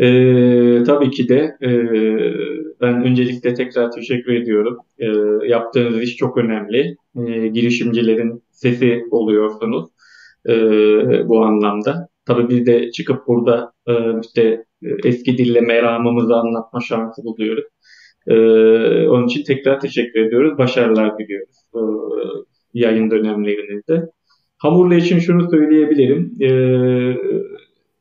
Ee, 0.00 0.82
tabii 0.86 1.10
ki 1.10 1.28
de 1.28 1.56
e, 1.62 1.70
ben 2.80 3.04
öncelikle 3.04 3.54
tekrar 3.54 3.90
teşekkür 3.90 4.32
ediyorum. 4.34 4.78
E, 4.98 5.06
yaptığınız 5.48 6.02
iş 6.02 6.16
çok 6.16 6.36
önemli. 6.36 6.96
E, 7.26 7.48
girişimcilerin 7.48 8.42
sesi 8.50 9.04
oluyorsunuz 9.10 9.90
e, 10.48 10.54
bu 11.28 11.44
anlamda. 11.44 12.08
Tabii 12.26 12.48
biz 12.48 12.66
de 12.66 12.90
çıkıp 12.90 13.26
burada 13.26 13.72
e, 13.88 13.92
işte 14.24 14.64
eski 15.04 15.38
dille 15.38 15.60
meramımızı 15.60 16.34
anlatma 16.34 16.80
şansı 16.80 17.24
buluyoruz. 17.24 17.64
E, 18.26 18.34
onun 19.08 19.26
için 19.26 19.44
tekrar 19.44 19.80
teşekkür 19.80 20.20
ediyoruz. 20.20 20.58
Başarılar 20.58 21.18
diliyoruz 21.18 21.56
e, 21.74 21.80
yayın 22.74 23.10
dönemlerinizde. 23.10 24.10
Hamurla 24.58 24.94
için 24.94 25.18
şunu 25.18 25.50
söyleyebilirim. 25.50 26.32
E, 26.40 26.48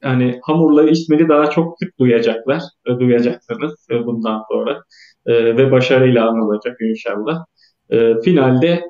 yani 0.04 0.39
hamurla 0.43 0.89
ismini 0.89 1.30
daha 1.30 1.49
çok 1.49 1.78
sık 1.80 1.99
duyacaklar, 1.99 2.62
duyacaksınız 2.99 3.88
e, 3.91 4.06
bundan 4.06 4.41
sonra 4.51 4.84
e, 5.26 5.58
ve 5.58 5.72
başarıyla 5.72 6.30
anılacak 6.30 6.78
inşallah. 6.82 7.45
E, 7.89 8.22
finalde 8.22 8.82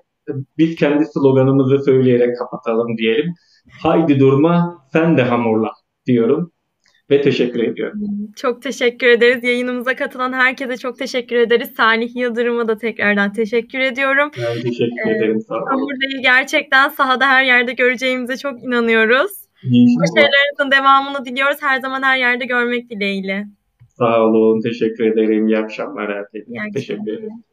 biz 0.57 0.76
kendi 0.76 1.05
sloganımızı 1.05 1.80
söyleyerek 1.80 2.38
kapatalım 2.38 2.97
diyelim. 2.97 3.34
Haydi 3.82 4.20
durma, 4.20 4.86
sen 4.93 5.18
de 5.18 5.24
hamurla 5.24 5.72
diyorum 6.05 6.51
ve 7.09 7.22
teşekkür 7.22 7.64
ediyorum. 7.64 7.99
Çok 8.36 8.61
teşekkür 8.61 9.07
ederiz. 9.07 9.43
Yayınımıza 9.43 9.95
katılan 9.95 10.34
herkese 10.34 10.78
çok 10.78 10.99
teşekkür 10.99 11.36
ederiz. 11.36 11.70
Salih 11.78 12.16
Yıldırım'a 12.16 12.68
da 12.68 12.78
tekrardan 12.78 13.34
teşekkür 13.34 13.80
ediyorum. 13.80 14.32
Ben 14.38 14.61
teşekkür 14.61 15.16
ederim. 15.16 15.41
Sağ 15.41 15.55
olun. 15.55 15.66
Hamurdayı 15.66 16.22
gerçekten 16.22 16.89
sahada 16.89 17.28
her 17.28 17.43
yerde 17.43 17.74
göreceğimize 17.74 18.38
çok 18.38 18.64
inanıyoruz. 18.64 19.43
Başarılarınızın 19.72 20.72
devamını 20.72 21.26
diliyoruz. 21.26 21.57
Her 21.61 21.80
zaman 21.80 22.03
her 22.03 22.18
yerde 22.18 22.45
görmek 22.45 22.89
dileğiyle. 22.89 23.45
Sağ 23.88 24.22
olun. 24.22 24.61
Teşekkür 24.61 25.05
ederim. 25.05 25.47
İyi 25.47 25.57
akşamlar 25.57 26.11
herkese. 26.16 26.51
Teşekkür 26.74 27.14
ederim. 27.14 27.43